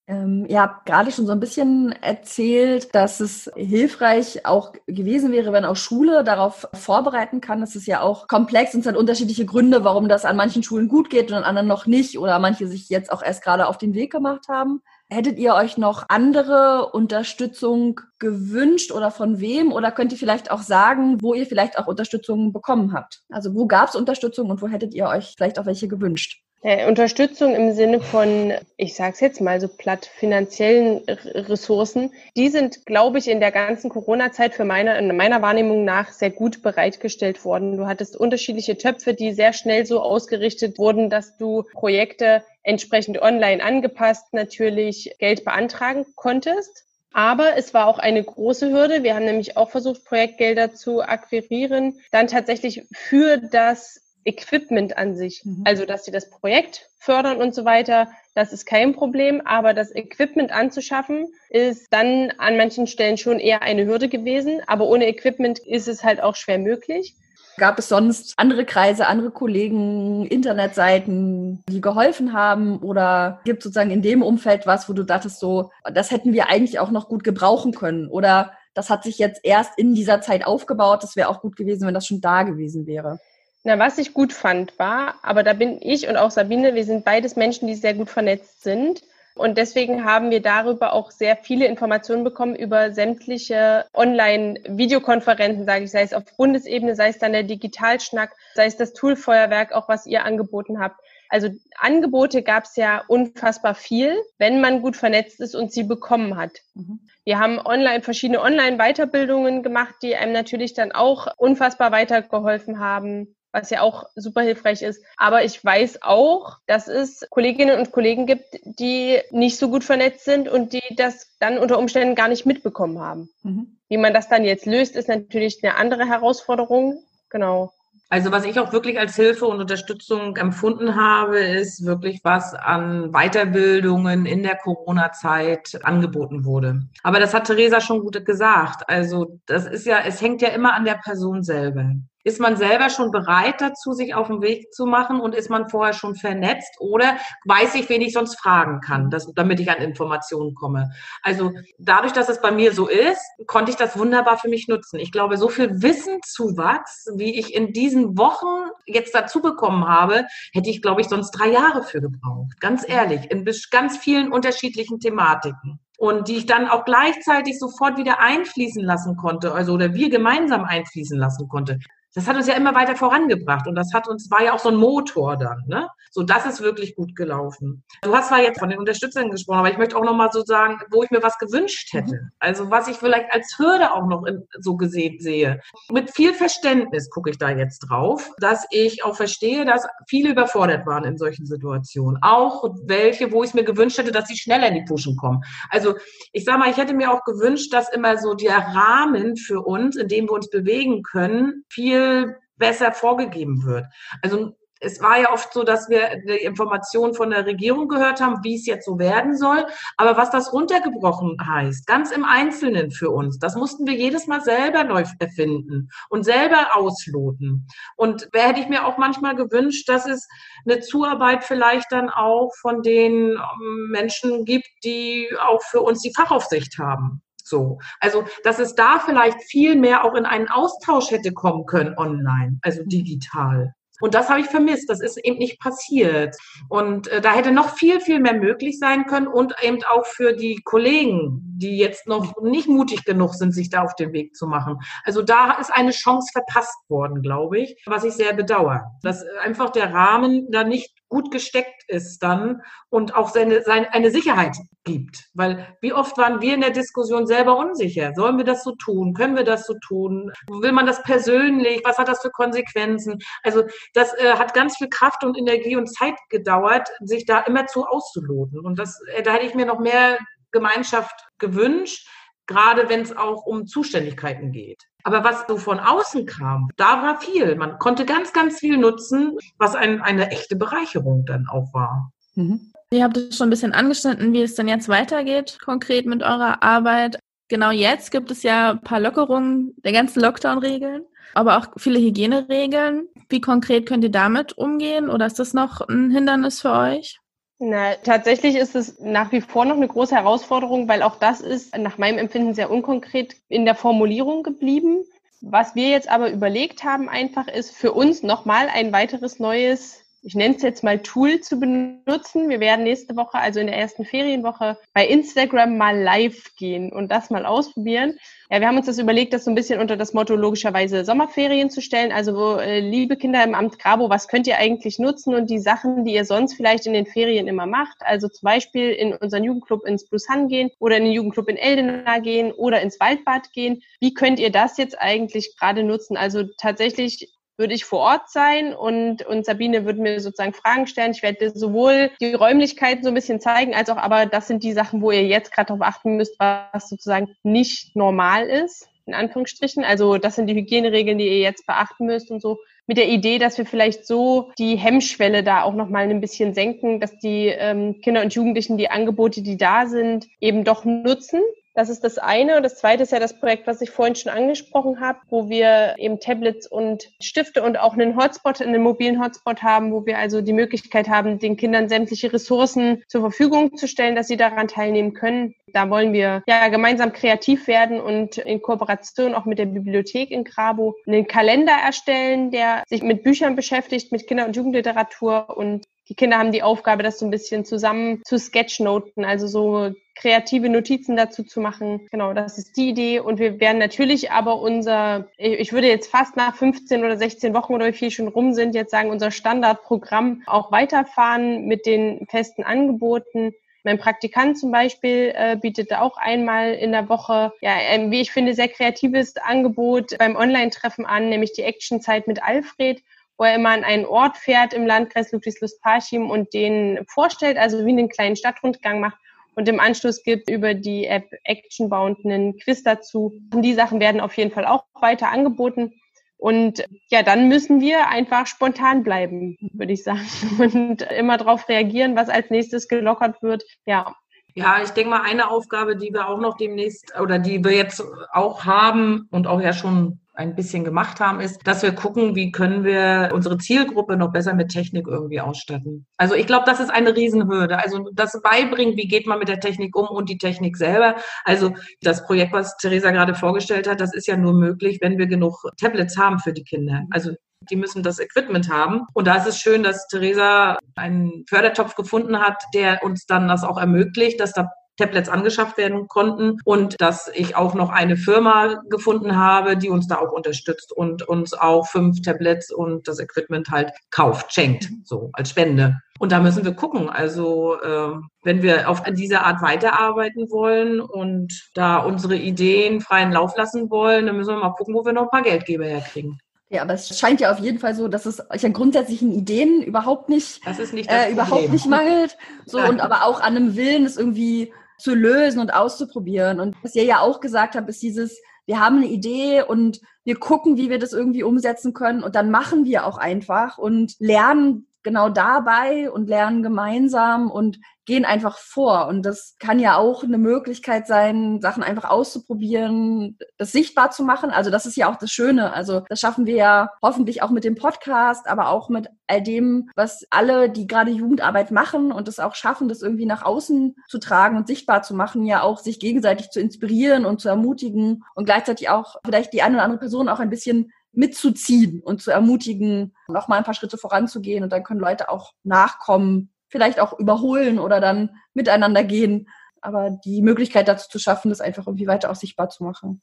Ähm, 0.07 0.45
ihr 0.47 0.61
habt 0.61 0.85
gerade 0.85 1.11
schon 1.11 1.25
so 1.25 1.31
ein 1.31 1.39
bisschen 1.39 1.93
erzählt, 2.01 2.93
dass 2.93 3.19
es 3.19 3.51
hilfreich 3.55 4.45
auch 4.45 4.73
gewesen 4.87 5.31
wäre, 5.31 5.51
wenn 5.51 5.65
auch 5.65 5.75
Schule 5.75 6.23
darauf 6.23 6.67
vorbereiten 6.73 7.41
kann. 7.41 7.63
Es 7.63 7.75
ist 7.75 7.87
ja 7.87 8.01
auch 8.01 8.27
komplex 8.27 8.73
und 8.73 8.81
es 8.81 8.87
hat 8.87 8.97
unterschiedliche 8.97 9.45
Gründe, 9.45 9.83
warum 9.83 10.09
das 10.09 10.25
an 10.25 10.37
manchen 10.37 10.63
Schulen 10.63 10.87
gut 10.87 11.09
geht 11.09 11.31
und 11.31 11.37
an 11.37 11.43
anderen 11.43 11.67
noch 11.67 11.87
nicht 11.87 12.19
oder 12.19 12.37
manche 12.39 12.67
sich 12.67 12.89
jetzt 12.89 13.11
auch 13.11 13.23
erst 13.23 13.43
gerade 13.43 13.67
auf 13.67 13.77
den 13.77 13.93
Weg 13.93 14.11
gemacht 14.11 14.47
haben. 14.47 14.81
Hättet 15.13 15.39
ihr 15.39 15.55
euch 15.55 15.77
noch 15.77 16.05
andere 16.07 16.89
Unterstützung 16.93 17.99
gewünscht 18.17 18.93
oder 18.93 19.11
von 19.11 19.41
wem? 19.41 19.73
Oder 19.73 19.91
könnt 19.91 20.13
ihr 20.13 20.17
vielleicht 20.17 20.49
auch 20.51 20.61
sagen, 20.61 21.21
wo 21.21 21.33
ihr 21.33 21.45
vielleicht 21.45 21.77
auch 21.77 21.87
Unterstützung 21.87 22.53
bekommen 22.53 22.93
habt? 22.93 23.19
Also 23.29 23.53
wo 23.53 23.65
gab 23.65 23.89
es 23.89 23.95
Unterstützung 23.95 24.49
und 24.49 24.61
wo 24.61 24.69
hättet 24.69 24.93
ihr 24.93 25.07
euch 25.07 25.33
vielleicht 25.35 25.59
auch 25.59 25.65
welche 25.65 25.89
gewünscht? 25.89 26.41
Äh, 26.63 26.87
Unterstützung 26.87 27.55
im 27.55 27.73
Sinne 27.73 27.99
von, 27.99 28.53
ich 28.77 28.95
sage 28.95 29.13
es 29.13 29.19
jetzt 29.19 29.41
mal 29.41 29.59
so 29.59 29.67
platt, 29.67 30.05
finanziellen 30.05 31.01
Ressourcen, 31.07 32.13
die 32.37 32.47
sind, 32.47 32.85
glaube 32.85 33.17
ich, 33.17 33.27
in 33.27 33.41
der 33.41 33.51
ganzen 33.51 33.89
Corona-Zeit 33.89 34.53
für 34.53 34.63
meine, 34.63 34.97
in 34.97 35.17
meiner 35.17 35.41
Wahrnehmung 35.41 35.83
nach 35.83 36.11
sehr 36.11 36.29
gut 36.29 36.61
bereitgestellt 36.61 37.43
worden. 37.43 37.75
Du 37.75 37.87
hattest 37.87 38.15
unterschiedliche 38.15 38.77
Töpfe, 38.77 39.13
die 39.13 39.33
sehr 39.33 39.51
schnell 39.51 39.85
so 39.85 40.01
ausgerichtet 40.01 40.77
wurden, 40.77 41.09
dass 41.09 41.35
du 41.35 41.63
Projekte 41.73 42.43
entsprechend 42.63 43.21
online 43.21 43.63
angepasst 43.63 44.33
natürlich 44.33 45.15
Geld 45.19 45.43
beantragen 45.45 46.05
konntest. 46.15 46.85
Aber 47.13 47.57
es 47.57 47.73
war 47.73 47.87
auch 47.87 47.99
eine 47.99 48.23
große 48.23 48.71
Hürde. 48.71 49.03
Wir 49.03 49.15
haben 49.15 49.25
nämlich 49.25 49.57
auch 49.57 49.69
versucht, 49.69 50.05
Projektgelder 50.05 50.73
zu 50.73 51.01
akquirieren, 51.01 51.99
dann 52.11 52.27
tatsächlich 52.27 52.83
für 52.93 53.37
das 53.37 54.01
Equipment 54.23 54.97
an 54.97 55.15
sich. 55.15 55.43
Mhm. 55.43 55.63
Also, 55.65 55.85
dass 55.85 56.05
sie 56.05 56.11
das 56.11 56.29
Projekt 56.29 56.89
fördern 56.97 57.37
und 57.37 57.55
so 57.55 57.65
weiter, 57.65 58.11
das 58.35 58.53
ist 58.53 58.65
kein 58.65 58.93
Problem. 58.93 59.41
Aber 59.45 59.73
das 59.73 59.93
Equipment 59.93 60.51
anzuschaffen, 60.51 61.33
ist 61.49 61.91
dann 61.91 62.31
an 62.37 62.55
manchen 62.55 62.87
Stellen 62.87 63.17
schon 63.17 63.39
eher 63.39 63.61
eine 63.61 63.85
Hürde 63.85 64.07
gewesen. 64.07 64.61
Aber 64.67 64.87
ohne 64.87 65.07
Equipment 65.07 65.59
ist 65.59 65.87
es 65.87 66.03
halt 66.03 66.21
auch 66.21 66.35
schwer 66.35 66.59
möglich. 66.59 67.15
Gab 67.57 67.79
es 67.79 67.89
sonst 67.89 68.33
andere 68.37 68.65
Kreise, 68.65 69.07
andere 69.07 69.31
Kollegen, 69.31 70.25
Internetseiten, 70.25 71.63
die 71.69 71.81
geholfen 71.81 72.33
haben? 72.33 72.79
Oder 72.79 73.41
gibt 73.43 73.63
sozusagen 73.63 73.91
in 73.91 74.01
dem 74.01 74.23
Umfeld 74.23 74.65
was, 74.65 74.89
wo 74.89 74.93
du 74.93 75.03
dachtest, 75.03 75.39
so, 75.39 75.71
das 75.93 76.11
hätten 76.11 76.33
wir 76.33 76.49
eigentlich 76.49 76.79
auch 76.79 76.91
noch 76.91 77.09
gut 77.09 77.23
gebrauchen 77.23 77.73
können? 77.73 78.07
Oder 78.07 78.53
das 78.73 78.89
hat 78.89 79.03
sich 79.03 79.17
jetzt 79.17 79.41
erst 79.43 79.77
in 79.77 79.93
dieser 79.93 80.21
Zeit 80.21 80.45
aufgebaut, 80.45 81.03
das 81.03 81.15
wäre 81.15 81.29
auch 81.29 81.41
gut 81.41 81.55
gewesen, 81.55 81.85
wenn 81.85 81.93
das 81.93 82.07
schon 82.07 82.21
da 82.21 82.43
gewesen 82.43 82.87
wäre? 82.87 83.19
Na, 83.63 83.77
was 83.77 83.97
ich 83.97 84.13
gut 84.13 84.33
fand, 84.33 84.77
war, 84.79 85.15
aber 85.21 85.43
da 85.43 85.53
bin 85.53 85.77
ich 85.81 86.07
und 86.07 86.17
auch 86.17 86.31
Sabine, 86.31 86.73
wir 86.73 86.83
sind 86.83 87.05
beides 87.05 87.35
Menschen, 87.35 87.67
die 87.67 87.75
sehr 87.75 87.93
gut 87.93 88.09
vernetzt 88.09 88.63
sind. 88.63 89.03
Und 89.41 89.57
deswegen 89.57 90.05
haben 90.05 90.29
wir 90.29 90.41
darüber 90.41 90.93
auch 90.93 91.09
sehr 91.09 91.35
viele 91.35 91.65
Informationen 91.65 92.23
bekommen 92.23 92.55
über 92.55 92.91
sämtliche 92.91 93.85
Online-Videokonferenzen, 93.93 95.65
sage 95.65 95.85
ich, 95.85 95.91
sei 95.91 96.03
es 96.03 96.13
auf 96.13 96.23
Bundesebene, 96.37 96.95
sei 96.95 97.09
es 97.09 97.17
dann 97.17 97.33
der 97.33 97.43
Digitalschnack, 97.43 98.31
sei 98.53 98.67
es 98.67 98.77
das 98.77 98.93
Toolfeuerwerk, 98.93 99.73
auch 99.73 99.89
was 99.89 100.05
ihr 100.05 100.23
angeboten 100.25 100.79
habt. 100.79 101.01
Also 101.27 101.49
Angebote 101.79 102.43
gab 102.43 102.65
es 102.65 102.75
ja 102.75 103.03
unfassbar 103.07 103.73
viel, 103.73 104.15
wenn 104.37 104.61
man 104.61 104.81
gut 104.81 104.95
vernetzt 104.95 105.39
ist 105.39 105.55
und 105.55 105.71
sie 105.71 105.83
bekommen 105.83 106.35
hat. 106.35 106.59
Mhm. 106.75 106.99
Wir 107.23 107.39
haben 107.39 107.59
online 107.59 108.01
verschiedene 108.01 108.41
Online-Weiterbildungen 108.41 109.63
gemacht, 109.63 109.95
die 110.03 110.15
einem 110.15 110.33
natürlich 110.33 110.73
dann 110.73 110.91
auch 110.91 111.27
unfassbar 111.37 111.91
weitergeholfen 111.91 112.79
haben 112.79 113.35
was 113.51 113.69
ja 113.69 113.81
auch 113.81 114.05
super 114.15 114.41
hilfreich 114.41 114.81
ist. 114.81 115.03
Aber 115.17 115.43
ich 115.43 115.63
weiß 115.63 115.99
auch, 116.01 116.57
dass 116.67 116.87
es 116.87 117.25
Kolleginnen 117.29 117.79
und 117.79 117.91
Kollegen 117.91 118.25
gibt, 118.25 118.45
die 118.63 119.19
nicht 119.31 119.57
so 119.57 119.69
gut 119.69 119.83
vernetzt 119.83 120.25
sind 120.25 120.49
und 120.49 120.73
die 120.73 120.95
das 120.95 121.31
dann 121.39 121.57
unter 121.57 121.77
Umständen 121.77 122.15
gar 122.15 122.27
nicht 122.27 122.45
mitbekommen 122.45 122.99
haben. 122.99 123.29
Mhm. 123.43 123.77
Wie 123.89 123.97
man 123.97 124.13
das 124.13 124.29
dann 124.29 124.45
jetzt 124.45 124.65
löst, 124.65 124.95
ist 124.95 125.09
natürlich 125.09 125.59
eine 125.63 125.75
andere 125.75 126.05
Herausforderung. 126.05 127.03
Genau. 127.29 127.73
Also 128.11 128.29
was 128.33 128.43
ich 128.43 128.59
auch 128.59 128.73
wirklich 128.73 128.99
als 128.99 129.15
Hilfe 129.15 129.45
und 129.45 129.61
Unterstützung 129.61 130.35
empfunden 130.35 130.97
habe, 130.97 131.39
ist 131.39 131.85
wirklich 131.85 132.19
was 132.25 132.53
an 132.53 133.13
Weiterbildungen 133.13 134.25
in 134.25 134.43
der 134.43 134.57
Corona-Zeit 134.57 135.79
angeboten 135.83 136.43
wurde. 136.43 136.81
Aber 137.03 137.21
das 137.21 137.33
hat 137.33 137.47
Theresa 137.47 137.79
schon 137.79 138.01
gut 138.01 138.25
gesagt. 138.25 138.89
Also 138.89 139.39
das 139.45 139.65
ist 139.65 139.85
ja, 139.85 139.99
es 140.05 140.21
hängt 140.21 140.41
ja 140.41 140.49
immer 140.49 140.73
an 140.73 140.83
der 140.83 140.95
Person 141.01 141.41
selber. 141.41 141.93
Ist 142.23 142.39
man 142.39 142.55
selber 142.55 142.89
schon 142.89 143.11
bereit 143.11 143.61
dazu, 143.61 143.93
sich 143.93 144.13
auf 144.13 144.27
den 144.27 144.41
Weg 144.41 144.71
zu 144.73 144.85
machen 144.85 145.19
und 145.19 145.35
ist 145.35 145.49
man 145.49 145.69
vorher 145.69 145.93
schon 145.93 146.15
vernetzt 146.15 146.75
oder 146.79 147.17
weiß 147.45 147.75
ich, 147.75 147.89
wen 147.89 148.01
ich 148.01 148.13
sonst 148.13 148.39
fragen 148.39 148.79
kann, 148.81 149.09
dass, 149.09 149.31
damit 149.33 149.59
ich 149.59 149.71
an 149.71 149.77
Informationen 149.77 150.53
komme? 150.53 150.91
Also 151.23 151.51
dadurch, 151.77 152.13
dass 152.13 152.29
es 152.29 152.41
bei 152.41 152.51
mir 152.51 152.73
so 152.73 152.87
ist, 152.87 153.21
konnte 153.47 153.71
ich 153.71 153.77
das 153.77 153.97
wunderbar 153.97 154.37
für 154.37 154.49
mich 154.49 154.67
nutzen. 154.67 154.99
Ich 154.99 155.11
glaube, 155.11 155.37
so 155.37 155.49
viel 155.49 155.81
Wissenzuwachs, 155.81 157.07
wie 157.15 157.39
ich 157.39 157.53
in 157.53 157.73
diesen 157.73 158.17
Wochen 158.17 158.69
jetzt 158.85 159.15
dazu 159.15 159.41
bekommen 159.41 159.87
habe, 159.87 160.25
hätte 160.53 160.69
ich, 160.69 160.81
glaube 160.81 161.01
ich, 161.01 161.07
sonst 161.07 161.31
drei 161.31 161.49
Jahre 161.49 161.83
für 161.83 162.01
gebraucht. 162.01 162.59
Ganz 162.59 162.87
ehrlich, 162.87 163.31
in 163.31 163.45
ganz 163.71 163.97
vielen 163.97 164.31
unterschiedlichen 164.31 164.99
Thematiken 164.99 165.79
und 166.01 166.27
die 166.27 166.37
ich 166.37 166.47
dann 166.47 166.67
auch 166.67 166.83
gleichzeitig 166.83 167.59
sofort 167.59 167.95
wieder 167.97 168.19
einfließen 168.19 168.83
lassen 168.83 169.17
konnte, 169.17 169.53
also 169.53 169.73
oder 169.73 169.93
wir 169.93 170.09
gemeinsam 170.09 170.63
einfließen 170.63 171.17
lassen 171.17 171.47
konnte. 171.47 171.77
Das 172.13 172.27
hat 172.27 172.35
uns 172.35 172.47
ja 172.47 172.55
immer 172.55 172.75
weiter 172.75 172.95
vorangebracht 172.95 173.67
und 173.67 173.75
das 173.75 173.93
hat 173.93 174.07
uns, 174.07 174.29
war 174.29 174.43
ja 174.43 174.53
auch 174.53 174.59
so 174.59 174.69
ein 174.69 174.75
Motor 174.75 175.37
dann, 175.37 175.63
ne? 175.67 175.87
So, 176.13 176.23
das 176.23 176.45
ist 176.45 176.61
wirklich 176.61 176.95
gut 176.95 177.15
gelaufen. 177.15 177.85
Du 178.01 178.13
hast 178.13 178.27
zwar 178.27 178.41
jetzt 178.41 178.59
von 178.59 178.69
den 178.69 178.79
Unterstützern 178.79 179.31
gesprochen, 179.31 179.59
aber 179.59 179.71
ich 179.71 179.77
möchte 179.77 179.95
auch 179.95 180.03
nochmal 180.03 180.29
so 180.33 180.43
sagen, 180.43 180.77
wo 180.91 181.03
ich 181.03 181.09
mir 181.09 181.23
was 181.23 181.37
gewünscht 181.37 181.93
hätte. 181.93 182.15
Mhm. 182.15 182.31
Also, 182.39 182.69
was 182.69 182.89
ich 182.89 182.97
vielleicht 182.97 183.31
als 183.31 183.55
Hürde 183.57 183.93
auch 183.93 184.05
noch 184.05 184.25
in, 184.25 184.45
so 184.59 184.75
gesehen 184.75 185.19
sehe. 185.21 185.61
Mit 185.89 186.11
viel 186.11 186.33
Verständnis 186.33 187.09
gucke 187.09 187.29
ich 187.29 187.37
da 187.37 187.49
jetzt 187.49 187.79
drauf, 187.79 188.29
dass 188.39 188.65
ich 188.71 189.05
auch 189.05 189.15
verstehe, 189.15 189.63
dass 189.63 189.87
viele 190.09 190.31
überfordert 190.31 190.85
waren 190.85 191.05
in 191.05 191.17
solchen 191.17 191.45
Situationen. 191.45 192.19
Auch 192.21 192.65
welche, 192.83 193.31
wo 193.31 193.43
ich 193.43 193.53
mir 193.53 193.63
gewünscht 193.63 193.97
hätte, 193.97 194.11
dass 194.11 194.27
sie 194.27 194.37
schneller 194.37 194.67
in 194.67 194.75
die 194.75 194.85
Puschen 194.85 195.15
kommen. 195.15 195.43
Also, 195.69 195.95
ich 196.33 196.43
sag 196.43 196.59
mal, 196.59 196.69
ich 196.69 196.77
hätte 196.77 196.93
mir 196.93 197.13
auch 197.13 197.23
gewünscht, 197.23 197.73
dass 197.73 197.89
immer 197.89 198.17
so 198.17 198.33
der 198.33 198.57
Rahmen 198.57 199.37
für 199.37 199.61
uns, 199.61 199.95
in 199.95 200.09
dem 200.09 200.25
wir 200.25 200.33
uns 200.33 200.49
bewegen 200.49 201.03
können, 201.03 201.63
viel 201.69 202.00
viel 202.01 202.37
besser 202.57 202.91
vorgegeben 202.91 203.63
wird. 203.63 203.85
Also 204.21 204.53
es 204.83 204.99
war 204.99 205.19
ja 205.19 205.31
oft 205.31 205.53
so, 205.53 205.63
dass 205.63 205.89
wir 205.89 206.09
die 206.27 206.43
Informationen 206.43 207.13
von 207.13 207.29
der 207.29 207.45
Regierung 207.45 207.87
gehört 207.87 208.19
haben, 208.19 208.43
wie 208.43 208.55
es 208.55 208.65
jetzt 208.65 208.85
so 208.85 208.97
werden 208.97 209.37
soll. 209.37 209.63
Aber 209.95 210.17
was 210.17 210.31
das 210.31 210.51
runtergebrochen 210.51 211.37
heißt, 211.39 211.85
ganz 211.85 212.09
im 212.09 212.25
Einzelnen 212.25 212.89
für 212.89 213.11
uns, 213.11 213.37
das 213.37 213.55
mussten 213.55 213.85
wir 213.85 213.93
jedes 213.93 214.25
Mal 214.25 214.41
selber 214.41 214.83
neu 214.83 215.03
erfinden 215.19 215.89
und 216.09 216.23
selber 216.23 216.75
ausloten. 216.75 217.67
Und 217.95 218.27
wer 218.31 218.47
hätte 218.47 218.59
ich 218.59 218.69
mir 218.69 218.87
auch 218.87 218.97
manchmal 218.97 219.35
gewünscht, 219.35 219.87
dass 219.87 220.07
es 220.07 220.27
eine 220.65 220.79
Zuarbeit 220.79 221.43
vielleicht 221.43 221.91
dann 221.91 222.09
auch 222.09 222.49
von 222.59 222.81
den 222.81 223.33
ähm, 223.33 223.89
Menschen 223.91 224.45
gibt, 224.45 224.67
die 224.83 225.29
auch 225.47 225.61
für 225.61 225.81
uns 225.81 226.01
die 226.01 226.13
Fachaufsicht 226.15 226.79
haben. 226.79 227.21
So. 227.51 227.79
Also, 227.99 228.23
dass 228.43 228.59
es 228.59 228.75
da 228.75 228.99
vielleicht 228.99 229.43
viel 229.43 229.75
mehr 229.75 230.05
auch 230.05 230.15
in 230.15 230.25
einen 230.25 230.47
Austausch 230.47 231.11
hätte 231.11 231.33
kommen 231.33 231.65
können 231.65 231.97
online, 231.97 232.57
also 232.63 232.81
digital. 232.85 233.73
Und 234.01 234.15
das 234.15 234.29
habe 234.29 234.39
ich 234.39 234.47
vermisst. 234.47 234.89
Das 234.89 234.99
ist 234.99 235.17
eben 235.17 235.37
nicht 235.37 235.59
passiert. 235.59 236.35
Und 236.69 237.07
äh, 237.09 237.21
da 237.21 237.33
hätte 237.33 237.51
noch 237.51 237.75
viel, 237.75 238.01
viel 238.01 238.19
mehr 238.19 238.33
möglich 238.33 238.79
sein 238.79 239.05
können 239.05 239.27
und 239.27 239.53
eben 239.61 239.83
auch 239.83 240.05
für 240.05 240.33
die 240.33 240.61
Kollegen, 240.63 241.41
die 241.57 241.77
jetzt 241.77 242.07
noch 242.07 242.41
nicht 242.41 242.67
mutig 242.67 243.05
genug 243.05 243.35
sind, 243.35 243.53
sich 243.53 243.69
da 243.69 243.83
auf 243.83 243.95
den 243.95 244.11
Weg 244.11 244.35
zu 244.35 244.47
machen. 244.47 244.79
Also 245.03 245.21
da 245.21 245.59
ist 245.59 245.71
eine 245.71 245.91
Chance 245.91 246.31
verpasst 246.33 246.89
worden, 246.89 247.21
glaube 247.21 247.59
ich, 247.59 247.81
was 247.85 248.03
ich 248.03 248.13
sehr 248.13 248.33
bedauere. 248.33 248.91
Dass 249.03 249.23
einfach 249.43 249.69
der 249.69 249.93
Rahmen 249.93 250.49
da 250.49 250.63
nicht 250.63 251.00
gut 251.11 251.29
gesteckt 251.29 251.83
ist 251.89 252.23
dann 252.23 252.61
und 252.89 253.15
auch 253.15 253.29
seine, 253.29 253.61
seine, 253.63 253.93
eine 253.93 254.11
Sicherheit 254.11 254.55
gibt. 254.85 255.29
Weil 255.33 255.77
wie 255.81 255.93
oft 255.93 256.17
waren 256.17 256.41
wir 256.41 256.55
in 256.55 256.61
der 256.61 256.71
Diskussion 256.71 257.27
selber 257.27 257.57
unsicher? 257.57 258.13
Sollen 258.15 258.37
wir 258.37 258.45
das 258.45 258.63
so 258.63 258.71
tun? 258.75 259.13
Können 259.13 259.35
wir 259.35 259.43
das 259.43 259.67
so 259.67 259.75
tun? 259.85 260.31
Will 260.47 260.71
man 260.71 260.85
das 260.85 261.03
persönlich? 261.03 261.81
Was 261.83 261.97
hat 261.97 262.07
das 262.07 262.21
für 262.21 262.31
Konsequenzen? 262.31 263.19
Also 263.43 263.63
das 263.93 264.13
äh, 264.17 264.33
hat 264.33 264.53
ganz 264.53 264.77
viel 264.77 264.89
Kraft 264.89 265.23
und 265.25 265.37
Energie 265.37 265.75
und 265.75 265.93
Zeit 265.93 266.15
gedauert, 266.29 266.87
sich 267.01 267.25
da 267.25 267.41
immer 267.41 267.67
zu 267.67 267.85
auszuloten. 267.85 268.61
Und 268.61 268.79
das, 268.79 268.99
äh, 269.13 269.21
da 269.21 269.33
hätte 269.33 269.45
ich 269.45 269.53
mir 269.53 269.65
noch 269.65 269.79
mehr 269.79 270.17
Gemeinschaft 270.51 271.27
gewünscht, 271.39 272.07
gerade 272.47 272.87
wenn 272.87 273.01
es 273.01 273.15
auch 273.15 273.45
um 273.45 273.67
Zuständigkeiten 273.67 274.53
geht. 274.53 274.83
Aber 275.03 275.23
was 275.23 275.45
so 275.47 275.57
von 275.57 275.79
außen 275.79 276.25
kam, 276.25 276.69
da 276.77 277.01
war 277.01 277.19
viel. 277.19 277.55
Man 277.55 277.79
konnte 277.79 278.05
ganz, 278.05 278.33
ganz 278.33 278.59
viel 278.59 278.77
nutzen, 278.77 279.37
was 279.57 279.75
ein, 279.75 280.01
eine 280.01 280.31
echte 280.31 280.55
Bereicherung 280.55 281.25
dann 281.25 281.47
auch 281.49 281.73
war. 281.73 282.11
Mhm. 282.35 282.71
Ihr 282.93 283.05
habt 283.05 283.15
es 283.15 283.37
schon 283.37 283.47
ein 283.47 283.51
bisschen 283.51 283.73
angeschnitten, 283.73 284.33
wie 284.33 284.41
es 284.41 284.55
denn 284.55 284.67
jetzt 284.67 284.89
weitergeht, 284.89 285.59
konkret 285.63 286.05
mit 286.05 286.23
eurer 286.23 286.61
Arbeit. 286.61 287.19
Genau 287.47 287.71
jetzt 287.71 288.11
gibt 288.11 288.31
es 288.31 288.43
ja 288.43 288.71
ein 288.71 288.81
paar 288.81 288.99
Lockerungen 288.99 289.73
der 289.85 289.93
ganzen 289.93 290.21
Lockdown-Regeln, 290.21 291.03
aber 291.33 291.57
auch 291.57 291.67
viele 291.77 291.99
Hygieneregeln. 291.99 293.07
Wie 293.29 293.39
konkret 293.39 293.85
könnt 293.85 294.03
ihr 294.03 294.11
damit 294.11 294.57
umgehen 294.57 295.09
oder 295.09 295.25
ist 295.25 295.39
das 295.39 295.53
noch 295.53 295.79
ein 295.87 296.11
Hindernis 296.11 296.59
für 296.59 296.73
euch? 296.73 297.20
Na, 297.63 297.93
tatsächlich 297.93 298.55
ist 298.55 298.75
es 298.75 298.99
nach 298.99 299.31
wie 299.31 299.39
vor 299.39 299.65
noch 299.65 299.75
eine 299.75 299.87
große 299.87 300.15
Herausforderung, 300.15 300.87
weil 300.87 301.03
auch 301.03 301.17
das 301.17 301.41
ist 301.41 301.77
nach 301.77 301.99
meinem 301.99 302.17
Empfinden 302.17 302.55
sehr 302.55 302.71
unkonkret 302.71 303.35
in 303.49 303.65
der 303.65 303.75
Formulierung 303.75 304.41
geblieben. 304.41 305.05
Was 305.41 305.75
wir 305.75 305.89
jetzt 305.89 306.09
aber 306.09 306.31
überlegt 306.31 306.83
haben, 306.83 307.07
einfach 307.07 307.47
ist 307.47 307.69
für 307.69 307.93
uns 307.93 308.23
nochmal 308.23 308.67
ein 308.67 308.91
weiteres 308.91 309.37
neues 309.37 310.03
ich 310.23 310.35
nenne 310.35 310.55
es 310.55 310.61
jetzt 310.61 310.83
mal 310.83 310.99
Tool 310.99 311.39
zu 311.39 311.59
benutzen. 311.59 312.49
Wir 312.49 312.59
werden 312.59 312.83
nächste 312.83 313.15
Woche, 313.15 313.39
also 313.39 313.59
in 313.59 313.67
der 313.67 313.77
ersten 313.77 314.05
Ferienwoche, 314.05 314.77
bei 314.93 315.07
Instagram 315.07 315.77
mal 315.77 315.99
live 315.99 316.55
gehen 316.57 316.91
und 316.91 317.11
das 317.11 317.31
mal 317.31 317.45
ausprobieren. 317.45 318.17
Ja, 318.49 318.59
wir 318.59 318.67
haben 318.67 318.77
uns 318.77 318.85
das 318.85 318.99
überlegt, 318.99 319.33
das 319.33 319.45
so 319.45 319.51
ein 319.51 319.55
bisschen 319.55 319.79
unter 319.79 319.97
das 319.97 320.13
Motto 320.13 320.35
logischerweise 320.35 321.05
Sommerferien 321.05 321.71
zu 321.71 321.81
stellen. 321.81 322.11
Also, 322.11 322.35
wo, 322.35 322.57
äh, 322.57 322.79
liebe 322.81 323.17
Kinder 323.17 323.43
im 323.43 323.55
Amt 323.55 323.79
Grabo, 323.79 324.09
was 324.09 324.27
könnt 324.27 324.45
ihr 324.45 324.57
eigentlich 324.57 324.99
nutzen 324.99 325.33
und 325.33 325.49
die 325.49 325.59
Sachen, 325.59 326.05
die 326.05 326.13
ihr 326.13 326.25
sonst 326.25 326.53
vielleicht 326.53 326.85
in 326.85 326.93
den 326.93 327.07
Ferien 327.07 327.47
immer 327.47 327.65
macht? 327.65 327.97
Also 328.01 328.27
zum 328.27 328.45
Beispiel 328.45 328.91
in 328.91 329.13
unseren 329.15 329.43
Jugendclub 329.43 329.85
ins 329.85 330.07
Plus 330.07 330.29
Han 330.29 330.47
gehen 330.47 330.69
oder 330.79 330.97
in 330.97 331.05
den 331.05 331.13
Jugendclub 331.13 331.49
in 331.49 331.57
Eldena 331.57 332.19
gehen 332.19 332.51
oder 332.51 332.81
ins 332.81 332.99
Waldbad 332.99 333.51
gehen. 333.53 333.81
Wie 333.99 334.13
könnt 334.13 334.39
ihr 334.39 334.51
das 334.51 334.77
jetzt 334.77 334.99
eigentlich 334.99 335.55
gerade 335.57 335.83
nutzen? 335.83 336.15
Also 336.15 336.43
tatsächlich 336.57 337.31
würde 337.57 337.73
ich 337.73 337.85
vor 337.85 337.99
Ort 337.99 338.29
sein 338.29 338.73
und, 338.73 339.25
und 339.25 339.45
Sabine 339.45 339.85
würde 339.85 340.01
mir 340.01 340.19
sozusagen 340.19 340.53
Fragen 340.53 340.87
stellen. 340.87 341.11
Ich 341.11 341.23
werde 341.23 341.51
sowohl 341.51 342.11
die 342.19 342.33
Räumlichkeiten 342.33 343.03
so 343.03 343.09
ein 343.09 343.15
bisschen 343.15 343.39
zeigen, 343.39 343.73
als 343.75 343.89
auch 343.89 343.97
aber 343.97 344.25
das 344.25 344.47
sind 344.47 344.63
die 344.63 344.73
Sachen, 344.73 345.01
wo 345.01 345.11
ihr 345.11 345.25
jetzt 345.25 345.51
gerade 345.51 345.67
darauf 345.67 345.81
achten 345.81 346.17
müsst, 346.17 346.39
was 346.39 346.89
sozusagen 346.89 347.35
nicht 347.43 347.95
normal 347.95 348.47
ist, 348.47 348.89
in 349.05 349.13
Anführungsstrichen. 349.13 349.83
Also 349.83 350.17
das 350.17 350.35
sind 350.35 350.47
die 350.47 350.55
Hygieneregeln, 350.55 351.17
die 351.17 351.27
ihr 351.27 351.39
jetzt 351.39 351.65
beachten 351.65 352.05
müsst 352.05 352.31
und 352.31 352.41
so. 352.41 352.59
Mit 352.87 352.97
der 352.97 353.09
Idee, 353.09 353.37
dass 353.37 353.57
wir 353.57 353.65
vielleicht 353.65 354.05
so 354.05 354.51
die 354.57 354.75
Hemmschwelle 354.75 355.43
da 355.43 355.63
auch 355.63 355.73
nochmal 355.73 356.09
ein 356.09 356.19
bisschen 356.19 356.53
senken, 356.53 356.99
dass 356.99 357.17
die 357.19 357.47
ähm, 357.47 358.01
Kinder 358.01 358.21
und 358.21 358.33
Jugendlichen 358.33 358.77
die 358.77 358.89
Angebote, 358.89 359.43
die 359.43 359.55
da 359.55 359.85
sind, 359.85 360.27
eben 360.39 360.63
doch 360.63 360.83
nutzen 360.83 361.41
das 361.73 361.89
ist 361.89 362.03
das 362.03 362.17
eine. 362.17 362.57
Und 362.57 362.63
das 362.63 362.77
zweite 362.77 363.03
ist 363.03 363.11
ja 363.11 363.19
das 363.19 363.39
Projekt, 363.39 363.67
was 363.67 363.81
ich 363.81 363.89
vorhin 363.89 364.15
schon 364.15 364.31
angesprochen 364.31 364.99
habe, 364.99 365.19
wo 365.29 365.49
wir 365.49 365.95
eben 365.97 366.19
Tablets 366.19 366.67
und 366.67 367.09
Stifte 367.21 367.63
und 367.63 367.79
auch 367.79 367.93
einen 367.93 368.17
Hotspot, 368.17 368.61
einen 368.61 368.81
mobilen 368.81 369.23
Hotspot 369.23 369.63
haben, 369.63 369.91
wo 369.91 370.05
wir 370.05 370.17
also 370.17 370.41
die 370.41 370.53
Möglichkeit 370.53 371.07
haben, 371.09 371.39
den 371.39 371.57
Kindern 371.57 371.89
sämtliche 371.89 372.33
Ressourcen 372.33 373.03
zur 373.07 373.21
Verfügung 373.21 373.77
zu 373.77 373.87
stellen, 373.87 374.15
dass 374.15 374.27
sie 374.27 374.37
daran 374.37 374.67
teilnehmen 374.67 375.13
können. 375.13 375.55
Da 375.67 375.89
wollen 375.89 376.13
wir 376.13 376.43
ja 376.47 376.67
gemeinsam 376.67 377.13
kreativ 377.13 377.67
werden 377.67 378.01
und 378.01 378.37
in 378.37 378.61
Kooperation 378.61 379.35
auch 379.35 379.45
mit 379.45 379.59
der 379.59 379.65
Bibliothek 379.65 380.31
in 380.31 380.43
Grabo 380.43 380.95
einen 381.07 381.27
Kalender 381.27 381.73
erstellen, 381.73 382.51
der 382.51 382.83
sich 382.87 383.01
mit 383.01 383.23
Büchern 383.23 383.55
beschäftigt, 383.55 384.11
mit 384.11 384.27
Kinder- 384.27 384.45
und 384.45 384.55
Jugendliteratur 384.55 385.55
und 385.55 385.85
die 386.09 386.15
Kinder 386.15 386.37
haben 386.37 386.51
die 386.51 386.63
Aufgabe, 386.63 387.03
das 387.03 387.19
so 387.19 387.25
ein 387.25 387.31
bisschen 387.31 387.63
zusammen 387.63 388.21
zu 388.25 388.37
sketchnoten, 388.37 389.23
also 389.23 389.47
so 389.47 389.93
kreative 390.21 390.69
Notizen 390.69 391.15
dazu 391.15 391.43
zu 391.43 391.59
machen. 391.59 392.07
Genau, 392.11 392.33
das 392.33 392.57
ist 392.57 392.77
die 392.77 392.89
Idee. 392.89 393.19
Und 393.19 393.39
wir 393.39 393.59
werden 393.59 393.79
natürlich 393.79 394.31
aber 394.31 394.61
unser, 394.61 395.27
ich 395.37 395.73
würde 395.73 395.87
jetzt 395.87 396.11
fast 396.11 396.37
nach 396.37 396.55
15 396.55 397.03
oder 397.03 397.17
16 397.17 397.53
Wochen 397.55 397.73
oder 397.73 397.87
wie 397.87 397.93
viel 397.93 398.11
schon 398.11 398.27
rum 398.27 398.53
sind, 398.53 398.75
jetzt 398.75 398.91
sagen, 398.91 399.09
unser 399.09 399.31
Standardprogramm 399.31 400.43
auch 400.45 400.71
weiterfahren 400.71 401.65
mit 401.65 401.85
den 401.87 402.27
festen 402.29 402.63
Angeboten. 402.63 403.53
Mein 403.83 403.97
Praktikant 403.97 404.59
zum 404.59 404.71
Beispiel 404.71 405.33
äh, 405.35 405.57
bietet 405.59 405.91
auch 405.93 406.17
einmal 406.17 406.73
in 406.73 406.91
der 406.91 407.09
Woche, 407.09 407.51
ja, 407.61 407.73
ein, 407.73 408.11
wie 408.11 408.21
ich 408.21 408.31
finde, 408.31 408.53
sehr 408.53 408.67
kreatives 408.67 409.37
Angebot 409.37 410.15
beim 410.19 410.35
Online-Treffen 410.35 411.07
an, 411.07 411.29
nämlich 411.29 411.53
die 411.53 411.63
Actionzeit 411.63 412.27
mit 412.27 412.43
Alfred 412.43 413.01
wo 413.37 413.45
er 413.45 413.55
immer 413.55 413.69
an 413.69 413.83
einen 413.83 414.05
Ort 414.05 414.37
fährt 414.37 414.71
im 414.71 414.85
Landkreis 414.85 415.31
Ludwigslust-Parchim 415.31 416.29
und 416.29 416.53
den 416.53 416.99
vorstellt, 417.07 417.57
also 417.57 417.83
wie 417.87 417.89
einen 417.89 418.07
kleinen 418.07 418.35
Stadtrundgang 418.35 418.99
macht 418.99 419.17
und 419.55 419.67
im 419.67 419.79
Anschluss 419.79 420.23
gibt 420.23 420.49
über 420.49 420.73
die 420.73 421.05
App 421.05 421.29
Actionbound 421.43 422.25
einen 422.25 422.57
Quiz 422.57 422.83
dazu. 422.83 423.33
Und 423.53 423.61
die 423.61 423.73
Sachen 423.73 423.99
werden 423.99 424.21
auf 424.21 424.35
jeden 424.37 424.51
Fall 424.51 424.65
auch 424.65 424.85
weiter 424.99 425.29
angeboten. 425.29 425.93
Und 426.37 426.85
ja, 427.09 427.21
dann 427.21 427.49
müssen 427.49 427.81
wir 427.81 428.07
einfach 428.07 428.47
spontan 428.47 429.03
bleiben, 429.03 429.57
würde 429.73 429.93
ich 429.93 430.03
sagen, 430.03 430.25
und 430.59 431.03
immer 431.03 431.37
darauf 431.37 431.69
reagieren, 431.69 432.15
was 432.15 432.29
als 432.29 432.49
nächstes 432.49 432.87
gelockert 432.87 433.43
wird. 433.43 433.63
Ja. 433.85 434.15
Ja, 434.53 434.81
ich 434.83 434.91
denke 434.91 435.11
mal, 435.11 435.21
eine 435.21 435.49
Aufgabe, 435.49 435.95
die 435.95 436.13
wir 436.13 436.27
auch 436.27 436.39
noch 436.39 436.57
demnächst 436.57 437.13
oder 437.19 437.39
die 437.39 437.63
wir 437.63 437.71
jetzt 437.71 438.03
auch 438.33 438.65
haben 438.65 439.27
und 439.31 439.47
auch 439.47 439.61
ja 439.61 439.73
schon 439.73 440.19
ein 440.33 440.55
bisschen 440.55 440.83
gemacht 440.83 441.19
haben, 441.19 441.41
ist, 441.41 441.65
dass 441.67 441.83
wir 441.83 441.91
gucken, 441.93 442.35
wie 442.35 442.51
können 442.51 442.83
wir 442.83 443.29
unsere 443.33 443.57
Zielgruppe 443.57 444.15
noch 444.15 444.31
besser 444.31 444.53
mit 444.53 444.69
Technik 444.69 445.07
irgendwie 445.07 445.41
ausstatten. 445.41 446.05
Also 446.17 446.35
ich 446.35 446.47
glaube, 446.47 446.63
das 446.65 446.79
ist 446.79 446.89
eine 446.89 447.15
Riesenhürde. 447.15 447.77
Also 447.77 448.09
das 448.13 448.39
beibringen, 448.41 448.95
wie 448.95 449.07
geht 449.07 449.27
man 449.27 449.39
mit 449.39 449.49
der 449.49 449.59
Technik 449.59 449.95
um 449.95 450.07
und 450.07 450.29
die 450.29 450.37
Technik 450.37 450.77
selber. 450.77 451.15
Also 451.43 451.73
das 452.01 452.25
Projekt, 452.25 452.53
was 452.53 452.77
Theresa 452.77 453.11
gerade 453.11 453.35
vorgestellt 453.35 453.87
hat, 453.87 453.99
das 453.99 454.13
ist 454.13 454.27
ja 454.27 454.37
nur 454.37 454.53
möglich, 454.53 454.99
wenn 455.01 455.17
wir 455.17 455.27
genug 455.27 455.63
Tablets 455.77 456.17
haben 456.17 456.39
für 456.39 456.53
die 456.53 456.63
Kinder. 456.63 457.03
Also 457.11 457.31
die 457.69 457.75
müssen 457.75 458.03
das 458.03 458.19
Equipment 458.19 458.69
haben. 458.69 459.05
Und 459.13 459.27
da 459.27 459.35
ist 459.35 459.47
es 459.47 459.59
schön, 459.59 459.83
dass 459.83 460.07
Theresa 460.07 460.77
einen 460.95 461.45
Fördertopf 461.47 461.95
gefunden 461.95 462.39
hat, 462.39 462.63
der 462.73 463.03
uns 463.03 463.25
dann 463.25 463.47
das 463.47 463.63
auch 463.63 463.77
ermöglicht, 463.77 464.39
dass 464.39 464.53
da 464.53 464.69
Tablets 464.97 465.29
angeschafft 465.29 465.77
werden 465.77 466.07
konnten 466.07 466.57
und 466.63 466.99
dass 466.99 467.29
ich 467.33 467.55
auch 467.55 467.73
noch 467.73 467.89
eine 467.89 468.17
Firma 468.17 468.81
gefunden 468.89 469.35
habe, 469.35 469.77
die 469.77 469.89
uns 469.89 470.07
da 470.07 470.17
auch 470.17 470.31
unterstützt 470.31 470.91
und 470.91 471.27
uns 471.27 471.53
auch 471.53 471.87
fünf 471.87 472.21
Tablets 472.21 472.71
und 472.71 473.07
das 473.07 473.19
Equipment 473.19 473.69
halt 473.69 473.91
kauft, 474.11 474.53
schenkt, 474.53 474.89
so 475.03 475.29
als 475.33 475.49
Spende. 475.49 475.97
Und 476.19 476.31
da 476.31 476.39
müssen 476.39 476.63
wir 476.63 476.73
gucken. 476.73 477.09
Also 477.09 477.81
äh, 477.81 478.13
wenn 478.43 478.61
wir 478.61 478.89
auf 478.89 479.01
diese 479.13 479.41
Art 479.41 479.61
weiterarbeiten 479.63 480.51
wollen 480.51 481.01
und 481.01 481.69
da 481.73 481.97
unsere 481.97 482.35
Ideen 482.35 483.01
freien 483.01 483.31
Lauf 483.31 483.57
lassen 483.57 483.89
wollen, 483.89 484.27
dann 484.27 484.37
müssen 484.37 484.53
wir 484.53 484.61
mal 484.61 484.75
gucken, 484.75 484.93
wo 484.93 485.03
wir 485.03 485.13
noch 485.13 485.23
ein 485.23 485.29
paar 485.29 485.41
Geldgeber 485.41 485.85
herkriegen. 485.85 486.39
Ja, 486.71 486.83
aber 486.83 486.93
es 486.93 487.19
scheint 487.19 487.41
ja 487.41 487.51
auf 487.51 487.59
jeden 487.59 487.79
Fall 487.79 487.93
so, 487.95 488.07
dass 488.07 488.25
es 488.25 488.49
euch 488.49 488.65
an 488.65 488.71
grundsätzlichen 488.71 489.33
Ideen 489.33 489.83
überhaupt 489.83 490.29
nicht, 490.29 490.65
nicht 490.93 491.11
äh, 491.11 491.29
überhaupt 491.29 491.69
nicht 491.69 491.85
mangelt. 491.85 492.37
So 492.65 492.77
Nein. 492.77 492.91
und 492.91 492.99
aber 493.01 493.25
auch 493.25 493.41
an 493.41 493.57
einem 493.57 493.75
Willen, 493.75 494.05
es 494.05 494.15
irgendwie 494.15 494.71
zu 494.97 495.13
lösen 495.13 495.59
und 495.59 495.73
auszuprobieren. 495.73 496.61
Und 496.61 496.77
was 496.81 496.95
ihr 496.95 497.03
ja 497.03 497.19
auch 497.19 497.41
gesagt 497.41 497.75
habt, 497.75 497.89
ist 497.89 498.01
dieses, 498.01 498.39
wir 498.65 498.79
haben 498.79 498.97
eine 498.97 499.07
Idee 499.07 499.63
und 499.63 499.99
wir 500.23 500.39
gucken, 500.39 500.77
wie 500.77 500.89
wir 500.89 500.97
das 500.97 501.11
irgendwie 501.11 501.43
umsetzen 501.43 501.93
können 501.93 502.23
und 502.23 502.35
dann 502.35 502.51
machen 502.51 502.85
wir 502.85 503.05
auch 503.05 503.17
einfach 503.17 503.77
und 503.77 504.15
lernen 504.19 504.87
genau 505.03 505.29
dabei 505.29 506.11
und 506.11 506.29
lernen 506.29 506.63
gemeinsam 506.63 507.49
und 507.49 507.79
gehen 508.05 508.25
einfach 508.25 508.57
vor. 508.57 509.07
Und 509.07 509.25
das 509.25 509.55
kann 509.59 509.79
ja 509.79 509.95
auch 509.95 510.23
eine 510.23 510.37
Möglichkeit 510.37 511.07
sein, 511.07 511.61
Sachen 511.61 511.83
einfach 511.83 512.09
auszuprobieren, 512.09 513.37
das 513.57 513.71
sichtbar 513.71 514.11
zu 514.11 514.23
machen. 514.23 514.49
Also 514.49 514.71
das 514.71 514.85
ist 514.85 514.97
ja 514.97 515.09
auch 515.09 515.17
das 515.17 515.31
Schöne. 515.31 515.71
Also 515.71 516.01
das 516.09 516.19
schaffen 516.19 516.45
wir 516.45 516.55
ja 516.55 516.89
hoffentlich 517.01 517.43
auch 517.43 517.51
mit 517.51 517.63
dem 517.63 517.75
Podcast, 517.75 518.47
aber 518.47 518.69
auch 518.69 518.89
mit 518.89 519.07
all 519.27 519.41
dem, 519.43 519.89
was 519.95 520.25
alle, 520.29 520.69
die 520.69 520.87
gerade 520.87 521.11
Jugendarbeit 521.11 521.71
machen 521.71 522.11
und 522.11 522.27
es 522.27 522.39
auch 522.39 522.55
schaffen, 522.55 522.89
das 522.89 523.01
irgendwie 523.01 523.25
nach 523.25 523.43
außen 523.43 523.95
zu 524.07 524.17
tragen 524.19 524.57
und 524.57 524.67
sichtbar 524.67 525.03
zu 525.03 525.13
machen, 525.13 525.45
ja 525.45 525.61
auch 525.61 525.77
sich 525.77 525.99
gegenseitig 525.99 526.49
zu 526.49 526.59
inspirieren 526.59 527.25
und 527.25 527.39
zu 527.39 527.49
ermutigen 527.49 528.23
und 528.35 528.45
gleichzeitig 528.45 528.89
auch 528.89 529.15
vielleicht 529.23 529.53
die 529.53 529.61
eine 529.61 529.75
oder 529.75 529.83
andere 529.83 529.99
Person 529.99 530.27
auch 530.27 530.39
ein 530.39 530.49
bisschen 530.49 530.91
mitzuziehen 531.13 532.01
und 532.01 532.21
zu 532.21 532.31
ermutigen, 532.31 533.15
noch 533.27 533.47
mal 533.47 533.57
ein 533.57 533.63
paar 533.63 533.73
Schritte 533.73 533.97
voranzugehen 533.97 534.63
und 534.63 534.71
dann 534.71 534.83
können 534.83 534.99
Leute 534.99 535.29
auch 535.29 535.53
nachkommen, 535.63 536.51
vielleicht 536.67 536.99
auch 536.99 537.17
überholen 537.19 537.79
oder 537.79 537.99
dann 537.99 538.29
miteinander 538.53 539.03
gehen. 539.03 539.49
Aber 539.81 540.11
die 540.23 540.41
Möglichkeit 540.41 540.87
dazu 540.87 541.09
zu 541.09 541.19
schaffen, 541.19 541.49
das 541.49 541.59
einfach 541.59 541.87
irgendwie 541.87 542.07
weiter 542.07 542.29
auch 542.31 542.35
sichtbar 542.35 542.69
zu 542.69 542.83
machen. 542.83 543.21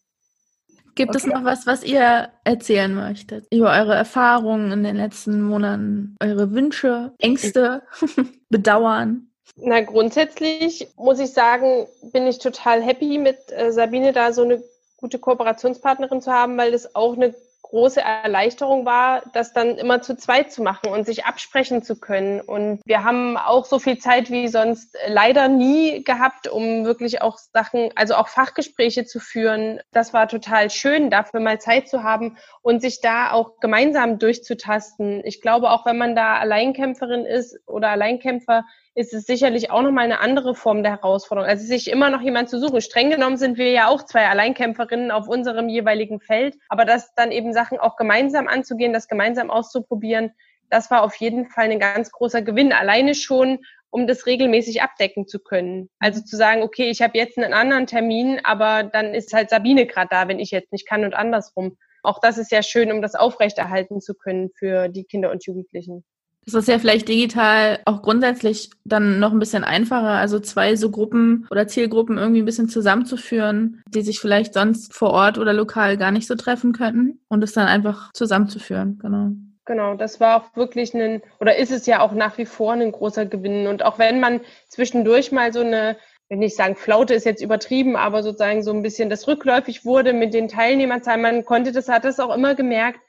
Gibt 0.95 1.14
okay. 1.14 1.18
es 1.18 1.26
noch 1.26 1.45
was, 1.45 1.66
was 1.66 1.84
ihr 1.84 2.28
erzählen 2.43 2.93
möchtet 2.93 3.47
über 3.53 3.70
eure 3.70 3.95
Erfahrungen 3.95 4.72
in 4.72 4.82
den 4.82 4.97
letzten 4.97 5.43
Monaten, 5.43 6.16
eure 6.20 6.53
Wünsche, 6.53 7.14
Ängste, 7.18 7.82
Bedauern? 8.49 9.30
Na, 9.55 9.80
grundsätzlich 9.80 10.89
muss 10.97 11.20
ich 11.20 11.32
sagen, 11.32 11.86
bin 12.12 12.26
ich 12.26 12.39
total 12.39 12.82
happy 12.82 13.18
mit 13.18 13.39
äh, 13.53 13.70
Sabine 13.70 14.12
da 14.12 14.32
so 14.32 14.43
eine 14.43 14.62
gute 14.97 15.18
Kooperationspartnerin 15.18 16.20
zu 16.20 16.32
haben, 16.32 16.57
weil 16.59 16.72
das 16.72 16.95
auch 16.95 17.14
eine 17.14 17.34
große 17.63 18.01
Erleichterung 18.01 18.87
war, 18.87 19.23
das 19.35 19.53
dann 19.53 19.77
immer 19.77 20.01
zu 20.01 20.17
zweit 20.17 20.51
zu 20.51 20.63
machen 20.63 20.89
und 20.89 21.05
sich 21.05 21.27
absprechen 21.27 21.83
zu 21.83 22.01
können. 22.01 22.41
Und 22.41 22.81
wir 22.87 23.05
haben 23.05 23.37
auch 23.37 23.67
so 23.67 23.79
viel 23.79 23.99
Zeit 23.99 24.31
wie 24.31 24.49
sonst 24.49 24.97
leider 25.07 25.49
nie 25.49 26.03
gehabt, 26.03 26.49
um 26.49 26.85
wirklich 26.85 27.21
auch 27.21 27.37
Sachen, 27.39 27.91
also 27.95 28.15
auch 28.15 28.29
Fachgespräche 28.29 29.05
zu 29.05 29.21
führen. 29.21 29.81
Das 29.93 30.15
war 30.15 30.29
total 30.29 30.71
schön, 30.71 31.11
dafür 31.11 31.41
mal 31.41 31.61
Zeit 31.61 31.89
zu 31.89 32.03
haben 32.03 32.39
und 32.63 32.81
sich 32.81 33.01
da 33.01 33.33
auch 33.33 33.61
gemeinsam 33.61 34.19
durchzutasten. 34.19 35.23
Ich 35.25 35.43
glaube, 35.43 35.71
auch 35.71 35.85
wenn 35.85 35.99
man 35.99 36.17
da 36.17 36.37
Alleinkämpferin 36.37 37.27
ist 37.27 37.59
oder 37.67 37.91
Alleinkämpfer, 37.91 38.65
ist 38.99 39.14
es 39.14 39.26
sicherlich 39.26 39.70
auch 39.70 39.82
nochmal 39.82 40.07
eine 40.07 40.18
andere 40.18 40.57
Form 40.57 40.82
der 40.82 40.90
Herausforderung. 40.90 41.49
Also 41.49 41.64
sich 41.64 41.88
immer 41.88 42.11
noch 42.11 42.20
jemand 42.20 42.49
zu 42.49 42.59
suchen. 42.59 42.80
Streng 42.80 43.11
genommen 43.11 43.36
sind 43.36 43.57
wir 43.57 43.70
ja 43.70 43.86
auch 43.86 44.05
zwei 44.05 44.26
Alleinkämpferinnen 44.26 45.12
auf 45.12 45.28
unserem 45.28 45.68
jeweiligen 45.68 46.20
Feld, 46.20 46.57
aber 46.68 46.84
das 46.84 47.14
dann 47.14 47.30
eben 47.30 47.53
Sachen 47.53 47.78
auch 47.78 47.94
gemeinsam 47.94 48.49
anzugehen, 48.49 48.92
das 48.92 49.07
gemeinsam 49.07 49.51
auszuprobieren, 49.51 50.32
das 50.68 50.90
war 50.90 51.05
auf 51.05 51.14
jeden 51.14 51.46
Fall 51.46 51.70
ein 51.70 51.78
ganz 51.78 52.11
großer 52.11 52.42
Gewinn. 52.42 52.72
Alleine 52.72 53.14
schon, 53.14 53.61
um 53.90 54.09
das 54.09 54.26
regelmäßig 54.26 54.82
abdecken 54.82 55.28
zu 55.28 55.38
können. 55.38 55.88
Also 56.01 56.20
zu 56.20 56.36
sagen, 56.36 56.62
okay, 56.62 56.90
ich 56.90 57.01
habe 57.01 57.16
jetzt 57.16 57.38
einen 57.38 57.55
anderen 57.55 57.86
Termin, 57.86 58.40
aber 58.42 58.82
dann 58.82 59.14
ist 59.14 59.32
halt 59.32 59.49
Sabine 59.49 59.86
gerade 59.86 60.09
da, 60.11 60.26
wenn 60.26 60.40
ich 60.40 60.51
jetzt 60.51 60.72
nicht 60.72 60.88
kann 60.88 61.05
und 61.05 61.14
andersrum. 61.14 61.78
Auch 62.03 62.20
das 62.20 62.36
ist 62.36 62.51
ja 62.51 62.64
schön, 62.64 62.90
um 62.90 63.01
das 63.01 63.14
aufrechterhalten 63.14 64.01
zu 64.01 64.14
können 64.14 64.51
für 64.59 64.88
die 64.88 65.05
Kinder 65.05 65.30
und 65.30 65.46
Jugendlichen. 65.46 66.05
Das 66.53 66.62
ist 66.62 66.68
ja 66.68 66.78
vielleicht 66.78 67.09
digital 67.09 67.78
auch 67.84 68.01
grundsätzlich 68.01 68.70
dann 68.84 69.18
noch 69.20 69.32
ein 69.32 69.38
bisschen 69.38 69.64
einfacher, 69.64 70.09
also 70.09 70.40
zwei 70.40 70.76
so 70.76 70.90
Gruppen 70.90 71.46
oder 71.51 71.68
Zielgruppen 71.68 72.16
irgendwie 72.16 72.40
ein 72.40 72.46
bisschen 72.46 72.70
zusammenzuführen, 72.70 73.82
die 73.88 74.01
sich 74.01 74.18
vielleicht 74.18 74.55
sonst 74.55 74.94
vor 74.94 75.11
Ort 75.11 75.36
oder 75.36 75.53
lokal 75.53 75.99
gar 75.99 76.11
nicht 76.11 76.26
so 76.26 76.36
treffen 76.36 76.72
könnten 76.72 77.20
und 77.28 77.44
es 77.44 77.53
dann 77.53 77.66
einfach 77.66 78.12
zusammenzuführen, 78.14 78.99
genau. 78.99 79.32
Genau, 79.66 79.94
das 79.94 80.18
war 80.18 80.38
auch 80.40 80.57
wirklich 80.57 80.94
ein, 80.94 81.20
oder 81.40 81.57
ist 81.59 81.70
es 81.70 81.84
ja 81.84 82.01
auch 82.01 82.12
nach 82.12 82.38
wie 82.38 82.46
vor 82.46 82.72
ein 82.72 82.90
großer 82.90 83.26
Gewinn. 83.26 83.66
Und 83.66 83.84
auch 83.84 83.99
wenn 83.99 84.18
man 84.18 84.40
zwischendurch 84.68 85.30
mal 85.30 85.53
so 85.53 85.61
eine, 85.61 85.99
wenn 86.30 86.40
ich 86.40 86.57
sagen, 86.57 86.74
Flaute 86.74 87.12
ist 87.12 87.26
jetzt 87.26 87.42
übertrieben, 87.42 87.94
aber 87.94 88.22
sozusagen 88.22 88.62
so 88.62 88.72
ein 88.72 88.80
bisschen 88.80 89.11
das 89.11 89.28
rückläufig 89.28 89.84
wurde 89.84 90.14
mit 90.14 90.32
den 90.32 90.49
Teilnehmerzahlen, 90.49 91.20
man 91.20 91.44
konnte 91.44 91.72
das, 91.72 91.88
hat 91.88 92.05
das 92.05 92.18
auch 92.18 92.34
immer 92.34 92.55
gemerkt, 92.55 93.01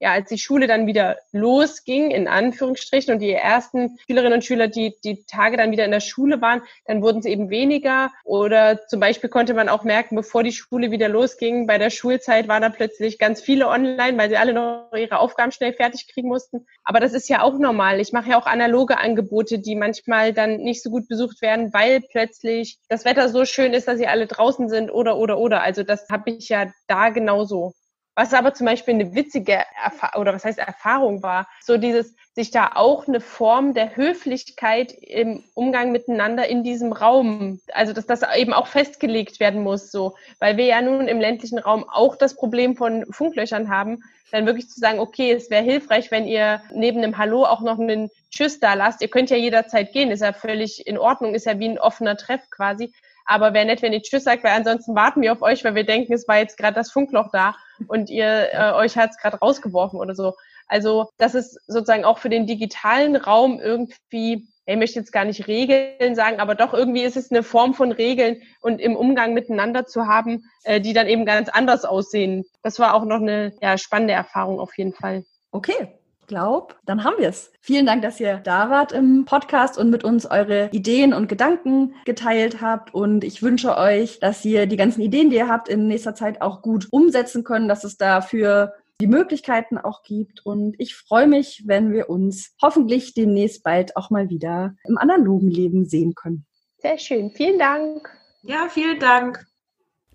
ja, 0.00 0.12
als 0.12 0.30
die 0.30 0.38
Schule 0.38 0.66
dann 0.66 0.86
wieder 0.86 1.18
losging, 1.30 2.10
in 2.10 2.26
Anführungsstrichen, 2.26 3.12
und 3.12 3.20
die 3.20 3.32
ersten 3.32 3.98
Schülerinnen 4.06 4.34
und 4.34 4.44
Schüler, 4.44 4.66
die 4.66 4.94
die 5.04 5.24
Tage 5.26 5.58
dann 5.58 5.70
wieder 5.72 5.84
in 5.84 5.90
der 5.90 6.00
Schule 6.00 6.40
waren, 6.40 6.62
dann 6.86 7.02
wurden 7.02 7.18
es 7.18 7.26
eben 7.26 7.50
weniger. 7.50 8.10
Oder 8.24 8.86
zum 8.88 8.98
Beispiel 8.98 9.28
konnte 9.28 9.52
man 9.52 9.68
auch 9.68 9.84
merken, 9.84 10.16
bevor 10.16 10.42
die 10.42 10.52
Schule 10.52 10.90
wieder 10.90 11.10
losging, 11.10 11.66
bei 11.66 11.76
der 11.76 11.90
Schulzeit 11.90 12.48
waren 12.48 12.62
da 12.62 12.70
plötzlich 12.70 13.18
ganz 13.18 13.42
viele 13.42 13.68
online, 13.68 14.16
weil 14.16 14.30
sie 14.30 14.38
alle 14.38 14.54
noch 14.54 14.90
ihre 14.96 15.18
Aufgaben 15.18 15.52
schnell 15.52 15.74
fertig 15.74 16.08
kriegen 16.12 16.28
mussten. 16.28 16.66
Aber 16.82 16.98
das 16.98 17.12
ist 17.12 17.28
ja 17.28 17.42
auch 17.42 17.58
normal. 17.58 18.00
Ich 18.00 18.12
mache 18.12 18.30
ja 18.30 18.40
auch 18.40 18.46
analoge 18.46 18.98
Angebote, 18.98 19.58
die 19.58 19.76
manchmal 19.76 20.32
dann 20.32 20.56
nicht 20.56 20.82
so 20.82 20.88
gut 20.88 21.08
besucht 21.08 21.42
werden, 21.42 21.74
weil 21.74 22.00
plötzlich 22.00 22.78
das 22.88 23.04
Wetter 23.04 23.28
so 23.28 23.44
schön 23.44 23.74
ist, 23.74 23.86
dass 23.86 23.98
sie 23.98 24.06
alle 24.06 24.26
draußen 24.26 24.70
sind 24.70 24.90
oder, 24.90 25.18
oder, 25.18 25.38
oder. 25.38 25.62
Also 25.62 25.82
das 25.82 26.08
habe 26.08 26.30
ich 26.30 26.48
ja 26.48 26.72
da 26.88 27.10
genauso. 27.10 27.74
Was 28.14 28.34
aber 28.34 28.54
zum 28.54 28.66
Beispiel 28.66 28.94
eine 28.94 29.14
witzige 29.14 29.62
Erfahrung, 29.82 30.20
oder 30.20 30.34
was 30.34 30.44
heißt 30.44 30.58
Erfahrung 30.58 31.22
war, 31.22 31.48
so 31.62 31.78
dieses, 31.78 32.14
sich 32.34 32.50
da 32.50 32.72
auch 32.74 33.06
eine 33.06 33.20
Form 33.20 33.72
der 33.72 33.96
Höflichkeit 33.96 34.92
im 34.92 35.44
Umgang 35.54 35.92
miteinander 35.92 36.46
in 36.48 36.62
diesem 36.62 36.92
Raum, 36.92 37.60
also 37.72 37.92
dass 37.92 38.06
das 38.06 38.22
eben 38.36 38.52
auch 38.52 38.66
festgelegt 38.66 39.40
werden 39.40 39.62
muss, 39.62 39.90
so, 39.90 40.16
weil 40.38 40.56
wir 40.56 40.66
ja 40.66 40.82
nun 40.82 41.08
im 41.08 41.20
ländlichen 41.20 41.58
Raum 41.58 41.88
auch 41.88 42.16
das 42.16 42.34
Problem 42.34 42.76
von 42.76 43.06
Funklöchern 43.10 43.70
haben, 43.70 44.02
dann 44.30 44.46
wirklich 44.46 44.68
zu 44.68 44.78
sagen, 44.78 45.00
okay, 45.00 45.32
es 45.32 45.50
wäre 45.50 45.64
hilfreich, 45.64 46.10
wenn 46.10 46.26
ihr 46.26 46.62
neben 46.72 47.02
dem 47.02 47.18
Hallo 47.18 47.44
auch 47.44 47.62
noch 47.62 47.78
einen 47.78 48.10
Tschüss 48.30 48.60
da 48.60 48.74
lasst. 48.74 49.02
Ihr 49.02 49.08
könnt 49.08 49.30
ja 49.30 49.36
jederzeit 49.36 49.92
gehen, 49.92 50.10
ist 50.10 50.22
ja 50.22 50.32
völlig 50.32 50.86
in 50.86 50.98
Ordnung, 50.98 51.34
ist 51.34 51.46
ja 51.46 51.58
wie 51.58 51.68
ein 51.68 51.78
offener 51.78 52.16
Treff 52.16 52.48
quasi. 52.50 52.92
Aber 53.30 53.54
wäre 53.54 53.64
nett, 53.64 53.80
wenn 53.80 53.92
ihr 53.92 54.02
Tschüss 54.02 54.24
sagt, 54.24 54.42
weil 54.42 54.56
ansonsten 54.56 54.96
warten 54.96 55.22
wir 55.22 55.30
auf 55.30 55.40
euch, 55.40 55.62
weil 55.62 55.76
wir 55.76 55.84
denken, 55.84 56.12
es 56.12 56.26
war 56.26 56.38
jetzt 56.38 56.58
gerade 56.58 56.74
das 56.74 56.90
Funkloch 56.90 57.28
da 57.32 57.54
und 57.86 58.10
ihr 58.10 58.48
äh, 58.52 58.72
euch 58.72 58.96
hat 58.96 59.10
es 59.10 59.18
gerade 59.18 59.38
rausgeworfen 59.38 60.00
oder 60.00 60.16
so. 60.16 60.34
Also 60.66 61.10
das 61.16 61.36
ist 61.36 61.60
sozusagen 61.68 62.04
auch 62.04 62.18
für 62.18 62.28
den 62.28 62.48
digitalen 62.48 63.14
Raum 63.14 63.60
irgendwie, 63.60 64.48
ich 64.66 64.76
möchte 64.76 64.98
jetzt 64.98 65.12
gar 65.12 65.24
nicht 65.24 65.46
Regeln 65.46 66.16
sagen, 66.16 66.40
aber 66.40 66.56
doch 66.56 66.74
irgendwie 66.74 67.02
ist 67.02 67.16
es 67.16 67.30
eine 67.30 67.44
Form 67.44 67.72
von 67.72 67.92
Regeln 67.92 68.42
und 68.62 68.80
im 68.80 68.96
Umgang 68.96 69.32
miteinander 69.32 69.86
zu 69.86 70.08
haben, 70.08 70.42
äh, 70.64 70.80
die 70.80 70.92
dann 70.92 71.06
eben 71.06 71.24
ganz 71.24 71.48
anders 71.48 71.84
aussehen. 71.84 72.44
Das 72.64 72.80
war 72.80 72.94
auch 72.94 73.04
noch 73.04 73.20
eine 73.20 73.52
ja, 73.62 73.78
spannende 73.78 74.14
Erfahrung 74.14 74.58
auf 74.58 74.76
jeden 74.76 74.92
Fall. 74.92 75.24
Okay, 75.52 75.99
glaube, 76.30 76.76
dann 76.86 77.04
haben 77.04 77.16
wir 77.18 77.28
es. 77.28 77.52
Vielen 77.60 77.84
Dank, 77.84 78.02
dass 78.02 78.20
ihr 78.20 78.38
da 78.38 78.70
wart 78.70 78.92
im 78.92 79.24
Podcast 79.26 79.76
und 79.76 79.90
mit 79.90 80.04
uns 80.04 80.24
eure 80.24 80.70
Ideen 80.72 81.12
und 81.12 81.28
Gedanken 81.28 81.94
geteilt 82.06 82.62
habt. 82.62 82.94
Und 82.94 83.24
ich 83.24 83.42
wünsche 83.42 83.76
euch, 83.76 84.20
dass 84.20 84.44
ihr 84.44 84.66
die 84.66 84.76
ganzen 84.76 85.02
Ideen, 85.02 85.28
die 85.28 85.36
ihr 85.36 85.48
habt, 85.48 85.68
in 85.68 85.88
nächster 85.88 86.14
Zeit 86.14 86.40
auch 86.40 86.62
gut 86.62 86.86
umsetzen 86.92 87.42
können, 87.44 87.68
dass 87.68 87.84
es 87.84 87.96
dafür 87.98 88.72
die 89.00 89.08
Möglichkeiten 89.08 89.76
auch 89.76 90.04
gibt. 90.04 90.46
Und 90.46 90.76
ich 90.78 90.94
freue 90.94 91.26
mich, 91.26 91.64
wenn 91.66 91.92
wir 91.92 92.08
uns 92.08 92.54
hoffentlich 92.62 93.12
demnächst 93.12 93.64
bald 93.64 93.96
auch 93.96 94.10
mal 94.10 94.30
wieder 94.30 94.76
im 94.84 94.96
analogen 94.96 95.48
Leben 95.48 95.84
sehen 95.84 96.14
können. 96.14 96.46
Sehr 96.78 96.98
schön. 96.98 97.32
Vielen 97.32 97.58
Dank. 97.58 98.08
Ja, 98.42 98.68
vielen 98.70 99.00
Dank. 99.00 99.44